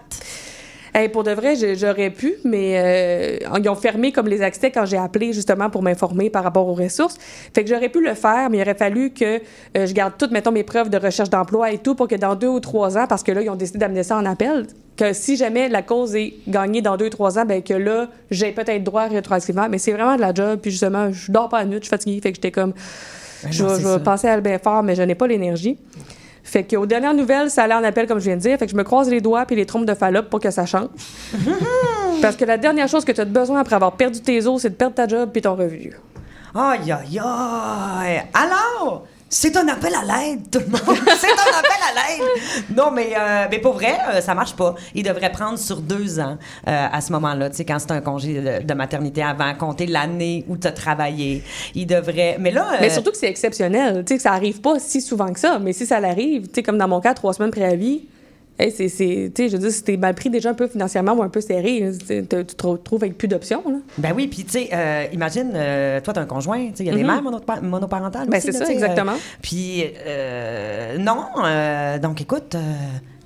Hey, 0.94 1.08
pour 1.08 1.24
de 1.24 1.32
vrai, 1.32 1.56
je- 1.56 1.74
j'aurais 1.76 2.10
pu, 2.10 2.34
mais 2.44 3.40
euh, 3.44 3.60
ils 3.62 3.70
ont 3.70 3.76
fermé 3.76 4.12
comme 4.12 4.28
les 4.28 4.42
accès 4.42 4.72
quand 4.72 4.86
j'ai 4.86 4.98
appelé 4.98 5.32
justement 5.32 5.70
pour 5.70 5.82
m'informer 5.84 6.30
par 6.30 6.44
rapport 6.44 6.68
aux 6.68 6.74
ressources. 6.74 7.18
Fait 7.54 7.64
que 7.64 7.70
j'aurais 7.70 7.88
pu 7.88 8.04
le 8.04 8.14
faire, 8.14 8.50
mais 8.50 8.58
il 8.58 8.62
aurait 8.62 8.76
fallu 8.76 9.12
que 9.12 9.40
euh, 9.78 9.86
je 9.86 9.94
garde 9.94 10.14
toutes, 10.18 10.32
mettons, 10.32 10.52
mes 10.52 10.64
preuves 10.64 10.90
de 10.90 10.98
recherche 10.98 11.30
d'emploi 11.30 11.72
et 11.72 11.78
tout 11.78 11.96
pour 11.96 12.08
que 12.10 12.16
dans 12.16 12.36
deux 12.36 12.50
ou 12.50 12.60
trois 12.60 12.98
ans, 12.98 13.06
parce 13.08 13.24
que 13.24 13.32
là, 13.32 13.42
ils 13.42 13.50
ont 13.50 13.56
décidé 13.56 13.80
d'amener 13.80 14.04
ça 14.04 14.18
en 14.18 14.26
appel, 14.26 14.68
que 14.98 15.14
si 15.14 15.38
jamais 15.38 15.70
la 15.70 15.82
cause 15.82 16.14
est 16.16 16.34
gagnée 16.48 16.82
dans 16.82 16.98
deux 16.98 17.06
ou 17.06 17.10
trois 17.10 17.40
ans, 17.40 17.46
ben 17.46 17.64
que 17.64 17.74
là, 17.74 18.10
j'ai 18.30 18.52
peut-être 18.52 18.84
droit 18.84 19.08
rétroactivement. 19.08 19.68
Mais 19.70 19.78
c'est 19.78 19.94
vraiment 19.94 20.18
de 20.18 20.22
la 20.22 20.34
job, 20.34 20.60
puis 20.62 20.72
justement, 20.72 21.10
je 21.12 21.32
dors 21.32 21.48
pas 21.48 21.60
la 21.60 21.66
nuit, 21.66 21.78
je 21.78 21.84
suis 21.86 21.90
fatiguée. 21.90 22.20
Fait 22.22 22.32
que 22.32 22.36
j'étais 22.36 22.52
comme, 22.52 22.74
je 23.50 23.64
non, 23.64 23.70
vais 23.70 23.76
c'est 23.76 23.82
je 23.84 23.88
vais 23.88 24.04
penser 24.04 24.28
à 24.28 24.34
Albert 24.34 24.60
Fort, 24.62 24.84
mais 24.84 24.96
je 24.96 25.04
n'ai 25.04 25.16
pas 25.16 25.28
l'énergie. 25.28 25.78
Fait 26.44 26.64
qu'aux 26.64 26.86
dernières 26.86 27.14
nouvelles, 27.14 27.50
ça 27.50 27.64
allait 27.64 27.74
en 27.74 27.84
appel, 27.84 28.08
comme 28.08 28.20
je 28.20 28.26
viens 28.26 28.36
de 28.36 28.42
dire. 28.42 28.58
Fait 28.58 28.66
que 28.66 28.72
je 28.72 28.78
me 28.78 28.84
croise 28.84 29.10
les 29.10 29.22
doigts 29.22 29.46
puis 29.46 29.56
les 29.56 29.66
trompes 29.66 29.86
de 29.86 29.94
Fallope 29.94 30.30
pour 30.30 30.40
que 30.40 30.52
ça 30.52 30.66
change. 30.66 30.90
Parce 32.22 32.36
que 32.36 32.46
la 32.46 32.58
dernière 32.58 32.88
chose 32.88 33.06
que 33.06 33.12
tu 33.12 33.22
as 33.22 33.26
besoin 33.26 33.60
après 33.60 33.76
avoir 33.76 33.94
perdu 33.94 34.22
tes 34.22 34.46
os, 34.48 34.62
c'est 34.62 34.70
de 34.70 34.76
perdre 34.76 34.96
ta 34.96 35.08
job 35.08 35.30
puis 35.32 35.42
ton 35.42 35.56
revenu. 35.56 35.94
Aïe, 36.54 36.92
aïe, 36.92 37.20
aïe. 37.20 38.24
Alors, 38.34 39.08
c'est 39.34 39.56
un 39.56 39.66
appel 39.70 39.94
à 39.96 40.04
l'aide, 40.04 40.42
tout 40.52 40.60
le 40.60 40.66
monde. 40.66 40.82
c'est 41.18 41.32
un 41.32 41.58
appel 41.58 41.80
à 41.82 41.94
l'aide. 41.96 42.76
Non, 42.76 42.92
mais, 42.92 43.14
euh, 43.18 43.48
mais 43.50 43.60
pour 43.60 43.74
vrai, 43.76 43.98
euh, 44.14 44.20
ça 44.20 44.36
marche 44.36 44.58
pas. 44.58 44.76
Il 44.94 45.04
devrait 45.04 45.32
prendre 45.32 45.58
sur 45.58 45.78
deux 45.78 46.20
ans 46.20 46.38
euh, 46.68 46.88
à 46.92 47.00
ce 47.00 47.14
moment-là. 47.14 47.50
Tu 47.50 47.56
sais, 47.56 47.66
quand 47.66 47.80
c'est 47.80 47.92
un 47.92 48.02
congé 48.02 48.42
de, 48.42 48.66
de 48.66 48.74
maternité 48.74 49.24
avant, 49.24 49.54
compter 49.56 49.88
l'année 49.88 50.44
où 50.50 50.58
tu 50.58 50.68
as 50.68 50.74
travaillé. 50.74 51.44
Il 51.76 51.88
devrait. 51.88 52.36
Mais 52.42 52.52
là. 52.52 52.74
Mais 52.82 52.90
surtout 52.90 53.12
que 53.12 53.18
c'est 53.18 53.30
exceptionnel. 53.30 54.04
Tu 54.06 54.10
sais, 54.10 54.18
que 54.18 54.22
ça 54.22 54.34
arrive 54.34 54.60
pas 54.60 54.80
si 54.80 55.00
souvent 55.00 55.32
que 55.32 55.40
ça. 55.40 55.60
Mais 55.60 55.72
si 55.72 55.86
ça 55.86 56.02
l'arrive, 56.02 56.48
tu 56.48 56.56
sais, 56.56 56.64
comme 56.64 56.78
dans 56.78 56.90
mon 56.90 57.00
cas, 57.00 57.14
trois 57.14 57.34
semaines 57.34 57.52
préavis, 57.52 58.02
hey, 58.62 58.72
c'est, 58.72 58.88
c'est, 58.90 59.32
tu 59.36 59.44
sais, 59.44 59.50
je 59.50 59.54
veux 59.58 59.62
dire, 59.64 59.72
si 59.72 59.84
t'es 59.84 59.98
mal 59.98 60.14
pris 60.16 60.30
déjà 60.30 60.50
un 60.52 60.54
peu 60.54 60.68
financièrement 60.68 61.14
ou 61.14 61.24
un 61.24 61.30
peu 61.30 61.42
serré, 61.42 61.92
tu 62.08 62.26
te 62.26 62.68
retrouves 62.68 63.04
avec 63.04 63.18
plus 63.18 63.28
d'options. 63.28 63.64
là. 63.68 63.78
Ben 63.98 64.14
oui, 64.16 64.28
puis 64.28 64.44
tu 64.46 64.52
sais, 64.52 64.70
euh, 64.74 65.06
imagine, 65.14 65.52
euh, 65.56 66.00
toi, 66.02 66.14
t'as 66.14 66.22
un 66.22 66.26
conjoint, 66.26 66.68
tu 66.70 66.78
sais, 66.78 66.84
il 66.84 66.88
y 66.88 66.90
a 66.90 66.96
des 66.96 67.04
Mhm. 67.04 67.08
mères 67.08 67.24
monopa- 67.24 67.62
monoparentales 67.62 68.30
Ben, 68.30 68.38
aussi, 68.38 68.48
c'est 68.52 68.58
ça, 68.60 68.66
sais, 68.66 68.74
exactement. 68.74 69.14
euh, 69.14 69.38
Puis, 69.42 69.84
euh, 70.06 70.98
non, 70.98 71.26
euh, 71.44 71.98
donc 72.00 72.22
écoute, 72.22 72.56
euh, 72.56 72.60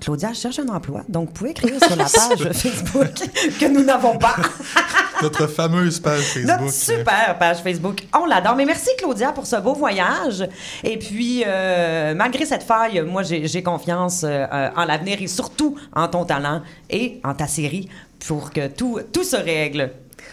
Claudia 0.05 0.33
cherche 0.33 0.59
un 0.59 0.67
emploi, 0.67 1.01
donc 1.09 1.29
vous 1.29 1.33
pouvez 1.33 1.49
écrire 1.49 1.83
sur 1.83 1.95
la 1.95 2.03
page 2.05 2.53
Facebook 2.53 3.11
que 3.59 3.65
nous 3.65 3.83
n'avons 3.83 4.19
pas. 4.19 4.35
Notre 5.23 5.47
fameuse 5.47 5.99
page 5.99 6.21
Facebook. 6.21 6.59
Notre 6.59 6.71
super 6.71 7.37
page 7.39 7.57
Facebook. 7.63 8.01
On 8.15 8.27
l'adore. 8.27 8.55
Mais 8.55 8.65
merci, 8.65 8.89
Claudia, 8.99 9.31
pour 9.31 9.47
ce 9.47 9.55
beau 9.55 9.73
voyage. 9.73 10.47
Et 10.83 10.99
puis, 10.99 11.43
euh, 11.47 12.13
malgré 12.13 12.45
cette 12.45 12.61
faille, 12.61 13.01
moi, 13.01 13.23
j'ai 13.23 13.63
confiance 13.63 14.23
euh, 14.23 14.45
en 14.75 14.85
l'avenir 14.85 15.19
et 15.19 15.27
surtout 15.27 15.75
en 15.95 16.07
ton 16.07 16.23
talent 16.23 16.61
et 16.91 17.19
en 17.23 17.33
ta 17.33 17.47
série 17.47 17.89
pour 18.27 18.51
que 18.51 18.67
tout, 18.67 18.99
tout 19.11 19.23
se 19.23 19.37
règle. 19.37 19.89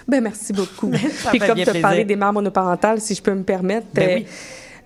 Ben, 0.06 0.20
merci 0.22 0.52
beaucoup. 0.52 0.92
Ça 1.22 1.30
Puis 1.30 1.38
comme 1.38 1.62
tu 1.62 1.70
as 1.70 1.80
parlé 1.80 2.04
des 2.04 2.16
mères 2.16 2.34
monoparentales, 2.34 3.00
si 3.00 3.14
je 3.14 3.22
peux 3.22 3.32
me 3.32 3.42
permettre, 3.44 3.86
Ben 3.94 4.10
euh, 4.10 4.14
oui. 4.16 4.26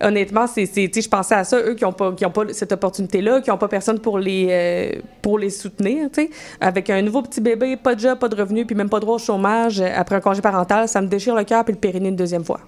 Honnêtement, 0.01 0.45
c'est, 0.47 0.65
je 0.65 1.09
pensais 1.09 1.35
à 1.35 1.43
ça, 1.43 1.59
eux 1.59 1.75
qui 1.75 1.83
n'ont 1.83 1.93
pas, 1.93 2.11
qui 2.13 2.25
ont 2.25 2.31
pas 2.31 2.43
cette 2.51 2.71
opportunité-là, 2.71 3.41
qui 3.41 3.49
n'ont 3.49 3.57
pas 3.57 3.67
personne 3.67 3.99
pour 3.99 4.19
les, 4.19 4.47
euh, 4.49 5.01
pour 5.21 5.39
les 5.39 5.49
soutenir, 5.49 6.09
tu 6.11 6.23
sais. 6.23 6.29
Avec 6.61 6.89
un 6.89 7.01
nouveau 7.01 7.21
petit 7.21 7.41
bébé, 7.41 7.77
pas 7.77 7.95
de 7.95 7.99
job, 7.99 8.19
pas 8.19 8.29
de 8.29 8.35
revenu, 8.35 8.65
puis 8.65 8.75
même 8.75 8.89
pas 8.89 8.99
droit 8.99 9.15
au 9.15 9.19
chômage, 9.19 9.79
euh, 9.79 9.89
après 9.95 10.15
un 10.15 10.21
congé 10.21 10.41
parental, 10.41 10.87
ça 10.87 11.01
me 11.01 11.07
déchire 11.07 11.35
le 11.35 11.43
cœur 11.43 11.63
puis 11.63 11.73
le 11.73 11.79
périnée 11.79 12.09
une 12.09 12.15
deuxième 12.15 12.43
fois. 12.43 12.59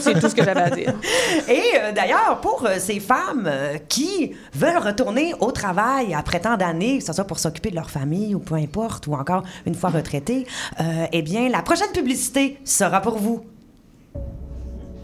c'est 0.00 0.18
tout 0.18 0.28
ce 0.28 0.34
que 0.34 0.44
j'avais 0.44 0.60
à 0.60 0.70
dire. 0.70 0.94
Et 1.48 1.62
euh, 1.76 1.92
d'ailleurs, 1.92 2.40
pour 2.42 2.66
ces 2.78 3.00
femmes 3.00 3.50
qui 3.88 4.32
veulent 4.54 4.78
retourner 4.78 5.34
au 5.40 5.52
travail 5.52 6.14
après 6.14 6.40
tant 6.40 6.56
d'années, 6.56 6.98
que 6.98 7.04
ce 7.04 7.12
soit 7.12 7.24
pour 7.24 7.38
s'occuper 7.38 7.70
de 7.70 7.76
leur 7.76 7.90
famille 7.90 8.34
ou 8.34 8.40
peu 8.40 8.54
importe, 8.54 9.06
ou 9.06 9.14
encore 9.14 9.42
une 9.66 9.74
fois 9.74 9.90
retraitées, 9.90 10.46
eh 11.12 11.22
bien, 11.22 11.48
la 11.48 11.62
prochaine 11.62 11.90
publicité 11.92 12.58
sera 12.64 13.00
pour 13.00 13.18
vous. 13.18 13.44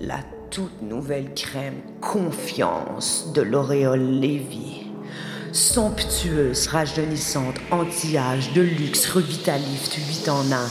La 0.01 0.17
toute 0.51 0.83
nouvelle 0.83 1.33
crème 1.35 1.81
Confiance 2.01 3.33
de 3.35 3.43
L'Oréal 3.43 4.21
Lévy. 4.21 4.87
Somptueuse, 5.53 6.67
rajeunissante, 6.69 7.57
anti-âge, 7.71 8.53
de 8.53 8.63
luxe, 8.63 9.09
revitalift, 9.11 9.95
8 9.95 10.29
en 10.29 10.53
1. 10.53 10.67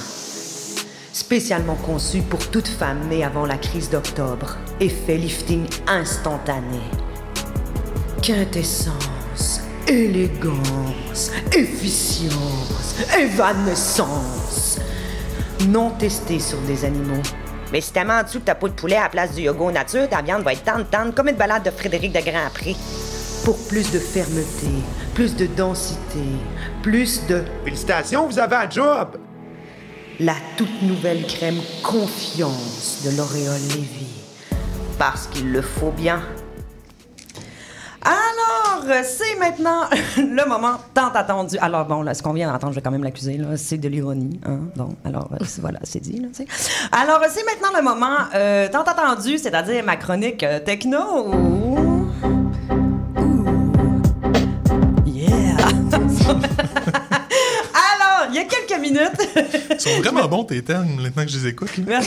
Spécialement 1.12 1.76
conçue 1.76 2.22
pour 2.22 2.48
toute 2.50 2.68
femme 2.68 3.08
née 3.10 3.24
avant 3.24 3.46
la 3.46 3.58
crise 3.58 3.90
d'octobre. 3.90 4.58
Effet 4.80 5.18
lifting 5.18 5.66
instantané. 5.88 6.82
Quintessence, 8.22 9.62
élégance, 9.88 11.32
efficience, 11.54 12.96
évanescence. 13.18 14.80
Non 15.68 15.92
testé 15.92 16.40
sur 16.40 16.60
des 16.62 16.86
animaux. 16.86 17.24
Mais 17.72 17.82
si 17.82 17.92
t'as 17.92 18.06
en 18.06 18.24
dessous 18.24 18.40
de 18.40 18.46
ta 18.46 18.56
peau 18.56 18.68
de 18.68 18.74
poulet 18.74 18.96
à 18.96 19.04
la 19.04 19.10
place 19.10 19.34
du 19.34 19.42
yogourt 19.42 19.72
nature, 19.72 20.08
ta 20.10 20.22
viande 20.22 20.44
va 20.44 20.54
être 20.54 20.64
tendre, 20.64 20.86
tendre 20.90 21.14
comme 21.14 21.28
une 21.28 21.36
balade 21.36 21.64
de 21.64 21.72
Frédéric 21.72 22.14
de 22.14 22.20
Grand-Pré. 22.20 22.76
Pour 23.44 23.58
plus 23.68 23.92
de 23.92 24.00
fermeté, 24.00 24.68
plus 25.14 25.36
de 25.36 25.46
densité, 25.46 26.24
plus 26.82 27.26
de... 27.28 27.44
Félicitations, 27.64 28.28
vous 28.28 28.40
avez 28.40 28.56
un 28.56 28.70
job! 28.70 29.18
La 30.20 30.36
toute 30.58 30.82
nouvelle 30.82 31.26
crème 31.28 31.60
Confiance 31.84 33.02
de 33.06 33.18
L'Oréal 33.18 33.60
Lévy. 33.70 34.08
Parce 34.98 35.28
qu'il 35.28 35.52
le 35.52 35.62
faut 35.62 35.92
bien. 35.92 36.22
Alors, 38.02 38.16
euh, 38.16 38.35
c'est 39.04 39.38
maintenant 39.40 39.82
le 40.18 40.48
moment 40.48 40.78
tant 40.94 41.10
attendu. 41.10 41.58
Alors, 41.60 41.86
bon, 41.86 42.02
là, 42.02 42.14
ce 42.14 42.22
qu'on 42.24 42.34
vient 42.34 42.52
d'entendre, 42.52 42.74
je 42.74 42.76
vais 42.76 42.82
quand 42.82 42.92
même 42.92 43.04
l'accuser, 43.04 43.38
là, 43.38 43.58
c'est 43.58 43.78
de 43.78 43.88
l'ironie. 43.88 44.40
Hein? 44.46 44.60
Bon, 44.76 44.90
alors, 45.04 45.30
euh, 45.34 45.46
voilà, 45.60 45.80
c'est 45.84 46.00
dit. 46.02 46.22
Alors, 46.92 47.22
euh, 47.22 47.28
c'est 47.30 47.44
maintenant 47.46 47.78
le 47.78 47.84
moment 47.84 48.18
euh, 48.34 48.68
tant 48.70 48.84
attendu, 48.84 49.38
c'est-à-dire 49.38 49.84
ma 49.84 49.96
chronique 49.98 50.44
euh, 50.44 50.60
techno. 50.60 51.95
Minutes. 58.86 59.70
Ils 59.72 59.80
sont 59.80 60.02
vraiment 60.02 60.28
bons 60.28 60.44
tes 60.44 60.62
thèmes 60.62 61.00
maintenant 61.02 61.26
que 61.26 61.32
je 61.32 61.38
les 61.38 61.48
écoute. 61.48 61.78
là. 61.86 62.00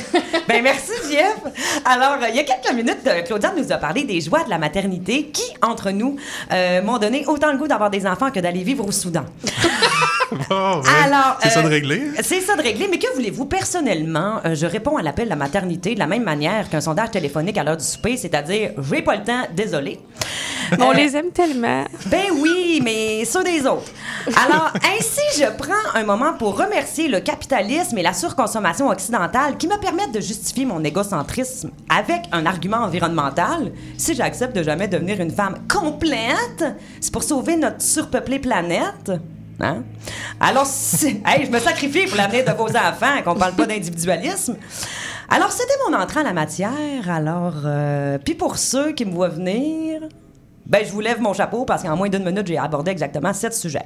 ben 0.48 0.62
merci 0.62 0.92
Jeff. 1.10 1.36
Alors, 1.84 2.22
euh, 2.22 2.28
il 2.30 2.36
y 2.36 2.40
a 2.40 2.44
quelques 2.44 2.74
minutes, 2.74 3.06
euh, 3.06 3.22
Claudia 3.22 3.52
nous 3.56 3.72
a 3.72 3.76
parlé 3.76 4.04
des 4.04 4.20
joies 4.20 4.44
de 4.44 4.50
la 4.50 4.58
maternité 4.58 5.26
qui, 5.26 5.44
entre 5.62 5.90
nous, 5.90 6.16
euh, 6.52 6.82
m'ont 6.82 6.98
donné 6.98 7.24
autant 7.26 7.52
le 7.52 7.58
goût 7.58 7.68
d'avoir 7.68 7.90
des 7.90 8.06
enfants 8.06 8.30
que 8.30 8.40
d'aller 8.40 8.62
vivre 8.62 8.86
au 8.86 8.92
Soudan. 8.92 9.24
Bon, 10.30 10.80
ouais. 10.80 10.88
Alors, 11.04 11.38
c'est 11.42 11.48
ça 11.48 11.62
de 11.62 11.68
régler. 11.68 12.02
C'est 12.22 12.40
ça 12.40 12.54
de 12.54 12.62
régler, 12.62 12.86
mais 12.90 12.98
que 12.98 13.12
voulez-vous? 13.14 13.46
Personnellement, 13.46 14.40
euh, 14.44 14.54
je 14.54 14.66
réponds 14.66 14.96
à 14.96 15.02
l'appel 15.02 15.24
de 15.24 15.30
la 15.30 15.36
maternité 15.36 15.94
de 15.94 15.98
la 15.98 16.06
même 16.06 16.22
manière 16.22 16.68
qu'un 16.68 16.82
sondage 16.82 17.12
téléphonique 17.12 17.56
à 17.56 17.64
l'heure 17.64 17.76
du 17.76 17.84
souper, 17.84 18.16
c'est-à-dire 18.16 18.72
«j'ai 18.90 19.02
pas 19.02 19.16
le 19.16 19.22
temps, 19.24 19.46
désolé». 19.54 20.00
On 20.80 20.90
les 20.90 21.16
aime 21.16 21.30
tellement. 21.30 21.84
Ben 22.06 22.26
oui, 22.40 22.80
mais 22.84 23.24
ceux 23.24 23.42
des 23.42 23.66
autres. 23.66 23.90
Alors, 24.44 24.70
ainsi, 24.98 25.22
je 25.38 25.46
prends 25.56 25.72
un 25.98 26.04
moment 26.04 26.34
pour 26.34 26.58
remercier 26.58 26.67
le 27.08 27.20
capitalisme 27.20 27.96
et 27.98 28.02
la 28.02 28.12
surconsommation 28.12 28.88
occidentale 28.88 29.56
qui 29.56 29.66
me 29.66 29.78
permettent 29.78 30.12
de 30.12 30.20
justifier 30.20 30.64
mon 30.64 30.82
égocentrisme 30.84 31.70
avec 31.88 32.22
un 32.32 32.46
argument 32.46 32.78
environnemental. 32.78 33.72
Si 33.96 34.14
j'accepte 34.14 34.54
de 34.54 34.62
jamais 34.62 34.88
devenir 34.88 35.20
une 35.20 35.30
femme 35.30 35.66
complète, 35.68 36.64
c'est 37.00 37.12
pour 37.12 37.22
sauver 37.22 37.56
notre 37.56 37.80
surpeuplée 37.82 38.38
planète. 38.38 39.12
Hein? 39.60 39.82
Alors, 40.40 40.66
hey, 41.26 41.46
je 41.46 41.50
me 41.50 41.58
sacrifie 41.58 42.06
pour 42.06 42.16
l'avenir 42.16 42.44
de 42.44 42.52
vos 42.52 42.68
enfants, 42.68 43.22
qu'on 43.24 43.34
parle 43.34 43.54
pas 43.54 43.66
d'individualisme. 43.66 44.56
Alors, 45.30 45.52
c'était 45.52 45.74
mon 45.88 45.96
entrée 45.96 46.20
en 46.20 46.24
la 46.24 46.32
matière. 46.32 47.10
Alors, 47.10 47.62
euh, 47.64 48.18
puis 48.18 48.34
pour 48.34 48.56
ceux 48.56 48.92
qui 48.92 49.04
me 49.04 49.12
voient 49.12 49.28
venir, 49.28 49.97
ben, 50.68 50.84
je 50.84 50.92
vous 50.92 51.00
lève 51.00 51.20
mon 51.20 51.32
chapeau 51.32 51.64
parce 51.64 51.82
qu'en 51.82 51.96
moins 51.96 52.08
d'une 52.08 52.24
minute, 52.24 52.46
j'ai 52.46 52.58
abordé 52.58 52.90
exactement 52.90 53.32
sept 53.32 53.54
sujets. 53.54 53.84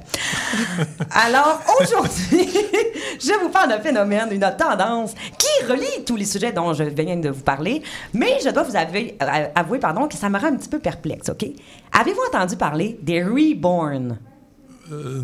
Alors, 1.11 1.61
aujourd'hui, 1.79 2.49
je 3.19 3.39
vous 3.41 3.49
parle 3.49 3.69
d'un 3.69 3.79
phénomène, 3.79 4.27
une 4.31 4.39
tendance 4.57 5.13
qui 5.37 5.65
relie 5.65 6.03
tous 6.05 6.17
les 6.17 6.25
sujets 6.25 6.51
dont 6.51 6.73
je 6.73 6.83
viens 6.83 7.15
de 7.15 7.29
vous 7.29 7.43
parler, 7.43 7.81
mais 8.13 8.37
je 8.43 8.49
dois 8.49 8.63
vous 8.63 8.75
avouer, 8.75 9.17
euh, 9.21 9.47
avouer 9.55 9.79
pardon, 9.79 10.07
que 10.07 10.15
ça 10.15 10.29
me 10.29 10.37
rend 10.37 10.47
un 10.47 10.55
petit 10.57 10.69
peu 10.69 10.79
perplexe, 10.79 11.29
OK? 11.29 11.45
Avez-vous 11.93 12.21
entendu 12.29 12.57
parler 12.57 12.99
des 13.01 13.23
reborn? 13.23 14.17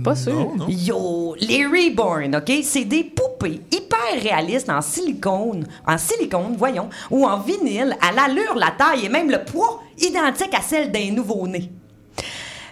Pas 0.04 0.16
sûr. 0.16 0.34
Non, 0.34 0.56
non. 0.56 0.66
Yo, 0.70 1.36
les 1.40 1.66
Reborn, 1.66 2.36
OK? 2.36 2.52
C'est 2.64 2.86
des 2.86 3.04
poupées 3.04 3.62
hyper 3.72 4.22
réalistes 4.22 4.70
en 4.70 4.82
silicone, 4.82 5.66
en 5.86 5.98
silicone, 5.98 6.56
voyons, 6.58 6.90
ou 7.12 7.26
en 7.26 7.40
vinyle, 7.40 7.96
à 8.02 8.12
l'allure, 8.12 8.56
la 8.56 8.72
taille 8.72 9.06
et 9.06 9.10
même 9.10 9.30
le 9.30 9.44
poids 9.44 9.82
identique 9.98 10.54
à 10.54 10.62
celle 10.62 10.92
d'un 10.92 11.12
nouveau-né. 11.12 11.72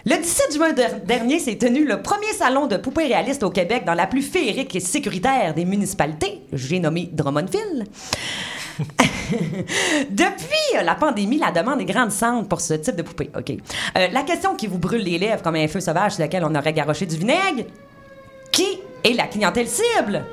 Le 0.06 0.16
17 0.16 0.54
juin 0.54 0.72
der- 0.72 1.00
dernier 1.04 1.38
s'est 1.38 1.58
tenu 1.58 1.84
le 1.84 2.00
premier 2.00 2.32
salon 2.32 2.66
de 2.66 2.78
poupées 2.78 3.06
réalistes 3.08 3.42
au 3.42 3.50
Québec 3.50 3.84
dans 3.84 3.92
la 3.94 4.06
plus 4.06 4.22
féerique 4.22 4.74
et 4.74 4.80
sécuritaire 4.80 5.52
des 5.54 5.66
municipalités, 5.66 6.40
j'ai 6.52 6.80
nommé 6.80 7.10
Drummondville. 7.12 7.84
Depuis 10.10 10.76
euh, 10.76 10.82
la 10.82 10.94
pandémie, 10.94 11.38
la 11.38 11.50
demande 11.50 11.80
est 11.80 11.84
grandissante 11.84 12.48
pour 12.48 12.60
ce 12.60 12.74
type 12.74 12.96
de 12.96 13.02
poupée. 13.02 13.30
OK. 13.36 13.50
Euh, 13.50 14.08
la 14.12 14.22
question 14.22 14.54
qui 14.54 14.66
vous 14.66 14.78
brûle 14.78 15.02
les 15.02 15.18
lèvres 15.18 15.42
comme 15.42 15.56
un 15.56 15.68
feu 15.68 15.80
sauvage 15.80 16.12
sur 16.12 16.24
lequel 16.24 16.44
on 16.44 16.54
aurait 16.54 16.72
garoché 16.72 17.06
du 17.06 17.16
vinaigre, 17.16 17.64
qui 18.52 18.66
est 19.04 19.12
la 19.14 19.26
clientèle 19.26 19.68
cible? 19.68 20.24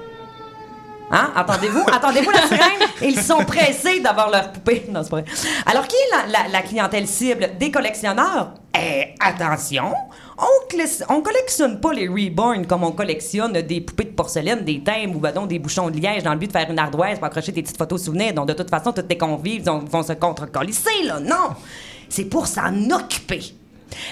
Hein? 1.11 1.29
Entendez-vous? 1.37 1.81
Entendez-vous 1.81 2.31
la 2.31 2.41
sirène? 2.47 2.89
Ils 3.01 3.19
sont 3.21 3.43
pressés 3.45 3.99
d'avoir 3.99 4.29
leur 4.31 4.51
poupée. 4.51 4.85
Non, 4.89 5.03
c'est 5.03 5.09
pas 5.11 5.21
vrai. 5.21 5.25
Alors, 5.67 5.87
qui 5.87 5.95
est 5.95 6.15
la, 6.31 6.39
la- 6.43 6.47
la 6.49 6.61
clientèle 6.61 7.07
cible? 7.07 7.51
Des 7.59 7.69
collectionneurs? 7.69 8.53
Eh, 8.75 9.13
attention! 9.19 9.93
On, 10.37 11.15
on 11.15 11.21
collectionne 11.21 11.79
pas 11.79 11.93
les 11.93 12.07
reborn 12.07 12.65
comme 12.65 12.83
on 12.83 12.91
collectionne 12.91 13.53
des 13.53 13.81
poupées 13.81 14.03
de 14.05 14.09
porcelaine, 14.09 14.65
des 14.65 14.83
thèmes 14.83 15.15
ou 15.15 15.19
donc, 15.19 15.47
des 15.47 15.59
bouchons 15.59 15.89
de 15.89 15.97
liège 15.97 16.23
dans 16.23 16.33
le 16.33 16.39
but 16.39 16.47
de 16.47 16.51
faire 16.51 16.69
une 16.69 16.79
ardoise 16.79 17.17
pour 17.17 17.27
accrocher 17.27 17.51
des 17.51 17.61
petites 17.61 17.77
photos 17.77 18.03
souvenirs 18.03 18.33
dont 18.33 18.45
de 18.45 18.53
toute 18.53 18.69
façon 18.69 18.91
tous 18.91 19.03
tes 19.03 19.17
convives 19.17 19.63
vont 19.63 20.03
se 20.03 20.13
contre-colisser, 20.13 21.03
là. 21.05 21.19
Non! 21.19 21.55
C'est 22.09 22.25
pour 22.25 22.47
s'en 22.47 22.91
occuper. 22.91 23.55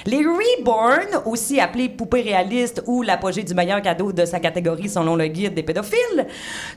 Les 0.06 0.24
Reborn, 0.26 1.24
aussi 1.26 1.60
appelés 1.60 1.90
poupées 1.90 2.22
réalistes 2.22 2.84
ou 2.88 3.02
l'apogée 3.02 3.44
du 3.44 3.54
meilleur 3.54 3.82
cadeau 3.82 4.12
de 4.12 4.26
sa 4.26 4.40
catégorie 4.40 4.90
selon 4.90 5.16
le 5.16 5.28
guide 5.28 5.54
des 5.54 5.64
pédophiles, 5.64 6.28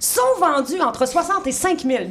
sont 0.00 0.20
vendus 0.40 0.80
entre 0.80 1.06
60 1.06 1.46
et 1.46 1.52
5 1.52 1.80
000 1.80 2.04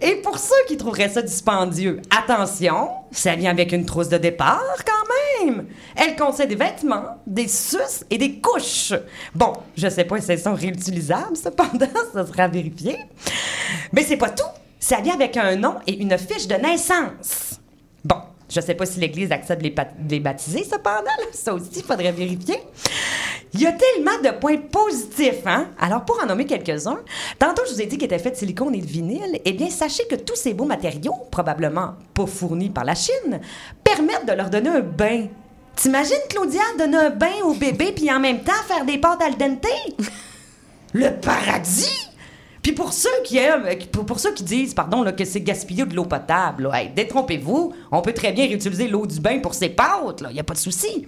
Et 0.00 0.16
pour 0.16 0.38
ceux 0.38 0.54
qui 0.68 0.76
trouveraient 0.76 1.08
ça 1.08 1.22
dispendieux, 1.22 2.00
attention, 2.16 2.90
ça 3.10 3.34
vient 3.34 3.50
avec 3.50 3.72
une 3.72 3.84
trousse 3.84 4.08
de 4.08 4.18
départ 4.18 4.62
quand 4.84 5.46
même. 5.46 5.66
Elle 5.96 6.16
contient 6.16 6.46
des 6.46 6.54
vêtements, 6.54 7.18
des 7.26 7.48
suces 7.48 8.04
et 8.10 8.18
des 8.18 8.40
couches. 8.40 8.92
Bon, 9.34 9.52
je 9.76 9.88
sais 9.88 10.04
pas 10.04 10.20
si 10.20 10.32
elles 10.32 10.40
sont 10.40 10.54
réutilisables, 10.54 11.36
cependant, 11.36 11.86
ça 12.12 12.26
sera 12.26 12.48
vérifié. 12.48 12.98
Mais 13.92 14.02
c'est 14.02 14.16
pas 14.16 14.30
tout. 14.30 14.44
Ça 14.78 15.00
vient 15.00 15.14
avec 15.14 15.36
un 15.36 15.56
nom 15.56 15.76
et 15.86 15.98
une 15.98 16.16
fiche 16.18 16.46
de 16.46 16.56
naissance. 16.56 17.60
Bon, 18.04 18.16
je 18.50 18.60
sais 18.60 18.74
pas 18.74 18.86
si 18.86 19.00
l'Église 19.00 19.32
accepte 19.32 19.62
de 19.62 19.68
les, 19.68 19.74
les 20.10 20.20
baptiser, 20.20 20.64
cependant. 20.64 21.04
là. 21.04 21.24
Ça 21.32 21.54
aussi, 21.54 21.70
il 21.76 21.82
faudrait 21.82 22.12
vérifier. 22.12 22.58
Il 23.54 23.60
y 23.60 23.66
a 23.66 23.72
tellement 23.72 24.18
de 24.22 24.36
points 24.38 24.56
positifs, 24.58 25.46
hein? 25.46 25.68
Alors, 25.80 26.04
pour 26.04 26.20
en 26.22 26.26
nommer 26.26 26.44
quelques-uns, 26.44 26.98
tantôt, 27.38 27.62
je 27.68 27.74
vous 27.74 27.80
ai 27.82 27.86
dit 27.86 27.96
qu'ils 27.96 28.06
étaient 28.06 28.18
faits 28.18 28.34
de 28.34 28.38
silicone 28.38 28.74
et 28.74 28.80
de 28.80 28.86
vinyle. 28.86 29.40
Eh 29.44 29.52
bien, 29.52 29.70
sachez 29.70 30.06
que 30.08 30.16
tous 30.16 30.34
ces 30.34 30.54
beaux 30.54 30.64
matériaux, 30.64 31.14
probablement 31.30 31.94
pas 32.12 32.26
fournis 32.26 32.68
par 32.70 32.84
la 32.84 32.96
Chine, 32.96 33.40
permettent 33.84 34.26
de 34.26 34.32
leur 34.32 34.50
donner 34.50 34.70
un 34.70 34.80
bain. 34.80 35.26
T'imagines, 35.76 36.16
Claudia, 36.28 36.62
donner 36.78 36.96
un 36.96 37.10
bain 37.10 37.42
au 37.44 37.54
bébé 37.54 37.92
puis 37.92 38.10
en 38.12 38.20
même 38.20 38.42
temps 38.42 38.52
faire 38.66 38.84
des 38.84 38.98
pâtes 38.98 39.22
al 39.22 39.36
dente? 39.36 39.66
Le 40.92 41.10
paradis! 41.10 42.10
Puis 42.64 42.72
pour 42.72 42.94
ceux 42.94 43.10
qui 43.24 43.36
aiment, 43.36 43.68
pour, 43.92 44.06
pour 44.06 44.18
ceux 44.18 44.32
qui 44.32 44.42
disent, 44.42 44.72
pardon, 44.72 45.02
là, 45.02 45.12
que 45.12 45.26
c'est 45.26 45.42
gaspiller 45.42 45.84
de 45.84 45.94
l'eau 45.94 46.06
potable, 46.06 46.70
détrompez-vous, 46.96 47.74
on 47.92 48.00
peut 48.00 48.14
très 48.14 48.32
bien 48.32 48.46
réutiliser 48.46 48.88
l'eau 48.88 49.06
du 49.06 49.20
bain 49.20 49.38
pour 49.38 49.52
ses 49.52 49.68
pâtes, 49.68 50.24
il 50.30 50.32
n'y 50.32 50.40
a 50.40 50.44
pas 50.44 50.54
de 50.54 50.58
souci. 50.58 51.06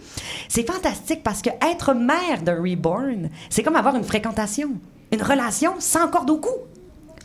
C'est 0.50 0.70
fantastique 0.70 1.22
parce 1.24 1.40
que 1.40 1.48
être 1.66 1.94
mère 1.94 2.42
d'un 2.42 2.60
reborn, 2.60 3.30
c'est 3.48 3.62
comme 3.62 3.76
avoir 3.76 3.96
une 3.96 4.04
fréquentation, 4.04 4.72
une 5.10 5.22
relation 5.22 5.72
sans 5.78 6.08
corde 6.08 6.28
au 6.28 6.36
cou. 6.36 6.50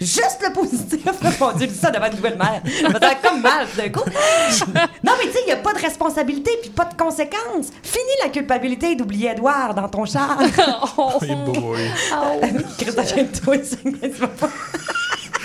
Juste 0.01 0.39
le 0.41 0.51
positif. 0.51 1.05
Mon 1.39 1.51
Dieu, 1.51 1.67
je 1.67 1.73
dis 1.73 1.77
ça 1.77 1.91
devant 1.91 2.07
une 2.07 2.15
nouvelle 2.15 2.37
mère. 2.37 2.61
Sens 2.65 3.15
comme 3.23 3.41
mal 3.41 3.67
tout 3.67 3.77
d'un 3.77 3.89
coup. 3.89 4.09
Non, 5.03 5.13
mais 5.17 5.27
tu 5.27 5.33
sais, 5.33 5.39
il 5.43 5.45
n'y 5.45 5.51
a 5.51 5.57
pas 5.57 5.73
de 5.73 5.79
responsabilité 5.79 6.51
puis 6.61 6.71
pas 6.71 6.85
de 6.85 6.95
conséquences. 6.95 7.67
Fini 7.83 8.09
la 8.23 8.29
culpabilité 8.29 8.95
d'oublier 8.95 9.29
Edouard 9.31 9.73
dans 9.73 9.87
ton 9.87 10.05
char. 10.05 10.39
Hey 11.21 11.35
boy. 11.35 11.91
Christophe, 12.77 13.41
toi, 13.43 13.55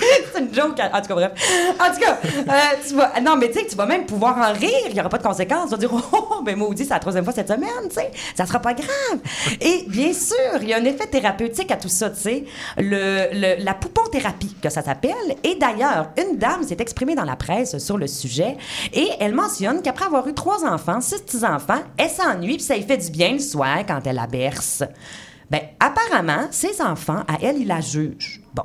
c'est 0.32 0.40
une 0.40 0.54
joke. 0.54 0.78
En 0.92 1.00
tout 1.00 1.08
cas, 1.08 1.14
bref. 1.14 1.32
En 1.80 1.92
tout 1.94 2.00
cas, 2.00 2.18
euh, 2.24 2.52
tu 2.86 2.94
vas, 2.94 3.20
non, 3.20 3.36
mais 3.36 3.48
tu 3.50 3.58
sais, 3.60 3.66
tu 3.66 3.76
vas 3.76 3.86
même 3.86 4.06
pouvoir 4.06 4.36
en 4.38 4.52
rire. 4.52 4.70
Il 4.88 4.94
n'y 4.94 5.00
aura 5.00 5.08
pas 5.08 5.18
de 5.18 5.22
conséquences. 5.22 5.64
Tu 5.66 5.70
vas 5.70 5.76
dire, 5.76 5.90
oh, 5.92 6.42
ben 6.44 6.56
maudit, 6.56 6.84
c'est 6.84 6.90
la 6.94 6.98
troisième 6.98 7.24
fois 7.24 7.32
cette 7.32 7.48
semaine, 7.48 7.68
tu 7.88 7.94
sais. 7.96 8.10
Ça 8.36 8.46
sera 8.46 8.58
pas 8.60 8.74
grave. 8.74 9.18
Et 9.60 9.84
bien 9.88 10.12
sûr, 10.12 10.36
il 10.60 10.68
y 10.68 10.74
a 10.74 10.78
un 10.78 10.84
effet 10.84 11.06
thérapeutique 11.06 11.70
à 11.70 11.76
tout 11.76 11.88
ça, 11.88 12.10
tu 12.10 12.20
sais. 12.20 12.44
Le, 12.76 13.28
le- 13.32 13.64
la 13.64 13.74
pouponthérapie, 13.74 14.54
que 14.62 14.68
ça 14.70 14.82
s'appelle. 14.82 15.14
Et 15.44 15.54
d'ailleurs, 15.56 16.10
une 16.18 16.36
dame 16.38 16.62
s'est 16.62 16.76
exprimée 16.78 17.14
dans 17.14 17.24
la 17.24 17.36
presse 17.36 17.78
sur 17.78 17.98
le 17.98 18.06
sujet. 18.06 18.56
Et 18.92 19.08
elle 19.20 19.34
mentionne 19.34 19.82
qu'après 19.82 20.06
avoir 20.06 20.26
eu 20.28 20.34
trois 20.34 20.64
enfants, 20.64 21.00
six 21.00 21.20
petits-enfants, 21.22 21.80
elle 21.96 22.10
s'ennuie 22.10 22.56
puis 22.56 22.64
ça 22.64 22.76
lui 22.76 22.82
fait 22.84 22.96
du 22.98 23.10
bien 23.10 23.32
le 23.32 23.38
soir 23.38 23.78
quand 23.86 24.00
elle 24.06 24.16
la 24.16 24.26
berce. 24.26 24.82
Ben, 25.50 25.60
apparemment, 25.78 26.48
ses 26.50 26.80
enfants, 26.82 27.22
à 27.28 27.36
elle, 27.42 27.58
ils 27.58 27.66
la 27.68 27.80
jugent. 27.80 28.40
Bon. 28.54 28.64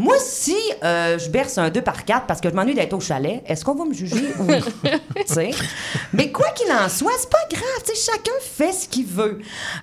Moi, 0.00 0.16
si 0.18 0.56
euh, 0.82 1.18
je 1.18 1.28
berce 1.28 1.58
un 1.58 1.68
2 1.68 1.82
par 1.82 2.06
4 2.06 2.24
parce 2.24 2.40
que 2.40 2.48
je 2.48 2.54
m'ennuie 2.54 2.72
d'être 2.72 2.94
au 2.94 3.00
chalet, 3.00 3.42
est-ce 3.46 3.62
qu'on 3.66 3.74
va 3.74 3.84
me 3.84 3.92
juger? 3.92 4.32
Oui. 5.36 5.54
Mais 6.14 6.32
quoi 6.32 6.48
qu'il 6.52 6.72
en 6.72 6.88
soit, 6.88 7.12
c'est 7.18 7.28
pas 7.28 7.46
grave. 7.50 7.82
tu 7.86 7.94
sais, 7.94 8.10
chacun 8.10 8.32
fait 8.40 8.72
ce 8.72 8.88
qu'il 8.88 9.04
veut. 9.04 9.40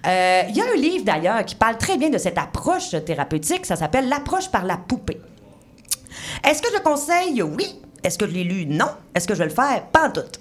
Euh, 0.07 0.41
Il 0.49 0.57
y 0.57 0.61
a 0.61 0.65
un 0.74 0.76
livre, 0.76 1.05
d'ailleurs, 1.05 1.45
qui 1.45 1.53
parle 1.53 1.78
très 1.78 1.97
bien 1.97 2.09
de 2.09 2.18
cette 2.18 2.39
approche 2.39 2.95
thérapeutique. 3.05 3.68
Ça 3.68 3.76
s'appelle 3.76 4.09
L'approche 4.09 4.49
par 4.49 4.65
la 4.65 4.78
poupée. 4.78 5.22
Est-ce 6.43 6.63
que 6.63 6.70
je 6.76 6.82
conseille? 6.82 7.43
Oui. 7.43 7.80
Est-ce 8.03 8.17
que 8.17 8.27
je 8.27 8.31
l'ai 8.31 8.43
lu? 8.43 8.65
Non. 8.65 8.85
Est-ce 9.13 9.27
que 9.27 9.33
je 9.33 9.39
vais 9.39 9.45
le 9.49 9.53
faire? 9.53 9.83
Pas 9.91 10.07
en 10.07 10.11
tout. 10.11 10.21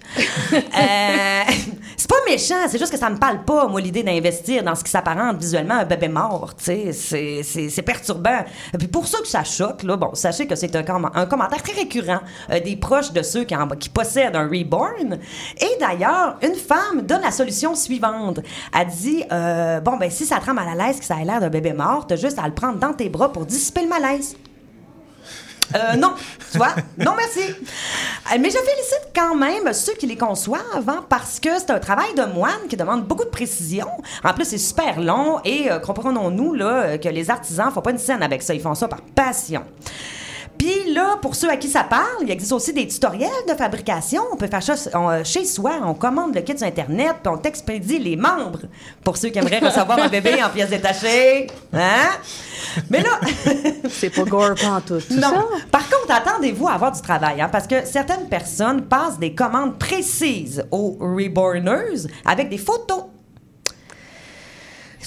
Euh, 0.52 1.42
c'est 1.96 2.08
pas 2.08 2.16
méchant, 2.28 2.54
c'est 2.68 2.78
juste 2.78 2.92
que 2.92 2.98
ça 2.98 3.10
me 3.10 3.16
parle 3.16 3.44
pas, 3.44 3.66
moi, 3.66 3.80
l'idée 3.80 4.02
d'investir 4.02 4.62
dans 4.62 4.74
ce 4.74 4.84
qui 4.84 4.90
s'apparente 4.90 5.38
visuellement 5.38 5.74
à 5.74 5.78
un 5.78 5.84
bébé 5.84 6.08
mort. 6.08 6.52
C'est- 6.58 7.82
perturbant. 7.84 8.44
Et 8.74 8.78
puis 8.78 8.86
pour 8.88 9.06
ceux 9.06 9.20
que 9.22 9.26
ça 9.28 9.42
choque, 9.44 9.82
là, 9.82 9.96
bon, 9.96 10.10
sachez 10.14 10.46
que 10.46 10.54
c'est 10.54 10.74
un, 10.76 10.84
un 11.14 11.26
commentaire 11.26 11.62
très 11.62 11.72
récurrent 11.72 12.20
euh, 12.50 12.60
des 12.60 12.76
proches 12.76 13.12
de 13.12 13.22
ceux 13.22 13.44
qui, 13.44 13.56
en- 13.56 13.68
qui 13.68 13.88
possèdent 13.88 14.36
un 14.36 14.46
reborn. 14.48 15.18
Et 15.58 15.78
d'ailleurs, 15.80 16.36
une 16.42 16.54
femme 16.54 17.02
donne 17.02 17.22
la 17.22 17.30
solution 17.32 17.74
suivante. 17.74 18.40
Elle 18.78 18.86
dit 18.88 19.24
euh, 19.32 19.80
Bon, 19.80 19.96
ben, 19.96 20.10
si 20.10 20.26
ça 20.26 20.38
te 20.38 20.46
rend 20.46 20.54
mal 20.54 20.68
à 20.68 20.86
l'aise, 20.86 20.98
que 21.00 21.04
ça 21.04 21.16
a 21.16 21.24
l'air 21.24 21.40
d'un 21.40 21.50
bébé 21.50 21.72
mort, 21.72 22.06
t'as 22.06 22.16
juste 22.16 22.38
à 22.38 22.46
le 22.46 22.54
prendre 22.54 22.78
dans 22.78 22.92
tes 22.92 23.08
bras 23.08 23.32
pour 23.32 23.46
dissiper 23.46 23.82
le 23.82 23.88
malaise. 23.88 24.36
Euh, 25.74 25.96
non, 25.96 26.12
tu 26.52 26.58
vois? 26.58 26.74
Non, 26.98 27.12
merci. 27.16 27.40
Euh, 27.50 28.38
Mais 28.40 28.50
je 28.50 28.58
félicite 28.58 29.08
quand 29.14 29.34
même 29.34 29.72
ceux 29.72 29.94
qui 29.94 30.06
les 30.06 30.16
conçoivent, 30.16 30.88
hein, 30.88 31.04
parce 31.08 31.40
que 31.40 31.50
c'est 31.58 31.70
un 31.70 31.78
travail 31.78 32.14
de 32.14 32.24
moine 32.24 32.68
qui 32.68 32.76
demande 32.76 33.04
beaucoup 33.04 33.24
de 33.24 33.30
précision. 33.30 33.88
En 34.22 34.32
plus, 34.32 34.44
c'est 34.44 34.58
super 34.58 35.00
long 35.00 35.40
et 35.44 35.70
euh, 35.70 35.78
comprenons-nous 35.78 36.54
là, 36.54 36.98
que 36.98 37.08
les 37.08 37.30
artisans 37.30 37.70
font 37.72 37.82
pas 37.82 37.90
une 37.90 37.98
scène 37.98 38.22
avec 38.22 38.42
ça. 38.42 38.54
Ils 38.54 38.60
font 38.60 38.74
ça 38.74 38.88
par 38.88 39.00
passion. 39.02 39.62
Puis 40.66 40.92
là, 40.92 41.16
pour 41.22 41.36
ceux 41.36 41.48
à 41.48 41.56
qui 41.56 41.68
ça 41.68 41.84
parle, 41.84 42.22
il 42.22 42.30
existe 42.32 42.50
aussi 42.50 42.72
des 42.72 42.88
tutoriels 42.88 43.30
de 43.48 43.54
fabrication. 43.54 44.22
On 44.32 44.36
peut 44.36 44.48
faire 44.48 44.64
ça 44.64 44.74
on- 44.98 45.22
chez 45.22 45.44
soi. 45.44 45.74
On 45.84 45.94
commande 45.94 46.34
le 46.34 46.40
kit 46.40 46.58
sur 46.58 46.66
Internet, 46.66 47.18
puis 47.22 47.32
on 47.32 47.38
t'expédie 47.38 48.00
les 48.00 48.16
membres. 48.16 48.62
Pour 49.04 49.16
ceux 49.16 49.28
qui 49.28 49.38
aimeraient 49.38 49.60
recevoir 49.64 49.96
un 50.00 50.08
bébé 50.08 50.42
en 50.42 50.50
pièces 50.50 50.70
détachées. 50.70 51.46
Hein? 51.72 52.08
Mais 52.90 53.00
là... 53.00 53.20
C'est 53.90 54.10
pas 54.10 54.24
gore 54.24 54.56
pas 54.60 54.70
en 54.70 54.80
tout. 54.80 54.98
Non. 55.10 55.46
Par 55.70 55.88
contre, 55.88 56.10
attendez-vous 56.10 56.66
à 56.66 56.72
avoir 56.72 56.90
du 56.90 57.00
travail, 57.00 57.40
hein, 57.40 57.48
parce 57.50 57.68
que 57.68 57.84
certaines 57.84 58.28
personnes 58.28 58.82
passent 58.86 59.20
des 59.20 59.36
commandes 59.36 59.78
précises 59.78 60.64
aux 60.72 60.96
Reborners 61.00 62.08
avec 62.24 62.48
des 62.48 62.58
photos. 62.58 63.04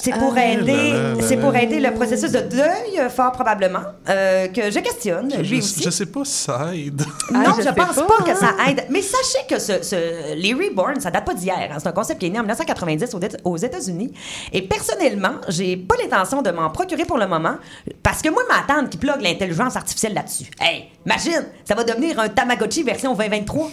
C'est 0.01 0.11
pour 0.13 0.33
Ah. 0.35 0.45
aider, 0.45 0.71
Là, 0.71 0.93
là, 0.93 1.13
là, 1.15 1.21
c'est 1.21 1.37
pour 1.37 1.51
là. 1.51 1.61
aider 1.63 1.79
le 1.79 1.93
processus 1.93 2.31
de 2.31 2.39
deuil, 2.39 2.99
euh, 2.99 3.09
fort 3.09 3.31
probablement, 3.31 3.81
euh, 4.09 4.47
que 4.47 4.71
je 4.71 4.79
questionne, 4.79 5.29
Je, 5.35 5.41
lui 5.49 5.59
aussi. 5.59 5.83
je 5.83 5.89
sais 5.89 6.05
pas 6.05 6.23
si 6.23 6.33
ça 6.43 6.69
aide. 6.73 7.01
non, 7.31 7.39
Ah, 7.47 7.55
je, 7.57 7.69
pense 7.69 7.95
pas, 7.95 8.03
pas, 8.17 8.23
que 8.23 8.37
ça 8.37 8.51
aide. 8.69 8.85
Mais 8.89 9.01
sachez 9.01 9.45
que 9.49 9.59
ce, 9.59 9.83
ce- 9.83 10.35
les 10.35 10.53
Reborn, 10.53 10.99
ça 10.99 11.11
date 11.11 11.25
pas 11.25 11.33
d'hier. 11.33 11.69
hein. 11.71 11.77
C'est 11.79 11.87
un 11.87 11.91
concept 11.91 12.19
qui 12.19 12.27
est 12.27 12.29
né 12.29 12.39
en 12.39 12.43
1990 12.43 13.13
aux, 13.13 13.49
aux 13.51 13.57
États-Unis. 13.57 14.13
Et 14.53 14.61
personnellement, 14.61 15.33
j'ai 15.49 15.75
pas 15.77 15.95
l'intention 16.01 16.41
de 16.41 16.51
m'en 16.51 16.69
procurer 16.69 17.05
pour 17.05 17.17
le 17.17 17.27
moment 17.27 17.55
parce 18.03 18.21
que 18.21 18.29
moi, 18.29 18.43
ma 18.49 18.73
tante 18.73 18.89
qui 18.89 18.97
plug 18.97 19.21
l'intelligence 19.21 19.75
artificielle 19.75 20.13
là-dessus. 20.13 20.45
Hey, 20.59 20.85
imagine, 21.05 21.45
ça 21.65 21.75
va 21.75 21.83
devenir 21.83 22.19
un 22.19 22.29
Tamagotchi 22.29 22.83
version 22.83 23.13
2023. 23.13 23.69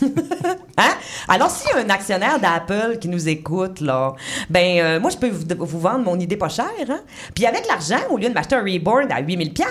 hein? 0.76 0.94
Alors, 1.28 1.50
s'il 1.50 1.70
y 1.70 1.80
a 1.80 1.84
un 1.84 1.90
actionnaire 1.90 2.40
d'Apple 2.40 2.98
qui 3.00 3.08
nous 3.08 3.28
écoute, 3.28 3.80
là, 3.80 4.14
ben, 4.48 4.78
euh, 4.80 5.00
moi, 5.00 5.10
je 5.10 5.16
peux 5.16 5.30
vous, 5.30 5.80
vendre 5.80 6.04
mon 6.04 6.18
idée 6.18 6.36
pas 6.36 6.48
chère. 6.48 6.66
Hein? 6.88 7.00
Puis 7.34 7.46
avec 7.46 7.66
l'argent, 7.66 8.00
au 8.10 8.18
lieu 8.18 8.28
de 8.28 8.34
m'acheter 8.34 8.56
un 8.56 8.62
Reborn 8.62 9.10
à 9.10 9.22
8000$, 9.22 9.62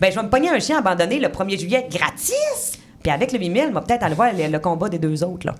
ben, 0.00 0.10
je 0.10 0.16
vais 0.16 0.22
me 0.22 0.30
pogner 0.30 0.50
un 0.50 0.58
chien 0.58 0.78
abandonné 0.78 1.18
le 1.18 1.28
1er 1.28 1.58
juillet 1.58 1.88
gratis. 1.90 2.78
Puis 3.06 3.12
avec 3.14 3.30
le 3.30 3.38
8000, 3.38 3.66
on 3.68 3.72
va 3.72 3.82
peut-être 3.82 4.02
aller 4.02 4.16
voir 4.16 4.30
le, 4.36 4.48
le 4.50 4.58
combat 4.58 4.88
des 4.88 4.98
deux 4.98 5.22
autres, 5.22 5.46
là, 5.46 5.54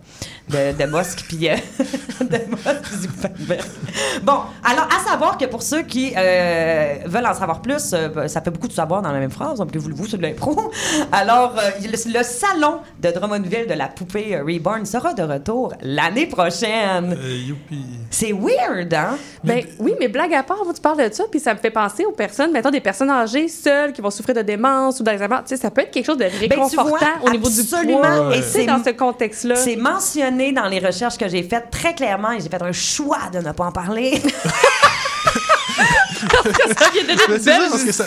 de, 0.48 0.76
de 0.76 0.90
Musk 0.90 1.26
puis 1.28 1.48
euh, 1.48 1.54
de 2.20 2.38
Zuckerberg. 2.96 3.64
Bon, 4.24 4.40
alors, 4.64 4.88
à 4.92 5.08
savoir 5.08 5.38
que 5.38 5.44
pour 5.44 5.62
ceux 5.62 5.82
qui 5.82 6.12
euh, 6.16 6.94
veulent 7.04 7.24
en 7.24 7.34
savoir 7.34 7.62
plus, 7.62 7.92
euh, 7.92 8.26
ça 8.26 8.40
fait 8.40 8.50
beaucoup 8.50 8.66
de 8.66 8.72
savoir 8.72 9.00
dans 9.00 9.12
la 9.12 9.20
même 9.20 9.30
phrase, 9.30 9.60
donc 9.60 9.76
voulez-vous, 9.76 10.08
c'est 10.08 10.16
de 10.16 10.22
l'impro? 10.22 10.72
Alors, 11.12 11.54
euh, 11.56 11.70
le, 11.84 12.18
le 12.18 12.24
salon 12.24 12.80
de 13.00 13.12
Drummondville 13.12 13.68
de 13.68 13.74
la 13.74 13.86
poupée 13.86 14.40
Reborn 14.40 14.84
sera 14.84 15.14
de 15.14 15.22
retour 15.22 15.72
l'année 15.82 16.26
prochaine. 16.26 17.16
Euh, 17.16 17.36
youpi. 17.46 17.84
C'est 18.10 18.32
weird, 18.32 18.92
hein? 18.92 19.18
Ben, 19.44 19.62
oui, 19.78 19.94
mais 20.00 20.08
blague 20.08 20.34
à 20.34 20.42
part, 20.42 20.58
tu 20.74 20.80
parles 20.80 21.08
de 21.08 21.14
ça, 21.14 21.22
puis 21.30 21.38
ça 21.38 21.54
me 21.54 21.60
fait 21.60 21.70
penser 21.70 22.04
aux 22.06 22.10
personnes, 22.12 22.50
mettons 22.50 22.70
des 22.70 22.80
personnes 22.80 23.10
âgées 23.10 23.46
seules 23.46 23.92
qui 23.92 24.00
vont 24.00 24.10
souffrir 24.10 24.34
de 24.34 24.42
démence 24.42 24.98
ou 24.98 25.04
d'Alzheimer. 25.04 25.36
Tu 25.46 25.54
sais, 25.54 25.62
ça 25.62 25.70
peut 25.70 25.82
être 25.82 25.92
quelque 25.92 26.06
chose 26.06 26.18
de 26.18 26.24
Ben, 26.24 26.32
tu 26.32 26.48
réconfortant 26.48 27.06
vois, 27.20 27.30
au 27.30 27.35
niveau 27.36 27.48
du 27.48 27.60
absolument. 27.60 28.00
poids. 28.00 28.36
Et 28.36 28.42
c'est 28.42 28.66
dans 28.66 28.82
ce 28.82 28.90
contexte-là. 28.90 29.56
C'est 29.56 29.76
mentionné 29.76 30.52
dans 30.52 30.66
les 30.66 30.78
recherches 30.78 31.16
que 31.16 31.28
j'ai 31.28 31.42
faites 31.42 31.70
très 31.70 31.94
clairement 31.94 32.32
et 32.32 32.40
j'ai 32.40 32.48
fait 32.48 32.62
un 32.62 32.72
choix 32.72 33.30
de 33.32 33.38
ne 33.38 33.52
pas 33.52 33.66
en 33.66 33.72
parler. 33.72 34.20
ça 36.16 36.90
vient 36.92 37.02
Mais 37.06 37.12
une 37.12 37.18
c'est 37.18 37.38
ça, 37.50 37.58
belle 37.58 37.70
parce 37.70 37.84
que 37.84 37.92
ça- 37.92 38.06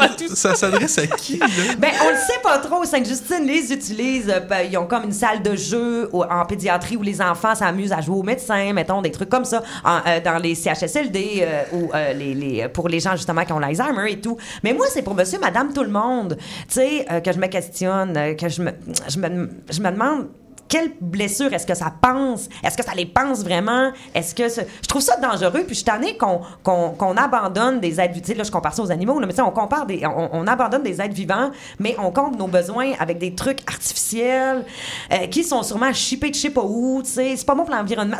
à 0.00 0.08
tout 0.08 0.34
Ça 0.34 0.54
s'adresse 0.54 0.98
à 0.98 1.06
qui, 1.06 1.38
là? 1.38 1.46
Ben, 1.78 1.90
on 2.04 2.10
le 2.10 2.16
sait 2.16 2.40
pas 2.42 2.58
trop. 2.58 2.84
Sainte-Justine 2.84 3.44
les 3.46 3.72
utilise. 3.72 4.28
euh, 4.28 4.40
ben, 4.40 4.66
ils 4.70 4.76
ont 4.78 4.86
comme 4.86 5.04
une 5.04 5.12
salle 5.12 5.42
de 5.42 5.56
jeu 5.56 6.08
au- 6.12 6.24
en 6.24 6.44
pédiatrie 6.44 6.96
où 6.96 7.02
les 7.02 7.20
enfants 7.20 7.54
s'amusent 7.54 7.92
à 7.92 8.00
jouer 8.00 8.16
aux 8.16 8.22
médecins, 8.22 8.72
mettons, 8.72 9.02
des 9.02 9.10
trucs 9.10 9.28
comme 9.28 9.44
ça, 9.44 9.62
en- 9.84 10.00
euh, 10.06 10.20
dans 10.20 10.38
les 10.38 10.54
CHSLD 10.54 11.38
euh, 11.42 11.62
ou 11.72 11.90
euh, 11.94 12.12
les, 12.12 12.34
les- 12.34 12.68
pour 12.68 12.88
les 12.88 13.00
gens 13.00 13.12
justement 13.16 13.44
qui 13.44 13.52
ont 13.52 13.58
l'Alzheimer 13.58 14.10
et 14.12 14.20
tout. 14.20 14.36
Mais 14.62 14.72
moi, 14.72 14.86
c'est 14.90 15.02
pour 15.02 15.14
monsieur, 15.14 15.38
madame, 15.38 15.72
tout 15.72 15.82
le 15.82 15.90
monde. 15.90 16.36
Tu 16.68 16.74
sais, 16.74 17.06
euh, 17.10 17.20
que 17.20 17.32
je 17.32 17.38
me 17.38 17.46
questionne, 17.46 18.36
que 18.36 18.48
je 18.48 18.62
me, 18.62 18.70
je 19.08 19.18
me, 19.18 19.48
je 19.70 19.80
me 19.80 19.90
demande. 19.90 20.28
Quelle 20.68 20.92
blessure 21.00 21.52
est-ce 21.52 21.66
que 21.66 21.74
ça 21.74 21.92
pense? 22.00 22.48
Est-ce 22.62 22.76
que 22.76 22.84
ça 22.84 22.94
les 22.94 23.06
pense 23.06 23.42
vraiment? 23.42 23.92
Est-ce 24.14 24.34
que 24.34 24.48
je 24.48 24.88
trouve 24.88 25.02
ça 25.02 25.16
dangereux? 25.16 25.64
Puis 25.66 25.74
je 25.76 25.84
suis 25.84 26.18
qu'on 26.18 26.40
qu'on 26.60 27.16
abandonne 27.16 27.80
des 27.80 28.00
êtres 28.00 28.14
vivants. 28.14 28.38
Là, 28.38 28.44
je 28.44 28.50
compare 28.50 28.74
ça 28.74 28.82
aux 28.82 28.90
animaux, 28.90 29.20
là, 29.20 29.26
mais 29.26 29.40
on 29.40 29.50
compare 29.50 29.86
des, 29.86 30.04
on, 30.06 30.30
on 30.32 30.46
abandonne 30.46 30.82
des 30.82 31.00
êtres 31.00 31.14
vivants, 31.14 31.50
mais 31.78 31.94
on 31.98 32.10
comble 32.10 32.36
nos 32.36 32.46
besoins 32.48 32.92
avec 32.98 33.18
des 33.18 33.34
trucs 33.34 33.60
artificiels 33.68 34.64
euh, 35.12 35.26
qui 35.26 35.44
sont 35.44 35.62
sûrement 35.62 35.92
chippés 35.92 36.30
de 36.30 36.34
je 36.34 36.40
sais 36.40 36.50
pas 36.50 36.64
où. 36.64 37.02
C'est 37.04 37.36
pas 37.46 37.54
bon 37.54 37.64
pour 37.64 37.74
l'environnement. 37.74 38.18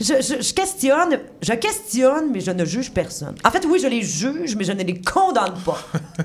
Je, 0.00 0.14
je- 0.20 0.42
je 0.42 0.52
questionne, 0.54 1.18
je 1.42 1.52
questionne, 1.54 2.30
mais 2.32 2.40
je 2.40 2.50
ne 2.50 2.64
juge 2.64 2.90
personne. 2.90 3.34
En 3.44 3.50
fait, 3.50 3.64
oui, 3.68 3.78
je 3.82 3.88
les 3.88 4.02
juge, 4.02 4.56
mais 4.56 4.64
je 4.64 4.72
ne 4.72 4.82
les 4.82 5.00
condamne 5.00 5.54
pas. 5.64 5.78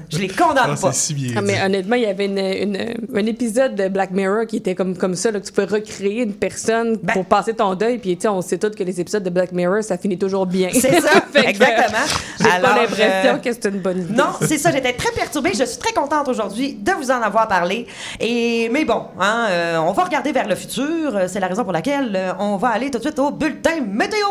Je 0.10 0.18
les 0.20 0.28
condamne 0.28 0.72
Ah, 0.74 0.76
pas. 0.82 0.92
c'est 0.92 1.08
si 1.08 1.14
bien 1.14 1.34
Ah, 1.38 1.42
mais 1.42 1.62
honnêtement, 1.64 1.96
il 1.96 2.04
y 2.04 2.06
avait 2.06 2.26
une, 2.26 2.38
une- 2.38 2.94
un 3.16 3.26
épisode 3.26 3.76
de 3.76 3.88
Black 3.88 4.12
Mirror 4.12 4.46
qui 4.48 4.58
était 4.58 4.76
comme, 4.76 4.96
comme 4.98 5.16
ça, 5.16 5.32
là, 5.32 5.40
que 5.40 5.46
tu 5.46 5.52
pouvais 5.52 5.68
recréer 5.68 6.22
une 6.24 6.34
personne 6.34 6.98
Ben- 7.02 7.14
pour 7.14 7.26
passer 7.26 7.54
ton 7.54 7.74
deuil. 7.76 7.98
Puis, 7.98 8.16
tu 8.16 8.22
sais, 8.24 8.28
on 8.28 8.42
sait 8.42 8.58
tous 8.58 8.72
que 8.72 8.84
les 8.84 9.00
épisodes 9.02 9.24
de 9.24 9.30
Black 9.30 9.52
Mirror, 9.52 9.84
ça 9.84 9.98
finit 9.98 10.18
toujours 10.18 10.46
bien. 10.46 10.70
C'est 10.74 11.02
ça, 11.02 11.10
exactement. 11.36 11.98
J'ai 12.40 12.46
pas 12.46 12.54
Alors, 12.56 12.76
l'impression 12.76 13.06
euh, 13.36 13.38
que 13.38 13.52
c'est 13.54 13.66
une 13.66 13.80
bonne 13.80 14.02
idée. 14.02 14.14
Non, 14.14 14.26
c'est 14.42 14.58
ça. 14.58 14.72
J'étais 14.72 14.94
très 14.94 15.12
perturbée. 15.12 15.52
Je 15.58 15.64
suis 15.66 15.78
très 15.78 15.94
contente 15.94 16.28
aujourd'hui 16.28 16.74
de 16.76 16.92
vous 16.92 17.12
en 17.12 17.22
avoir 17.22 17.48
parlé. 17.48 17.88
Et 18.20 18.70
mais 18.72 18.86
bon, 18.86 19.04
hein, 19.20 19.48
euh, 19.50 19.78
on 19.78 19.92
va 19.94 20.04
regarder 20.04 20.32
vers 20.32 20.48
le 20.48 20.56
futur. 20.56 21.16
Euh, 21.16 21.26
C'est 21.28 21.40
la 21.40 21.48
raison 21.48 21.64
pour 21.64 21.74
laquelle 21.74 22.12
euh, 22.16 22.34
on 22.40 22.58
va 22.58 22.70
aller 22.70 22.90
tout 22.92 22.98
de 22.98 23.04
suite 23.04 23.20
au 23.20 23.32
bulletin 23.34 23.82
météo. 23.82 24.28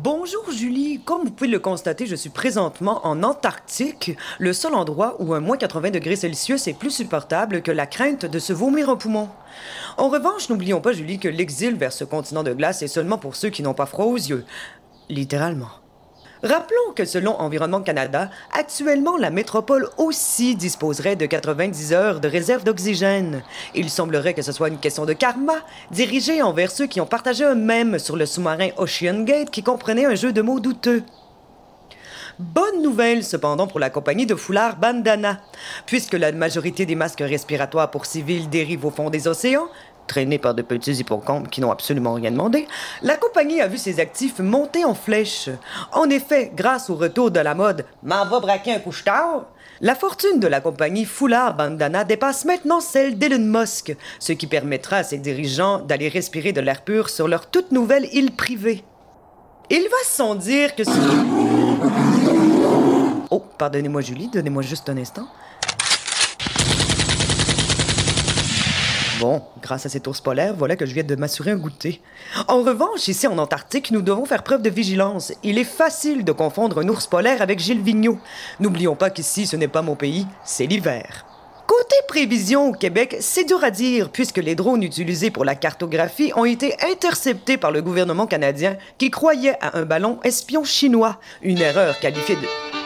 Bonjour 0.00 0.50
Julie, 0.52 1.00
comme 1.04 1.24
vous 1.24 1.30
pouvez 1.30 1.50
le 1.50 1.58
constater, 1.58 2.06
je 2.06 2.14
suis 2.14 2.30
présentement 2.30 3.06
en 3.06 3.22
Antarctique, 3.22 4.16
le 4.38 4.52
seul 4.52 4.74
endroit 4.74 5.16
où 5.18 5.34
un 5.34 5.40
moins 5.40 5.56
80 5.56 5.90
degrés 5.90 6.16
Celsius 6.16 6.68
est 6.68 6.78
plus 6.78 6.90
supportable 6.90 7.62
que 7.62 7.72
la 7.72 7.86
crainte 7.86 8.24
de 8.24 8.38
se 8.38 8.52
vomir 8.52 8.90
un 8.90 8.96
poumon. 8.96 9.28
En 9.96 10.08
revanche, 10.08 10.48
n'oublions 10.48 10.80
pas 10.80 10.92
Julie 10.92 11.18
que 11.18 11.28
l'exil 11.28 11.74
vers 11.76 11.92
ce 11.92 12.04
continent 12.04 12.42
de 12.42 12.52
glace 12.52 12.82
est 12.82 12.88
seulement 12.88 13.18
pour 13.18 13.36
ceux 13.36 13.50
qui 13.50 13.62
n'ont 13.62 13.74
pas 13.74 13.86
froid 13.86 14.06
aux 14.06 14.16
yeux. 14.16 14.44
Littéralement. 15.08 15.70
Rappelons 16.42 16.92
que 16.94 17.04
selon 17.04 17.40
Environnement 17.40 17.80
Canada, 17.80 18.30
actuellement 18.52 19.16
la 19.16 19.30
métropole 19.30 19.88
aussi 19.96 20.54
disposerait 20.54 21.16
de 21.16 21.26
90 21.26 21.92
heures 21.92 22.20
de 22.20 22.28
réserve 22.28 22.62
d'oxygène. 22.62 23.42
Il 23.74 23.90
semblerait 23.90 24.34
que 24.34 24.42
ce 24.42 24.52
soit 24.52 24.68
une 24.68 24.78
question 24.78 25.04
de 25.04 25.14
karma, 25.14 25.56
dirigée 25.90 26.40
envers 26.40 26.70
ceux 26.70 26.86
qui 26.86 27.00
ont 27.00 27.06
partagé 27.06 27.44
un 27.44 27.56
mème 27.56 27.98
sur 27.98 28.16
le 28.16 28.24
sous-marin 28.24 28.68
Ocean 28.76 29.24
Gate 29.24 29.50
qui 29.50 29.64
comprenait 29.64 30.06
un 30.06 30.14
jeu 30.14 30.32
de 30.32 30.40
mots 30.40 30.60
douteux. 30.60 31.02
Bonne 32.38 32.82
nouvelle 32.82 33.24
cependant 33.24 33.66
pour 33.66 33.80
la 33.80 33.90
compagnie 33.90 34.24
de 34.24 34.36
foulards 34.36 34.76
Bandana. 34.76 35.40
Puisque 35.86 36.14
la 36.14 36.30
majorité 36.30 36.86
des 36.86 36.94
masques 36.94 37.18
respiratoires 37.18 37.90
pour 37.90 38.06
civils 38.06 38.48
dérivent 38.48 38.84
au 38.84 38.92
fond 38.92 39.10
des 39.10 39.26
océans, 39.26 39.66
traînés 40.08 40.38
par 40.38 40.54
de 40.54 40.62
petits 40.62 40.94
hippocampes 40.94 41.48
qui 41.48 41.60
n'ont 41.60 41.70
absolument 41.70 42.14
rien 42.14 42.32
demandé, 42.32 42.66
la 43.02 43.16
compagnie 43.16 43.60
a 43.60 43.68
vu 43.68 43.78
ses 43.78 44.00
actifs 44.00 44.40
monter 44.40 44.84
en 44.84 44.94
flèche. 44.94 45.48
En 45.92 46.10
effet, 46.10 46.50
grâce 46.56 46.90
au 46.90 46.96
retour 46.96 47.30
de 47.30 47.38
la 47.38 47.54
mode 47.54 47.84
«m'en 48.02 48.26
va 48.26 48.40
braquer 48.40 48.72
un 48.72 48.80
couche-tard», 48.80 49.44
la 49.80 49.94
fortune 49.94 50.40
de 50.40 50.48
la 50.48 50.60
compagnie 50.60 51.04
Foulard 51.04 51.56
Bandana 51.56 52.02
dépasse 52.02 52.44
maintenant 52.44 52.80
celle 52.80 53.16
d'Elon 53.16 53.60
Musk, 53.60 53.96
ce 54.18 54.32
qui 54.32 54.48
permettra 54.48 54.96
à 54.96 55.04
ses 55.04 55.18
dirigeants 55.18 55.78
d'aller 55.78 56.08
respirer 56.08 56.52
de 56.52 56.60
l'air 56.60 56.82
pur 56.82 57.08
sur 57.08 57.28
leur 57.28 57.46
toute 57.46 57.70
nouvelle 57.70 58.08
île 58.12 58.32
privée. 58.32 58.82
Il 59.70 59.82
va 59.82 60.02
sans 60.04 60.34
dire 60.34 60.74
que. 60.74 60.82
Oh, 63.30 63.44
pardonnez-moi 63.58 64.00
Julie, 64.00 64.28
donnez-moi 64.28 64.62
juste 64.62 64.88
un 64.88 64.96
instant. 64.96 65.28
Bon, 69.20 69.42
grâce 69.60 69.84
à 69.84 69.88
cet 69.88 70.06
ours 70.06 70.20
polaire, 70.20 70.54
voilà 70.56 70.76
que 70.76 70.86
je 70.86 70.94
viens 70.94 71.02
de 71.02 71.16
m'assurer 71.16 71.50
un 71.50 71.56
goûter. 71.56 72.00
En 72.46 72.62
revanche, 72.62 73.08
ici 73.08 73.26
en 73.26 73.36
Antarctique, 73.38 73.90
nous 73.90 74.02
devons 74.02 74.24
faire 74.26 74.44
preuve 74.44 74.62
de 74.62 74.70
vigilance. 74.70 75.32
Il 75.42 75.58
est 75.58 75.64
facile 75.64 76.24
de 76.24 76.30
confondre 76.30 76.78
un 76.78 76.88
ours 76.88 77.08
polaire 77.08 77.42
avec 77.42 77.58
Gilles 77.58 77.82
Vigneault. 77.82 78.18
N'oublions 78.60 78.94
pas 78.94 79.10
qu'ici, 79.10 79.46
ce 79.46 79.56
n'est 79.56 79.66
pas 79.66 79.82
mon 79.82 79.96
pays, 79.96 80.26
c'est 80.44 80.66
l'hiver. 80.66 81.24
Côté 81.66 81.96
prévision 82.06 82.68
au 82.68 82.72
Québec, 82.72 83.16
c'est 83.20 83.44
dur 83.44 83.62
à 83.64 83.70
dire 83.70 84.10
puisque 84.10 84.38
les 84.38 84.54
drones 84.54 84.84
utilisés 84.84 85.30
pour 85.30 85.44
la 85.44 85.56
cartographie 85.56 86.32
ont 86.36 86.44
été 86.44 86.74
interceptés 86.88 87.56
par 87.56 87.72
le 87.72 87.82
gouvernement 87.82 88.26
canadien 88.26 88.76
qui 88.98 89.10
croyait 89.10 89.56
à 89.60 89.76
un 89.78 89.84
ballon 89.84 90.20
espion 90.22 90.62
chinois. 90.62 91.18
Une 91.42 91.60
erreur 91.60 91.98
qualifiée 91.98 92.36
de... 92.36 92.77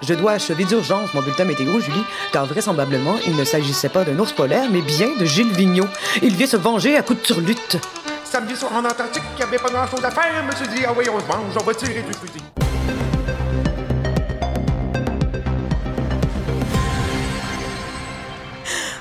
Je 0.00 0.14
dois 0.14 0.32
achever 0.32 0.64
d'urgence 0.64 1.12
mon 1.12 1.22
bulletin 1.22 1.44
météo, 1.44 1.80
Julie, 1.80 2.04
car 2.32 2.46
vraisemblablement, 2.46 3.16
il 3.26 3.36
ne 3.36 3.44
s'agissait 3.44 3.88
pas 3.88 4.04
d'un 4.04 4.18
ours 4.18 4.32
polaire, 4.32 4.68
mais 4.70 4.80
bien 4.80 5.08
de 5.18 5.24
Gilles 5.24 5.52
Vigneault. 5.52 5.88
Il 6.22 6.36
vient 6.36 6.46
se 6.46 6.56
venger 6.56 6.96
à 6.96 7.02
coups 7.02 7.20
de 7.20 7.26
turlute. 7.26 7.78
Samedi 8.24 8.54
soir 8.54 8.72
en 8.74 8.84
Antarctique, 8.84 9.22
il 9.32 9.36
n'y 9.36 9.42
avait 9.42 9.58
pas 9.58 9.70
grand-chose 9.70 10.04
à 10.04 10.10
faire. 10.10 10.24
Je 10.36 10.46
me 10.46 10.54
suis 10.54 10.76
dit, 10.76 10.84
ah 10.86 10.92
oui, 10.96 11.06
on 11.12 11.18
se 11.18 11.26
mange, 11.26 11.52
on 11.60 11.64
va 11.64 11.74
tirer 11.74 12.02
du 12.02 12.12
fusil. 12.12 12.44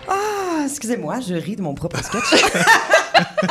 Ah, 0.08 0.64
excusez-moi, 0.66 1.20
je 1.20 1.36
ris 1.36 1.58
de 1.58 1.62
mon 1.62 1.76
propre 1.76 2.04
sketch. 2.04 2.44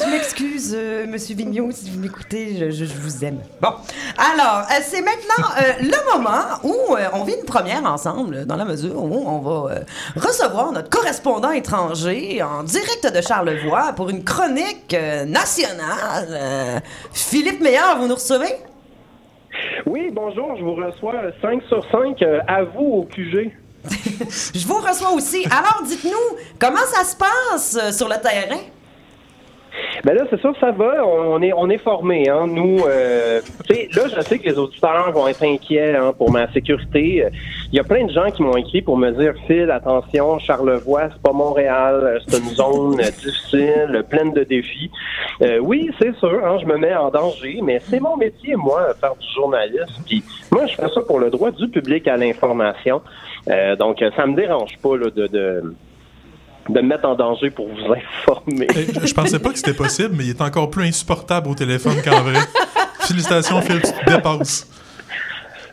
je 0.00 0.10
m'excuse, 0.10 0.74
euh, 0.76 1.06
Monsieur 1.06 1.34
Vigneault, 1.34 1.70
si 1.72 1.90
vous 1.90 1.98
m'écoutez, 1.98 2.70
je, 2.70 2.84
vous 2.84 3.24
aime. 3.24 3.40
Bon, 3.60 3.70
alors, 4.16 4.66
euh, 4.70 4.80
c'est 4.82 5.00
maintenant 5.00 5.48
euh, 5.60 5.72
le 5.80 6.18
moment 6.18 6.44
où 6.62 6.96
on 7.12 7.24
vit 7.24 7.34
une 7.34 7.46
première 7.46 7.84
ensemble, 7.84 8.46
dans 8.46 8.56
la 8.56 8.64
mesure 8.64 9.02
où 9.02 9.24
on 9.26 9.38
va 9.38 9.80
recevoir 10.16 10.72
notre 10.72 10.90
correspondant 10.90 11.50
étranger 11.50 12.42
en 12.42 12.62
direct 12.62 13.12
de 13.14 13.20
Charlevoix 13.20 13.92
pour 13.94 14.10
une 14.10 14.24
chronique 14.24 14.96
nationale. 15.26 16.82
Philippe 17.12 17.60
Meillard, 17.60 17.98
vous 17.98 18.06
nous 18.06 18.14
recevez? 18.14 18.54
Oui, 19.86 20.10
bonjour, 20.12 20.56
je 20.56 20.62
vous 20.62 20.74
reçois 20.74 21.14
5 21.40 21.62
sur 21.68 21.84
5 21.90 22.22
euh, 22.22 22.40
à 22.46 22.64
vous 22.64 22.84
au 22.84 23.02
QG. 23.04 23.52
Je 24.54 24.66
vous 24.66 24.78
reçois 24.80 25.12
aussi. 25.12 25.44
Alors, 25.46 25.82
dites-nous, 25.86 26.36
comment 26.58 26.84
ça 26.92 27.04
se 27.04 27.16
passe 27.16 27.78
euh, 27.80 27.92
sur 27.92 28.08
le 28.08 28.16
terrain? 28.20 28.60
Ben 30.04 30.14
là, 30.14 30.24
c'est 30.30 30.40
sûr, 30.40 30.54
ça 30.60 30.70
va. 30.70 31.04
On 31.06 31.40
est, 31.42 31.52
on 31.52 31.68
est 31.70 31.78
formés. 31.78 32.28
Hein. 32.28 32.46
Nous, 32.48 32.78
euh, 32.86 33.40
là, 33.68 34.02
je 34.14 34.20
sais 34.20 34.38
que 34.38 34.48
les 34.48 34.58
auditeurs 34.58 35.10
vont 35.12 35.26
être 35.28 35.42
inquiets 35.42 35.96
hein, 35.96 36.12
pour 36.16 36.30
ma 36.30 36.50
sécurité. 36.52 37.24
Il 37.72 37.76
y 37.76 37.80
a 37.80 37.84
plein 37.84 38.04
de 38.06 38.12
gens 38.12 38.30
qui 38.30 38.42
m'ont 38.42 38.56
écrit 38.56 38.80
pour 38.80 38.96
me 38.96 39.10
dire, 39.10 39.34
Phil, 39.46 39.70
attention, 39.70 40.38
Charlevoix, 40.38 41.10
c'est 41.12 41.22
pas 41.22 41.32
Montréal, 41.32 42.00
euh, 42.02 42.18
c'est 42.26 42.38
une 42.38 42.50
zone 42.50 43.00
euh, 43.00 43.10
difficile, 43.10 43.90
euh, 43.94 44.02
pleine 44.02 44.32
de 44.32 44.44
défis. 44.44 44.90
Euh, 45.42 45.58
oui, 45.58 45.90
c'est 46.00 46.14
sûr, 46.16 46.40
hein, 46.44 46.58
je 46.60 46.66
me 46.66 46.78
mets 46.78 46.94
en 46.94 47.10
danger, 47.10 47.60
mais 47.62 47.80
c'est 47.80 48.00
mon 48.00 48.16
métier, 48.16 48.56
moi, 48.56 48.94
faire 49.00 49.14
du 49.16 49.26
journalisme. 49.34 50.02
Puis 50.06 50.22
moi, 50.50 50.66
je 50.66 50.74
fais 50.76 50.88
ça 50.88 51.00
pour 51.02 51.18
le 51.18 51.30
droit 51.30 51.50
du 51.50 51.68
public 51.68 52.08
à 52.08 52.16
l'information. 52.16 53.02
Euh, 53.48 53.76
donc, 53.76 54.02
ça 54.16 54.26
me 54.26 54.34
dérange 54.34 54.78
pas 54.78 54.96
là, 54.96 55.10
de, 55.14 55.26
de 55.26 55.74
de 56.68 56.80
me 56.80 56.88
mettre 56.88 57.06
en 57.06 57.14
danger 57.14 57.50
pour 57.50 57.68
vous 57.68 57.92
informer. 57.92 58.66
Je, 58.74 59.06
je 59.06 59.14
pensais 59.14 59.38
pas 59.38 59.50
que 59.50 59.56
c'était 59.56 59.74
possible, 59.74 60.14
mais 60.16 60.24
il 60.24 60.30
est 60.30 60.40
encore 60.40 60.70
plus 60.70 60.84
insupportable 60.86 61.48
au 61.48 61.54
téléphone 61.54 61.96
qu'en 62.04 62.22
vrai. 62.22 62.40
Félicitations, 63.00 63.60
Phil, 63.62 63.80
tu 63.80 63.92
te 63.92 64.10
dépasses. 64.10 64.66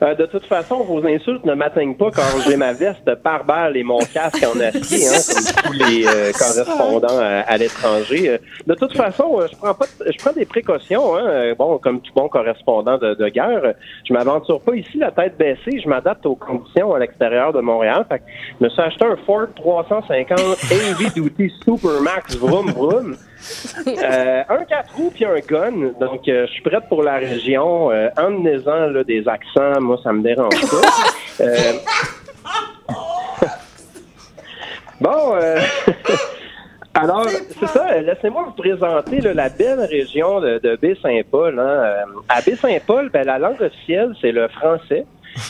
Euh, 0.06 0.14
de 0.16 0.26
toute 0.28 0.46
façon, 0.46 0.84
vos 0.84 1.06
insultes 1.06 1.46
ne 1.46 1.54
m'atteignent 1.56 1.96
pas 1.96 2.12
quand 2.12 2.22
j'ai 2.46 2.56
ma 2.58 2.74
veste 2.74 3.16
par 3.24 3.44
balle 3.44 3.76
et 3.76 3.84
mon 3.84 3.98
casque 4.00 4.44
en 4.46 4.60
acier, 4.60 5.08
hein, 5.08 5.20
comme 5.34 5.72
tous 5.72 5.74
les 5.74 6.06
euh, 6.06 6.32
correspondants 6.32 7.18
à, 7.20 7.40
à 7.42 7.58
l'étranger. 7.58 8.30
Euh, 8.30 8.38
De 8.68 8.76
toute 8.76 8.96
façon, 8.96 9.40
je 9.52 9.56
prends 9.58 9.74
pas, 9.74 9.86
je 10.06 10.18
prends 10.18 10.32
des 10.34 10.46
précautions. 10.46 11.16
Hein, 11.18 11.54
bon, 11.58 11.78
comme 11.80 12.02
tout 12.02 12.12
bon 12.16 12.30
correspondant 12.30 12.98
de, 12.98 13.16
de 13.16 13.28
guerre, 13.30 13.74
je 14.08 14.14
m'aventure 14.14 14.62
pas 14.62 14.76
ici 14.76 14.98
la 14.98 15.12
tête 15.12 15.38
baissée. 15.38 15.80
Je 15.84 15.90
m'adapte 15.90 16.26
aux 16.26 16.36
conditions 16.36 16.94
à 16.94 17.00
l'extérieur 17.00 17.52
de 17.54 17.62
Montréal. 17.62 18.06
Fait 18.08 18.20
que 18.20 18.24
je 18.60 18.66
me 18.66 18.70
suis 18.70 18.82
acheté 18.82 19.06
un 19.06 19.18
Ford 19.26 19.48
350 19.56 20.40
Heavy 20.72 21.10
Duty 21.16 21.52
Supermax 21.64 22.36
Vroom 22.38 22.72
Vroom. 22.72 23.16
Euh, 23.88 24.44
un 24.50 24.64
4 24.66 24.96
roues 24.96 25.12
puis 25.14 25.26
un 25.26 25.40
gun. 25.40 25.92
Donc, 26.00 26.28
euh, 26.28 26.46
je 26.48 26.52
suis 26.54 26.62
prête 26.62 26.88
pour 26.90 27.04
la 27.04 27.16
région. 27.16 27.92
Euh, 27.92 28.10
Emmenez-en 28.18 28.88
là, 28.88 29.04
des 29.04 29.28
accents, 29.28 29.80
moi, 29.82 30.00
ça 30.04 30.12
me 30.14 30.22
dérange 30.24 30.60
pas. 30.62 30.82
Euh, 31.42 31.74
bon, 35.02 35.36
euh, 35.36 35.60
alors, 36.94 37.28
c'est 37.28 37.68
ça. 37.68 37.88
euh, 37.92 38.02
Laissez-moi 38.02 38.44
vous 38.46 38.54
présenter 38.62 39.20
là, 39.20 39.34
la 39.34 39.50
belle 39.50 39.82
région 39.82 40.40
de, 40.40 40.60
de 40.60 40.78
Baie-Saint-Paul. 40.78 41.60
hein. 41.60 41.64
Euh, 41.64 42.04
À 42.30 42.42
Baie-Saint-Paul, 42.42 43.10
ben, 43.10 43.26
la 43.26 43.38
langue 43.38 43.62
officielle, 43.62 44.14
c'est 44.22 44.32
le 44.32 44.48
français. 44.48 45.06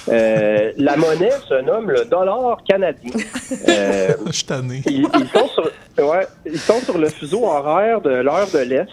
Euh, 0.10 0.72
la 0.78 0.96
monnaie 0.98 1.32
se 1.48 1.62
nomme 1.62 1.92
le 1.92 2.06
dollar 2.06 2.58
canadien. 2.68 3.12
Euh, 3.70 4.10
Je 4.28 4.32
suis 4.32 4.46
tanné. 4.46 4.82
ils, 4.88 5.02
ils 5.20 5.28
sont 5.28 5.48
sur, 5.48 5.72
ouais, 6.10 6.28
ils 6.46 6.58
sont 6.60 6.80
sur 6.80 6.98
le 6.98 7.10
fuseau 7.10 7.46
horaire 7.46 8.02
de 8.02 8.10
l'heure 8.10 8.48
de 8.54 8.60
l'Est. 8.60 8.88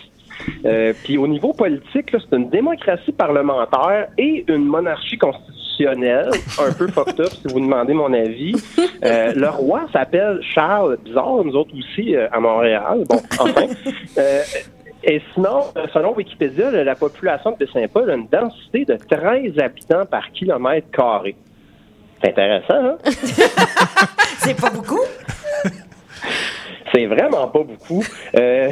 Euh, 0.64 0.92
Puis 1.04 1.18
au 1.18 1.26
niveau 1.28 1.52
politique, 1.52 2.10
c'est 2.12 2.36
une 2.36 2.50
démocratie 2.50 3.12
parlementaire 3.12 4.08
et 4.18 4.44
une 4.48 4.64
monarchie 4.64 5.16
constitutionnelle, 5.18 6.30
un 6.58 6.72
peu 6.72 6.88
fucked 6.92 7.20
up 7.20 7.28
si 7.30 7.48
vous 7.52 7.60
demandez 7.60 7.92
mon 7.94 8.12
avis. 8.12 8.54
Euh, 9.04 9.32
le 9.34 9.48
roi 9.48 9.86
s'appelle 9.92 10.40
Charles, 10.54 10.98
bizarre, 11.04 11.44
nous 11.44 11.54
autres 11.54 11.72
aussi 11.78 12.16
euh, 12.16 12.28
à 12.32 12.40
Montréal. 12.40 13.04
Bon, 13.08 13.20
enfin. 13.38 13.66
Et 15.04 15.20
sinon, 15.34 15.64
euh, 15.76 15.86
selon 15.92 16.14
Wikipédia, 16.14 16.70
la 16.70 16.94
population 16.94 17.56
de 17.58 17.66
Saint-Paul 17.66 18.10
a 18.10 18.14
une 18.14 18.28
densité 18.28 18.84
de 18.84 18.96
13 18.96 19.58
habitants 19.58 20.06
par 20.06 20.30
kilomètre 20.30 20.90
carré. 20.92 21.34
C'est 22.22 22.30
intéressant, 22.30 22.74
hein? 22.74 22.96
C'est 24.38 24.60
pas 24.60 24.70
beaucoup? 24.70 25.00
C'est 26.92 27.06
vraiment 27.06 27.48
pas 27.48 27.62
beaucoup. 27.62 28.04
Euh, 28.36 28.70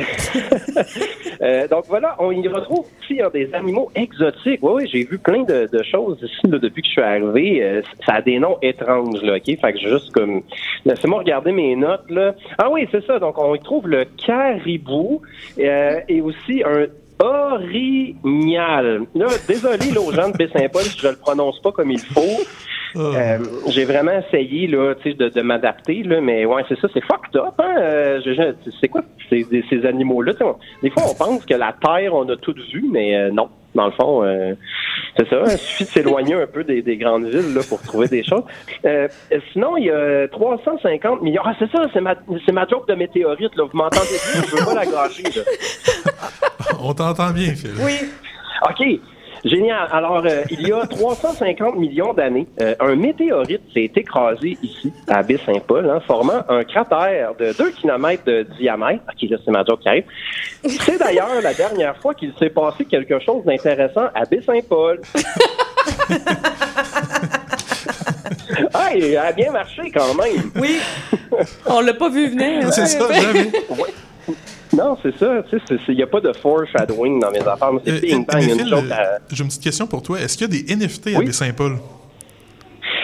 euh, 1.43 1.69
donc 1.69 1.85
voilà, 1.89 2.17
on 2.19 2.31
y 2.33 2.47
retrouve 2.49 2.87
aussi 3.01 3.21
hein, 3.21 3.31
des 3.33 3.53
animaux 3.55 3.91
exotiques. 3.95 4.61
Oui, 4.63 4.73
oui, 4.75 4.89
j'ai 4.93 5.05
vu 5.05 5.19
plein 5.19 5.43
de, 5.43 5.69
de 5.73 5.83
choses 5.83 6.19
ici 6.23 6.47
là, 6.47 6.59
depuis 6.59 6.83
que 6.83 6.89
je 6.89 6.93
suis 6.93 7.03
arrivé. 7.03 7.63
Euh, 7.63 7.83
ça 8.05 8.15
a 8.15 8.23
des 8.23 8.39
noms 8.39 8.59
étranges, 8.63 9.23
là, 9.23 9.37
OK? 9.37 9.59
Fait 9.61 9.73
que 9.73 9.79
juste 9.79 10.13
comme... 10.13 10.43
Laissez-moi 10.85 11.21
regarder 11.21 11.53
mes 11.53 11.77
notes, 11.77 12.11
là. 12.11 12.35
Ah 12.59 12.71
oui, 12.71 12.87
c'est 12.91 13.05
ça. 13.07 13.19
Donc, 13.19 13.39
on 13.39 13.55
y 13.55 13.61
trouve 13.61 13.89
le 13.89 14.05
caribou 14.05 15.23
euh, 15.59 16.01
et 16.09 16.21
aussi 16.21 16.63
un 16.65 16.87
orignal. 17.21 19.03
Là, 19.15 19.27
désolé, 19.47 19.91
là, 19.95 20.01
aux 20.01 20.13
gens 20.13 20.29
de 20.29 20.37
Baie-Saint-Paul, 20.37 20.83
si 20.83 20.99
je 20.99 21.09
le 21.09 21.17
prononce 21.17 21.61
pas 21.61 21.73
comme 21.73 21.91
il 21.91 22.01
faut. 22.01 22.41
Euh, 22.97 23.39
j'ai 23.69 23.85
vraiment 23.85 24.13
essayé 24.13 24.67
là, 24.67 24.95
tu 24.95 25.11
sais, 25.11 25.17
de, 25.17 25.29
de 25.29 25.41
m'adapter, 25.43 26.03
là, 26.03 26.21
mais 26.21 26.45
ouais, 26.45 26.63
c'est 26.69 26.79
ça, 26.81 26.89
c'est 26.93 27.03
fucked 27.05 27.37
up. 27.37 27.55
Hein? 27.59 27.75
Euh, 27.79 28.21
je- 28.25 28.33
je- 28.33 28.71
c'est 28.81 28.89
quoi 28.89 29.03
ces, 29.29 29.45
des- 29.45 29.65
ces 29.71 29.87
animaux-là? 29.87 30.33
On- 30.41 30.57
Des 30.83 30.91
fois, 30.91 31.05
on 31.11 31.15
pense 31.15 31.45
que 31.47 31.55
la 31.55 31.73
Terre, 31.83 32.15
on 32.15 32.29
a 32.29 32.37
tout 32.37 32.55
vu, 32.73 32.85
mais 32.91 33.17
euh, 33.17 33.31
non. 33.31 33.49
Dans 33.73 33.87
le 33.87 33.93
fond, 33.93 34.25
euh, 34.25 34.55
c'est 35.17 35.29
ça. 35.29 35.43
Il 35.47 35.57
suffit 35.57 35.85
de 35.85 35.89
s'éloigner 35.91 36.35
un 36.35 36.47
peu 36.49 36.65
des, 36.65 36.83
des 36.83 36.97
grandes 36.97 37.27
villes 37.27 37.55
là, 37.55 37.61
pour 37.69 37.81
trouver 37.83 38.09
des 38.09 38.25
choses. 38.25 38.43
Euh, 38.85 39.07
sinon, 39.53 39.77
il 39.77 39.85
y 39.85 39.91
a 39.91 40.27
350 40.27 41.23
millions. 41.23 41.43
Ah, 41.45 41.55
c'est 41.57 41.71
ça, 41.71 41.87
c'est 41.93 42.01
ma, 42.01 42.17
c'est 42.45 42.51
ma 42.51 42.67
joke 42.67 42.89
de 42.89 42.95
météorite. 42.95 43.55
Là. 43.57 43.65
Vous 43.71 43.79
m'entendez 43.79 44.07
bien? 44.09 44.43
Je 44.45 44.57
veux 44.57 44.65
pas 44.65 44.75
la 44.75 44.87
gâcher. 44.87 45.23
Là. 45.23 45.43
On 46.83 46.93
t'entend 46.95 47.31
bien, 47.31 47.55
Phil. 47.55 47.71
Oui. 47.81 47.93
OK. 48.69 49.01
Génial. 49.45 49.89
Alors, 49.93 50.23
euh, 50.27 50.43
il 50.51 50.67
y 50.67 50.73
a 50.73 50.87
350 50.91 51.77
millions 51.77 52.13
d'années, 52.13 52.47
euh, 52.61 52.75
un 52.81 52.95
météorite 52.97 53.63
s'est 53.73 53.91
écrasé 53.95 54.59
ici, 54.63 54.93
à 55.09 55.23
Baie-Saint-Paul, 55.23 55.89
hein, 55.89 56.01
formant 56.07 56.43
un 56.49 56.65
cratère 56.65 57.35
de 57.39 57.53
2 57.57 57.71
km 57.73 58.25
de 58.25 58.47
diamètre. 58.59 59.03
OK, 59.09 59.31
là, 59.31 59.37
c'est 59.45 59.51
ma 59.51 59.65
joke 59.65 59.81
qui 59.81 59.89
arrive. 59.89 60.05
C'est 60.65 60.99
d'ailleurs 60.99 61.41
la 61.43 61.55
dernière 61.55 61.97
fois 61.97 62.15
qu'il 62.15 62.33
s'est 62.39 62.51
passé 62.51 62.85
quelque 62.85 63.19
chose 63.21 63.45
d'intéressant 63.45 64.09
à 64.15 64.25
Baie-Saint-Paul. 64.25 65.01
ah, 68.75 68.95
il 68.95 69.17
a 69.17 69.33
bien 69.33 69.53
marché 69.53 69.91
quand 69.93 70.15
même. 70.15 70.51
Oui. 70.57 70.79
On 71.67 71.81
l'a 71.81 71.95
pas 71.95 72.09
vu 72.09 72.29
venir. 72.29 72.73
C'est 72.73 72.87
ça, 72.87 73.13
jamais. 73.13 73.51
Non, 74.77 74.97
c'est 75.03 75.17
ça. 75.19 75.43
Tu 75.51 75.59
sais, 75.59 75.77
il 75.89 75.97
n'y 75.97 76.03
a 76.03 76.07
pas 76.07 76.21
de 76.21 76.33
foreshadowing 76.33 77.21
dans 77.21 77.31
mes 77.31 77.41
affaires. 77.41 77.73
mais 77.73 77.81
C'est 77.85 77.91
Euh, 77.93 77.97
euh, 78.91 78.93
à- 78.93 79.19
J'ai 79.31 79.43
une 79.43 79.49
petite 79.49 79.63
question 79.63 79.87
pour 79.87 80.03
toi. 80.03 80.21
Est-ce 80.21 80.37
qu'il 80.39 80.47
y 80.55 80.59
a 80.59 80.63
des 80.63 80.73
NFT 80.77 81.15
à 81.15 81.19
Oui. 81.19 81.27
Baie-Saint-Paul? 81.27 81.79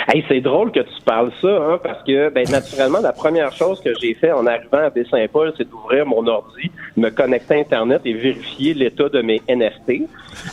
Hey, 0.08 0.24
c'est 0.28 0.40
drôle 0.40 0.70
que 0.70 0.80
tu 0.80 1.02
parles 1.04 1.32
ça, 1.42 1.48
hein, 1.48 1.80
parce 1.82 2.02
que, 2.04 2.30
ben, 2.30 2.48
naturellement, 2.48 3.00
la 3.00 3.12
première 3.12 3.52
chose 3.52 3.80
que 3.80 3.90
j'ai 4.00 4.14
fait 4.14 4.30
en 4.30 4.46
arrivant 4.46 4.78
à 4.78 4.90
Baie-Saint-Paul, 4.90 5.52
c'est 5.56 5.68
d'ouvrir 5.68 6.06
mon 6.06 6.24
ordi, 6.28 6.70
me 6.96 7.10
connecter 7.10 7.54
à 7.54 7.58
Internet 7.58 8.02
et 8.04 8.12
vérifier 8.12 8.74
l'état 8.74 9.08
de 9.08 9.20
mes 9.20 9.42
NFT. 9.48 10.02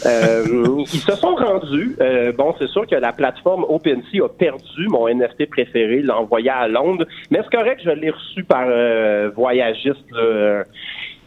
Euh, 0.08 0.84
ils 0.91 0.99
se 0.99 1.16
sont 1.16 1.36
rendus. 1.36 1.95
Euh, 2.01 2.32
bon, 2.32 2.56
c'est 2.58 2.68
sûr 2.70 2.88
que 2.88 2.95
la 2.95 3.14
plateforme 3.14 3.64
OpenSea 3.66 4.24
a 4.26 4.30
perdu 4.30 4.88
mon 4.88 5.08
NFT 5.08 5.47
préféré, 5.49 6.01
l'a 6.01 6.18
envoyé 6.18 6.49
à 6.49 6.68
Londres, 6.68 7.06
mais 7.30 7.39
c'est 7.43 7.56
correct, 7.56 7.82
je 7.86 7.91
l'ai 7.91 8.10
reçu 8.10 8.43
par 8.43 8.66
euh, 8.68 9.30
voyagiste, 9.36 10.04
là, 10.12 10.64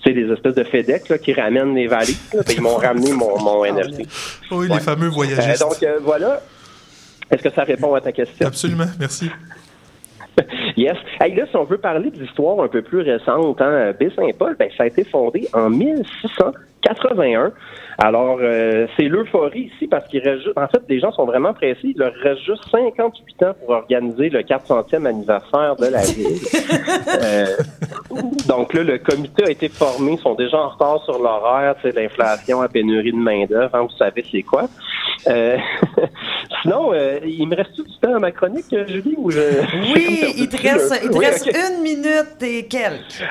tu 0.02 0.12
sais, 0.12 0.14
des 0.14 0.32
espèces 0.32 0.54
de 0.54 0.64
FedEx 0.64 1.08
là, 1.08 1.18
qui 1.18 1.32
ramènent 1.32 1.74
les 1.74 1.86
valises. 1.86 2.30
là, 2.32 2.42
ben, 2.46 2.54
ils 2.56 2.62
m'ont 2.62 2.76
ramené 2.76 3.12
mon, 3.12 3.38
mon 3.40 3.64
NFT. 3.64 4.02
Oui, 4.50 4.68
les 4.68 4.80
fameux 4.80 5.08
voyagistes. 5.08 5.62
Euh, 5.62 5.68
donc, 5.68 5.82
euh, 5.82 5.98
voilà. 6.02 6.40
Est-ce 7.30 7.42
que 7.42 7.50
ça 7.50 7.64
répond 7.64 7.94
à 7.94 8.00
ta 8.00 8.12
question? 8.12 8.46
Absolument, 8.46 8.86
merci. 8.98 9.30
Yes. 10.76 10.98
Hey, 11.18 11.34
là, 11.34 11.46
si 11.48 11.56
on 11.56 11.64
veut 11.64 11.78
parler 11.78 12.10
d'histoire 12.10 12.62
un 12.62 12.68
peu 12.68 12.82
plus 12.82 13.00
récente, 13.00 13.58
hein, 13.62 13.94
Baie-Saint-Paul, 13.98 14.54
ben, 14.58 14.68
ça 14.76 14.82
a 14.82 14.86
été 14.86 15.02
fondé 15.04 15.48
en 15.54 15.70
1681. 16.88 17.52
Alors, 17.98 18.38
euh, 18.42 18.86
c'est 18.96 19.04
l'euphorie 19.04 19.70
ici 19.74 19.86
parce 19.86 20.06
qu'il 20.08 20.20
reste 20.22 20.42
juste... 20.44 20.58
En 20.58 20.68
fait, 20.68 20.82
les 20.88 21.00
gens 21.00 21.12
sont 21.12 21.24
vraiment 21.24 21.54
pressés. 21.54 21.78
Il 21.84 21.96
leur 21.96 22.12
reste 22.12 22.42
juste 22.42 22.62
58 22.70 23.42
ans 23.44 23.54
pour 23.60 23.70
organiser 23.70 24.28
le 24.28 24.40
400e 24.40 25.06
anniversaire 25.06 25.76
de 25.76 25.86
la 25.86 26.02
ville. 26.02 26.26
Euh, 27.08 27.46
donc 28.48 28.74
là, 28.74 28.82
le 28.82 28.98
comité 28.98 29.44
a 29.44 29.50
été 29.50 29.68
formé. 29.68 30.12
Ils 30.12 30.18
sont 30.18 30.34
déjà 30.34 30.58
en 30.58 30.68
retard 30.68 31.02
sur 31.04 31.18
l'horaire. 31.18 31.74
Tu 31.80 31.90
sais, 31.90 32.00
l'inflation, 32.00 32.60
la 32.60 32.68
pénurie 32.68 33.12
de 33.12 33.16
main-d'œuvre. 33.16 33.74
hein, 33.74 33.82
vous 33.82 33.96
savez 33.96 34.24
c'est 34.30 34.42
quoi. 34.42 34.64
Euh, 35.28 35.56
sinon, 36.62 36.92
il 37.24 37.46
me 37.46 37.56
reste 37.56 37.76
du 37.76 37.98
temps 38.00 38.14
à 38.14 38.18
ma 38.18 38.32
chronique, 38.32 38.74
Julie? 38.86 39.14
Ou 39.16 39.30
je... 39.30 39.40
Oui, 39.94 40.34
il 40.36 40.48
te 40.48 40.62
reste, 40.62 41.00
il 41.04 41.10
te 41.10 41.16
Oui, 41.16 41.24
reste 41.26 41.46
une 41.46 41.82
minute 41.82 42.42
et 42.42 42.66
quelques. 42.66 43.24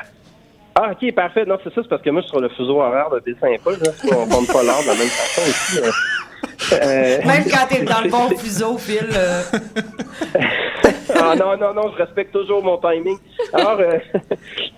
Ah, 0.78 0.90
ok, 0.92 1.14
parfait. 1.14 1.46
Non, 1.46 1.56
c'est 1.64 1.72
ça, 1.72 1.80
c'est 1.82 1.88
parce 1.88 2.02
que 2.02 2.10
moi, 2.10 2.20
je 2.20 2.26
suis 2.26 2.32
sur 2.32 2.40
le 2.40 2.50
fuseau 2.50 2.82
horaire 2.82 3.08
de 3.08 3.20
Baie-Saint-Paul. 3.20 3.76
On 4.12 4.28
compte 4.28 4.46
pas 4.48 4.62
l'heure 4.62 4.82
de 4.82 4.88
la 4.88 4.94
même 4.94 5.08
façon 5.08 5.40
ici. 5.48 5.80
Euh, 6.72 7.18
Même 7.24 7.44
quand 7.44 7.66
t'es 7.68 7.84
dans 7.84 8.00
le 8.00 8.10
bon 8.10 8.28
fuseau, 8.36 8.76
Phil. 8.78 9.06
euh, 9.14 9.42
ah 11.14 11.34
non, 11.36 11.56
non, 11.56 11.74
non, 11.74 11.92
je 11.92 12.02
respecte 12.02 12.32
toujours 12.32 12.62
mon 12.62 12.78
timing. 12.78 13.16
Alors, 13.52 13.78
euh, 13.80 13.98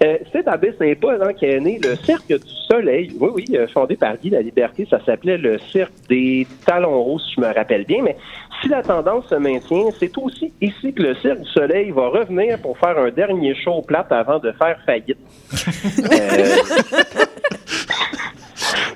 euh, 0.05 0.19
c'est 0.33 0.47
à 0.47 0.57
Baie-Saint-Paul 0.57 1.23
hein, 1.23 1.33
qu'est 1.33 1.59
né 1.61 1.81
le 1.83 1.97
Cirque 1.97 2.29
du 2.29 2.39
Soleil. 2.69 3.13
Oui, 3.19 3.31
oui, 3.35 3.45
euh, 3.55 3.67
fondé 3.69 3.97
par 3.97 4.17
Guy 4.17 4.31
La 4.31 4.43
Liberté. 4.43 4.87
Ça 4.89 5.01
s'appelait 5.05 5.39
le 5.39 5.59
Cirque 5.59 5.93
des 6.09 6.47
Talons 6.67 7.05
Hauts, 7.07 7.19
si 7.19 7.35
je 7.37 7.41
me 7.41 7.53
rappelle 7.53 7.85
bien. 7.85 8.03
Mais 8.03 8.17
si 8.63 8.69
la 8.69 8.83
tendance 8.83 9.27
se 9.29 9.35
maintient, 9.37 9.87
c'est 9.99 10.17
aussi 10.19 10.53
ici 10.61 10.93
que 10.93 11.03
le 11.03 11.15
Cirque 11.17 11.41
du 11.41 11.49
Soleil 11.51 11.91
va 11.91 12.09
revenir 12.09 12.59
pour 12.59 12.77
faire 12.79 12.99
un 12.99 13.11
dernier 13.11 13.55
show 13.55 13.81
plate 13.83 14.13
avant 14.13 14.39
de 14.39 14.53
faire 14.53 14.79
faillite. 14.85 15.19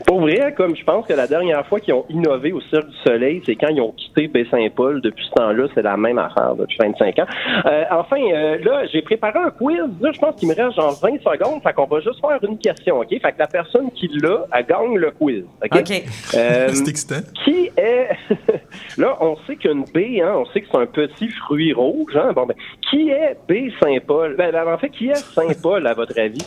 Pour 0.06 0.20
vrai, 0.20 0.52
comme 0.56 0.76
je 0.76 0.84
pense 0.84 1.06
que 1.06 1.12
la 1.12 1.26
dernière 1.26 1.66
fois 1.66 1.80
qu'ils 1.80 1.94
ont 1.94 2.04
innové 2.08 2.52
au 2.52 2.60
Cirque 2.60 2.88
du 2.88 2.96
Soleil, 3.04 3.42
c'est 3.46 3.54
quand 3.54 3.68
ils 3.68 3.80
ont 3.80 3.92
quitté 3.92 4.28
Baie-Saint-Paul. 4.28 5.00
Depuis 5.00 5.24
ce 5.24 5.30
temps-là, 5.30 5.68
c'est 5.74 5.82
la 5.82 5.96
même 5.96 6.18
affaire 6.18 6.54
depuis 6.56 6.76
25 6.78 7.18
ans. 7.18 7.26
Euh, 7.66 7.84
enfin, 7.90 8.20
euh, 8.20 8.58
là, 8.62 8.86
j'ai 8.92 9.02
préparé 9.02 9.38
un 9.38 9.50
quiz. 9.50 9.78
Là, 10.00 10.10
je 10.12 10.18
pense 10.18 10.36
qu'il 10.36 10.48
me 10.48 10.54
reste 10.54 10.76
genre 10.76 10.98
20 11.00 11.18
secondes. 11.22 11.62
Fait 11.62 11.72
qu'on 11.72 11.86
va 11.86 12.00
juste 12.00 12.20
faire 12.20 12.38
une 12.42 12.58
question, 12.58 13.00
OK? 13.00 13.08
Fait 13.08 13.20
que 13.20 13.38
la 13.38 13.46
personne 13.46 13.90
qui 13.92 14.08
l'a, 14.08 14.46
elle 14.52 14.66
gagne 14.66 14.96
le 14.96 15.10
quiz. 15.12 15.44
OK? 15.64 15.78
OK. 15.78 16.02
Euh, 16.34 16.68
C'est 16.72 16.88
excitant. 16.88 17.20
qui 17.44 17.70
est... 17.76 18.08
là, 18.98 19.16
on 19.20 19.36
sait 19.46 19.56
qu'une 19.56 19.84
baie, 19.94 20.20
hein, 20.20 20.34
on 20.36 20.46
sait 20.46 20.60
que 20.60 20.66
c'est 20.70 20.78
un 20.78 20.86
petit 20.86 21.28
fruit 21.28 21.72
rouge. 21.72 22.16
Hein? 22.16 22.32
Bon, 22.34 22.46
ben, 22.46 22.54
qui 22.90 23.10
est 23.10 23.36
baie 23.48 23.72
Saint-Paul? 23.82 24.36
Ben, 24.36 24.54
en 24.54 24.78
fait, 24.78 24.90
qui 24.90 25.08
est 25.08 25.16
Saint-Paul, 25.16 25.86
à 25.86 25.94
votre 25.94 26.18
avis? 26.18 26.44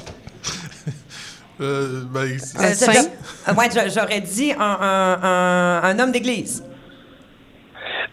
Euh, 1.61 2.03
ben, 2.11 2.21
euh, 2.21 2.73
c'est- 2.73 2.85
euh, 3.47 3.53
j'aurais 3.93 4.19
dit 4.21 4.51
un, 4.51 4.59
un- 4.59 5.19
un- 5.23 5.81
un 5.83 5.99
homme 5.99 6.11
d'église. 6.11 6.63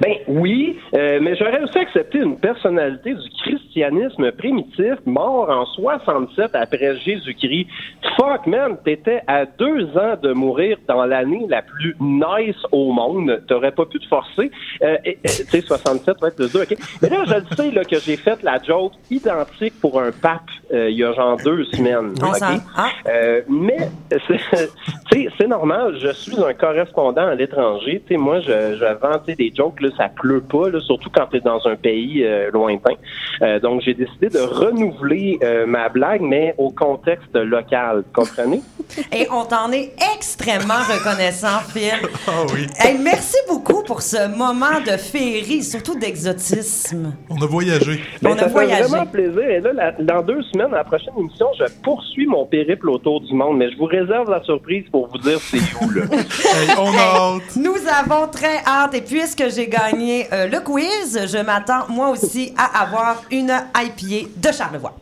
Ben 0.03 0.17
oui, 0.27 0.77
euh, 0.97 1.21
mais 1.23 1.37
j'aurais 1.37 1.63
aussi 1.63 1.79
accepté 1.79 2.19
une 2.19 2.37
personnalité 2.37 3.15
du 3.15 3.29
christianisme 3.45 4.33
primitif 4.33 4.95
mort 5.07 5.49
en 5.49 5.65
67 5.65 6.51
après 6.55 6.97
Jésus-Christ. 6.97 7.69
Fuck 8.17 8.49
man, 8.49 8.77
t'étais 8.85 9.23
à 9.29 9.47
deux 9.47 9.85
ans 9.97 10.17
de 10.21 10.33
mourir 10.33 10.77
dans 10.89 11.05
l'année 11.05 11.47
la 11.49 11.63
plus 11.63 11.95
nice 12.01 12.57
au 12.73 12.91
monde. 12.93 13.43
T'aurais 13.47 13.71
pas 13.71 13.87
pu 13.87 14.01
te 14.01 14.07
forcer. 14.09 14.51
Euh, 14.83 14.97
et, 15.05 15.19
tu 15.23 15.29
sais, 15.45 15.61
67 15.61 16.21
va 16.21 16.29
être 16.29 16.39
le 16.41 16.49
2, 16.49 16.63
ok. 16.63 16.77
Mais 17.01 17.09
là, 17.09 17.25
je 17.25 17.35
le 17.35 17.57
sais 17.57 17.71
là, 17.71 17.85
que 17.85 17.99
j'ai 18.01 18.17
fait 18.17 18.43
la 18.43 18.61
joke 18.61 18.93
identique 19.09 19.75
pour 19.81 20.01
un 20.01 20.11
pape 20.11 20.41
euh, 20.73 20.91
il 20.91 20.97
y 20.97 21.05
a 21.05 21.13
genre 21.13 21.37
deux 21.45 21.65
semaines. 21.67 22.15
On 22.23 22.29
ok? 22.29 22.37
s'en- 22.37 22.59
ah. 22.77 22.89
Euh, 23.09 23.43
mais 23.49 23.89
c'est 25.39 25.47
normal, 25.47 25.97
je 26.01 26.13
suis 26.13 26.43
un 26.43 26.55
correspondant 26.55 27.27
à 27.27 27.35
l'étranger. 27.35 28.03
Tu 28.07 28.15
sais, 28.15 28.17
Moi, 28.21 28.41
je, 28.41 28.77
je 28.77 28.99
vends 29.01 29.21
des 29.27 29.53
jokes, 29.55 29.81
là, 29.81 29.91
ça 29.97 30.09
pleut 30.09 30.41
pas, 30.41 30.69
là, 30.71 30.81
surtout 30.81 31.11
quand 31.11 31.27
tu 31.31 31.37
es 31.39 31.41
dans 31.41 31.61
un 31.67 31.77
pays 31.77 32.25
euh, 32.25 32.51
lointain. 32.53 32.95
Euh, 33.43 33.59
donc, 33.61 33.83
j'ai 33.85 33.95
décidé 33.95 34.29
de 34.29 34.39
renouveler 34.41 35.39
euh, 35.43 35.67
ma 35.67 35.89
blague, 35.89 36.21
mais 36.23 36.55
au 36.59 36.71
contexte 36.71 37.35
local. 37.35 38.05
Comprenez? 38.15 38.63
Et 39.13 39.27
on 39.31 39.45
t'en 39.45 39.71
est 39.73 39.93
extrêmement 40.15 40.75
reconnaissant, 40.89 41.61
Phil. 41.73 41.93
Ah 42.29 42.45
oui. 42.55 42.67
Hey, 42.79 42.97
merci 42.99 43.37
beaucoup 43.49 43.83
pour 43.83 44.01
ce 44.03 44.29
moment 44.37 44.81
de 44.87 44.97
féerie, 44.97 45.63
surtout 45.63 45.99
d'exotisme. 45.99 47.13
On 47.29 47.37
a 47.43 47.47
voyagé. 47.47 48.01
On 48.23 48.29
Ben, 48.29 48.33
a 48.33 48.39
ça 48.39 48.45
fait 48.45 48.51
voyagé. 48.51 48.83
vraiment 48.85 49.07
plaisir. 49.07 49.41
Et 49.43 49.61
là, 49.61 49.73
la- 49.73 49.93
dans 49.93 50.23
deux 50.23 50.43
semaines, 50.53 50.73
à 50.73 50.79
la 50.79 50.85
prochaine 50.85 51.15
émission, 51.19 51.47
je 51.59 51.65
poursuis 51.83 52.27
mon 52.27 52.47
périple 52.47 52.89
autour 52.91 53.21
du 53.21 53.35
monde, 53.35 53.59
mais 53.59 53.71
je 53.73 53.77
vous 53.77 53.85
réserve 53.87 54.31
la 54.31 54.43
surprise 54.45 54.85
pour 54.91 55.09
vous 55.09 55.19
dire 55.19 55.39
c'est 55.41 55.59
où, 55.85 55.91
là. 55.91 56.03
Hey, 56.13 56.69
on 56.79 56.93
a 56.93 57.37
hâte. 57.37 57.57
Nous 57.57 57.77
avons 58.01 58.29
très 58.29 58.59
hâte 58.67 58.95
et 58.95 59.01
puisque 59.03 59.45
j'ai 59.55 59.67
gagné 59.69 59.82
euh, 60.33 60.47
le 60.49 60.61
quiz, 60.61 61.27
je 61.27 61.39
m'attends 61.39 61.89
moi 61.89 62.09
aussi 62.09 62.55
à 62.57 62.83
avoir 62.83 63.23
une 63.31 63.53
IPA 63.77 64.29
de 64.37 64.53
Charlevoix. 64.53 64.95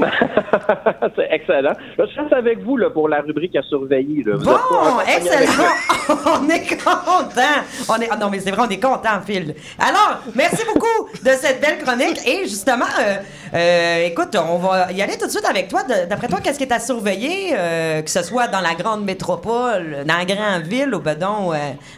c'est 1.16 1.28
excellent. 1.30 1.72
Là, 1.98 2.06
je 2.06 2.20
reste 2.20 2.32
avec 2.32 2.60
vous 2.60 2.76
là, 2.76 2.90
pour 2.90 3.08
la 3.08 3.20
rubrique 3.20 3.54
à 3.56 3.62
surveiller. 3.62 4.22
Là. 4.24 4.36
Vous 4.36 4.44
Bon, 4.44 5.00
excellent. 5.06 5.64
on 6.40 6.48
est 6.48 6.76
content. 6.76 7.60
On 7.88 8.00
est, 8.00 8.08
ah 8.10 8.16
non, 8.16 8.30
mais 8.30 8.40
c'est 8.40 8.50
vrai, 8.50 8.62
on 8.66 8.70
est 8.70 8.80
content, 8.80 9.20
Phil. 9.26 9.54
Alors, 9.78 10.20
merci 10.34 10.64
beaucoup 10.66 11.08
de 11.22 11.30
cette 11.30 11.60
belle 11.60 11.78
chronique. 11.78 12.18
Et 12.26 12.44
justement, 12.44 12.86
euh, 13.00 13.16
euh, 13.54 14.06
écoute, 14.06 14.36
on 14.36 14.58
va 14.58 14.92
y 14.92 15.02
aller 15.02 15.18
tout 15.18 15.26
de 15.26 15.30
suite 15.30 15.46
avec 15.48 15.68
toi. 15.68 15.82
D'après 16.08 16.28
toi, 16.28 16.38
qu'est-ce 16.42 16.58
qui 16.58 16.64
est 16.64 16.72
à 16.72 16.80
surveiller, 16.80 17.54
euh, 17.56 18.02
que 18.02 18.10
ce 18.10 18.22
soit 18.22 18.48
dans 18.48 18.60
la 18.60 18.74
grande 18.74 19.04
métropole, 19.04 20.04
dans 20.06 20.16
la 20.16 20.24
grande 20.24 20.62
ville 20.62 20.94
ou 20.94 21.00
ben 21.00 21.18
euh, 21.20 21.54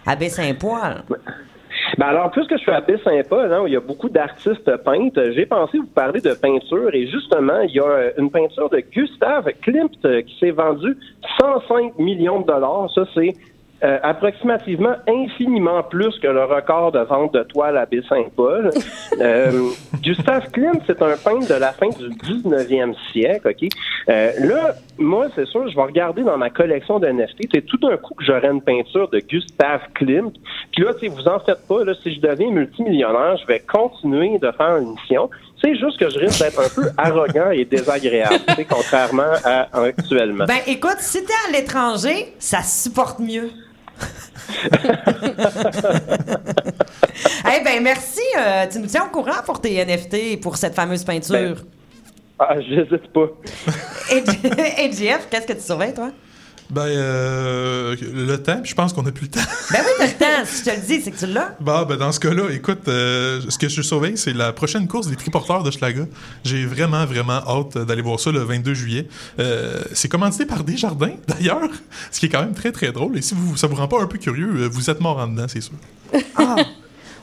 à 0.07 0.17
Baie-Saint-Paul? 0.17 1.05
Ben 1.99 2.07
alors, 2.07 2.31
puisque 2.31 2.53
je 2.53 2.59
suis 2.59 2.71
à 2.71 2.81
Baie-Saint-Paul, 2.81 3.53
hein, 3.53 3.65
il 3.67 3.73
y 3.75 3.77
a 3.77 3.81
beaucoup 3.81 4.09
d'artistes 4.09 4.77
peintres, 4.79 5.31
j'ai 5.35 5.45
pensé 5.45 5.79
vous 5.79 5.87
parler 5.87 6.21
de 6.21 6.33
peinture. 6.33 6.95
Et 6.95 7.07
justement, 7.07 7.61
il 7.61 7.75
y 7.75 7.81
a 7.81 7.85
euh, 7.85 8.11
une 8.17 8.31
peinture 8.31 8.71
de 8.71 8.79
Gustave 8.79 9.51
Klimt 9.61 9.91
euh, 10.05 10.23
qui 10.23 10.39
s'est 10.39 10.53
vendue 10.53 10.97
105 11.41 11.99
millions 11.99 12.41
de 12.41 12.47
dollars. 12.47 12.91
Ça, 12.95 13.03
c'est 13.15 13.35
euh, 13.85 13.99
approximativement 14.03 14.95
infiniment 15.07 15.83
plus 15.83 16.19
que 16.21 16.29
le 16.29 16.45
record 16.45 16.93
de 16.93 17.01
vente 17.01 17.35
de 17.35 17.43
toiles 17.43 17.77
à 17.77 17.85
Baie-Saint-Paul. 17.85 18.71
Euh, 19.21 19.71
Gustave 20.03 20.51
Klimt, 20.51 20.81
c'est 20.87 21.03
un 21.03 21.17
peintre 21.17 21.49
de 21.49 21.55
la 21.55 21.73
fin 21.73 21.89
du 21.89 22.09
19e 22.09 22.95
siècle, 23.13 23.49
OK? 23.49 23.69
Euh, 24.09 24.33
là, 24.41 24.75
moi, 24.99 25.29
c'est 25.35 25.47
sûr, 25.47 25.69
je 25.69 25.77
vais 25.77 25.83
regarder 25.83 26.23
dans 26.23 26.39
ma 26.39 26.51
collection 26.51 26.99
de 26.99 27.07
NFT, 27.07 27.49
c'est 27.53 27.67
tout 27.67 27.77
d'un 27.79 27.97
coup 27.97 28.15
que 28.15 28.25
j'aurai 28.25 28.49
une 28.49 28.63
peinture 28.63 29.09
de 29.11 29.21
Gustave 29.21 29.83
Klimt. 29.95 30.33
Puis 30.73 30.85
là, 30.85 30.93
vous 31.09 31.29
en 31.29 31.41
faites 31.41 31.67
pas, 31.69 31.85
là, 31.85 31.93
si 32.03 32.15
je 32.15 32.21
deviens 32.21 32.51
multimillionnaire, 32.51 33.37
je 33.37 33.47
vais 33.47 33.61
continuer 33.61 34.39
de 34.39 34.51
faire 34.53 34.77
une 34.79 34.93
mission. 34.95 35.31
C'est 35.63 35.77
juste 35.77 35.99
que 35.99 36.11
je 36.11 36.19
risque 36.19 36.43
d'être 36.43 36.61
un 36.61 36.69
peu 36.75 36.89
arrogant 36.99 37.51
et 37.51 37.65
désagréable, 37.65 38.41
contrairement 38.69 39.33
à 39.45 39.69
actuellement. 39.85 40.45
Ben, 40.47 40.59
écoute, 40.67 40.99
si 40.99 41.25
t'es 41.25 41.33
à 41.49 41.53
l'étranger, 41.53 42.35
ça 42.39 42.63
supporte 42.63 43.21
mieux. 43.21 43.51
Eh 47.55 47.65
ben, 47.65 47.83
merci. 47.83 48.21
euh, 48.39 48.67
tu 48.71 48.79
nous 48.79 48.87
tiens 48.87 49.05
au 49.05 49.11
courant 49.11 49.43
pour 49.45 49.61
tes 49.61 49.85
NFT 49.85 50.15
et 50.15 50.37
pour 50.37 50.57
cette 50.57 50.75
fameuse 50.75 51.05
peinture. 51.05 51.57
Ah, 52.39 52.61
j'hésite 52.61 53.13
pas. 53.13 53.29
Et, 54.11 54.91
qu'est-ce 54.91 55.47
que 55.47 55.53
tu 55.53 55.61
surveilles, 55.61 55.95
toi? 55.95 56.11
Ben, 56.73 56.87
euh, 56.87 57.95
le 58.15 58.37
temps, 58.39 58.59
puis 58.63 58.71
je 58.71 58.75
pense 58.75 58.95
qu'on 58.95 59.05
a 59.05 59.13
plus 59.13 59.27
le 59.27 59.31
temps. 59.31 59.41
Ben 59.71 59.81
oui, 59.85 59.93
t'as 59.99 60.07
le 60.07 60.13
temps. 60.13 60.47
Si 60.47 60.65
je 60.65 60.71
te 60.71 60.75
le 60.75 60.87
dis, 60.87 61.03
c'est 61.03 61.11
que 61.11 61.19
tu 61.19 61.27
l'as. 61.27 61.55
Bon, 61.61 61.83
ben 61.85 61.97
dans 61.97 62.13
ce 62.13 62.19
cas-là, 62.21 62.49
écoute, 62.51 62.89
euh, 62.89 63.43
ce 63.47 63.59
que 63.59 63.69
je 63.69 63.83
surveille, 63.83 64.17
c'est 64.17 64.33
la 64.33 64.55
prochaine 64.55 64.89
course 64.89 65.07
des 65.09 65.17
triporteurs 65.17 65.65
de 65.65 65.71
Schlaga. 65.71 66.07
J'ai 66.45 66.65
vraiment, 66.65 67.05
vraiment 67.05 67.43
hâte 67.47 67.77
d'aller 67.77 68.01
voir 68.01 68.19
ça 68.19 68.33
le 68.33 68.41
22 68.41 68.73
juillet. 68.73 69.07
Euh, 69.39 69.83
c'est 69.93 70.09
commandité 70.09 70.47
par 70.47 70.65
Desjardins, 70.65 71.13
d'ailleurs, 71.29 71.69
ce 72.11 72.21
qui 72.21 72.27
est 72.27 72.29
quand 72.31 72.41
même 72.41 72.55
très, 72.55 72.73
très 72.73 72.91
drôle. 72.91 73.19
Et 73.19 73.23
si 73.23 73.35
vous, 73.35 73.55
ça 73.59 73.67
vous 73.67 73.77
rend 73.77 73.89
pas 73.89 74.01
un 74.01 74.07
peu 74.07 74.17
curieux, 74.17 74.51
euh, 74.55 74.69
vous 74.73 74.89
êtes 74.89 75.01
mort 75.01 75.19
en 75.19 75.29
dedans, 75.29 75.47
c'est 75.49 75.61
sûr. 75.61 75.75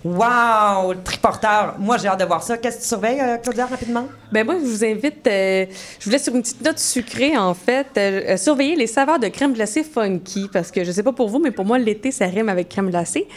Wow, 0.04 0.93
le 0.93 1.04
triporteur. 1.04 1.76
Moi, 1.78 1.97
j'ai 1.97 2.08
hâte 2.08 2.20
de 2.20 2.26
voir 2.26 2.41
ça. 2.41 2.58
Qu'est-ce 2.58 2.78
que 2.78 2.82
tu 2.82 2.88
surveilles, 2.88 3.20
euh, 3.20 3.38
Claudia, 3.38 3.66
rapidement? 3.66 4.06
Ben 4.32 4.45
moi, 4.45 4.56
je 4.56 4.66
vous 4.66 4.86
invite, 4.86 5.28
euh, 5.28 5.66
je 6.00 6.06
vous 6.06 6.12
laisse 6.12 6.24
sur 6.24 6.34
une 6.34 6.41
petite 6.41 6.64
note 6.64 6.80
sucrée, 6.80 7.38
en 7.38 7.54
fait, 7.54 7.88
euh, 7.97 8.38
surveiller 8.38 8.76
les 8.76 8.88
saveurs 8.88 9.20
de 9.20 9.28
crème 9.28 9.54
glacée 9.54 9.84
funky, 9.84 10.50
parce 10.52 10.72
que 10.72 10.84
je 10.84 10.91
sais 10.91 11.04
pas 11.04 11.12
pour 11.12 11.28
vous, 11.28 11.39
mais 11.39 11.52
pour 11.52 11.66
moi, 11.66 11.78
l'été, 11.78 12.12
ça 12.12 12.28
rime 12.28 12.47
avec 12.47 12.70
crème 12.70 12.89
glacée. 12.89 13.28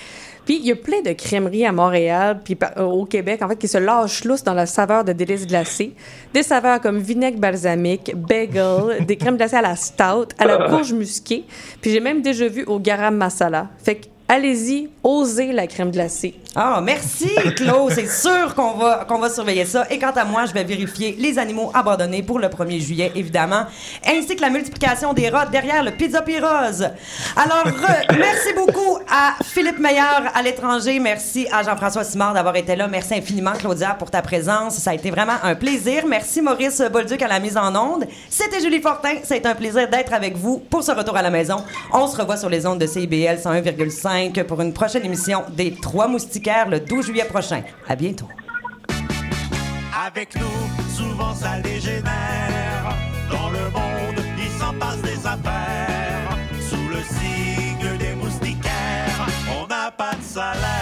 Puis 0.45 0.57
il 0.57 0.67
y 0.67 0.73
a 0.73 0.77
plein 0.77 1.03
de 1.03 1.13
crèmeries 1.13 1.67
à 1.67 1.73
Montréal, 1.73 2.41
puis 2.45 2.59
euh, 2.77 2.83
au 2.83 3.05
Québec, 3.05 3.43
en 3.43 3.49
fait, 3.49 3.57
qui 3.57 3.69
se 3.69 3.79
lâchent 3.79 4.25
lousse 4.25 4.43
dans 4.43 4.55
la 4.55 4.67
saveur 4.67 5.05
de 5.05 5.13
délices 5.13 5.47
glacées. 5.47 5.95
Des 6.35 6.43
saveurs 6.43 6.81
comme 6.81 6.99
vinaigre 6.99 7.39
balsamique, 7.39 8.13
bagel, 8.17 9.05
des 9.07 9.17
crèmes 9.17 9.37
glacées 9.37 9.57
à 9.57 9.63
la 9.63 9.77
stout, 9.77 10.29
à 10.39 10.47
la 10.47 10.69
courge 10.69 10.93
musquée. 10.93 11.45
Puis 11.81 11.93
j'ai 11.93 12.01
même 12.01 12.23
déjà 12.23 12.49
vu 12.49 12.65
au 12.65 12.81
garam 12.81 13.17
masala. 13.17 13.69
Fait 13.83 13.97
que 13.97 14.07
allez-y, 14.29 14.89
osez 15.03 15.53
la 15.53 15.67
crème 15.67 15.91
glacée. 15.91 16.35
Ah, 16.55 16.81
merci, 16.83 17.31
Claude. 17.57 17.93
C'est 17.95 18.09
sûr 18.09 18.55
qu'on 18.55 18.75
va, 18.75 19.31
surveiller 19.31 19.65
ça. 19.65 19.87
Et 19.91 19.99
quant 19.99 20.11
à 20.11 20.25
moi, 20.25 20.45
je 20.45 20.53
vais 20.53 20.65
vérifier 20.65 21.17
les 21.19 21.39
animaux 21.39 21.71
abandonnés 21.73 22.23
pour 22.23 22.39
le 22.39 22.49
1er 22.49 22.79
juillet, 22.79 23.13
évidemment, 23.15 23.65
ainsi 24.07 24.37
que 24.37 24.41
la 24.43 24.51
multiplication 24.51 25.15
des 25.15 25.31
rats 25.31 25.47
derrière 25.47 25.83
le 25.83 25.93
Pizza 25.93 26.21
Pyrose. 26.21 26.91
Alors, 27.37 27.65
merci 28.19 28.53
beaucoup 28.55 28.99
à 29.11 29.35
Philippe 29.43 29.79
Meilleur 29.79 30.25
à 30.35 30.43
l'étranger. 30.43 30.99
Merci 30.99 31.47
à 31.51 31.63
Jean-François 31.63 32.05
Simard 32.05 32.35
d'avoir 32.35 32.57
été 32.57 32.77
là. 32.77 32.87
Merci 32.87 33.15
infiniment, 33.15 33.53
Claudia, 33.53 33.95
pour 33.99 34.11
ta 34.11 34.21
présence. 34.21 34.75
Ça 34.75 34.91
a 34.91 34.95
été 34.95 35.11
vraiment 35.11 35.37
un 35.43 35.55
plaisir. 35.55 36.05
Merci, 36.07 36.43
Maurice 36.43 36.83
Bolduc, 36.93 37.23
à 37.23 37.29
la 37.29 37.41
mise 37.41 37.57
en 37.57 37.75
onde. 37.75 38.07
C'était 38.29 38.61
Julie 38.61 38.83
Fortin. 38.83 39.15
C'est 39.25 39.47
un 39.47 39.55
plaisir 39.55 39.89
d'être 39.89 40.13
avec 40.13 40.37
vous 40.37 40.59
pour 40.59 40.83
ce 40.83 40.93
retour 40.93 41.17
à 41.17 41.23
la 41.23 41.31
maison. 41.31 41.65
On 41.93 42.07
se 42.07 42.17
revoit 42.17 42.37
sur 42.37 42.51
les 42.51 42.67
ondes 42.67 42.79
de 42.79 42.87
CIBL 42.87 43.39
101,5 43.43 44.12
5 44.13 44.43
pour 44.43 44.61
une 44.61 44.75
prochaine 44.75 45.07
émission 45.07 45.43
des 45.57 45.73
Trois 45.73 46.07
Moustiquaires 46.07 46.69
le 46.69 46.81
12 46.81 47.07
juillet 47.07 47.25
prochain. 47.25 47.63
À 47.89 47.97
bientôt. 47.97 48.29
Avec 50.07 50.35
nous, 50.37 50.95
souvent 50.95 51.35
ça 51.35 51.59
légénère. 51.61 52.95
Dans 53.31 53.49
le 53.49 53.65
monde, 53.71 54.23
il 54.39 54.51
s'en 54.61 54.75
passe 54.75 55.01
des 55.01 55.27
affaires. 55.27 56.37
Sous 56.69 56.89
le 56.91 57.01
signe 57.17 57.97
des 57.99 58.15
moustiquaires, 58.15 59.27
on 59.59 59.67
n'a 59.67 59.91
pas 59.91 60.15
de 60.15 60.23
salaire. 60.23 60.82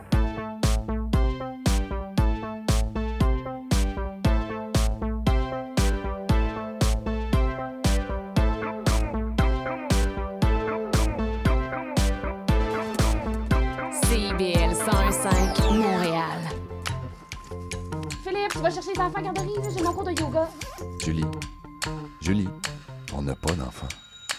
tu 18.61 18.67
vas 18.67 18.73
chercher 18.73 18.93
les 18.93 19.01
enfants 19.01 19.17
à 19.17 19.21
garderie, 19.23 19.55
j'ai 19.75 19.83
mon 19.83 19.91
cours 19.91 20.03
de 20.03 20.11
yoga. 20.11 20.47
Julie, 20.99 21.25
Julie, 22.21 22.49
on 23.11 23.23
n'a 23.23 23.35
pas 23.35 23.53
d'enfant. 23.53 23.87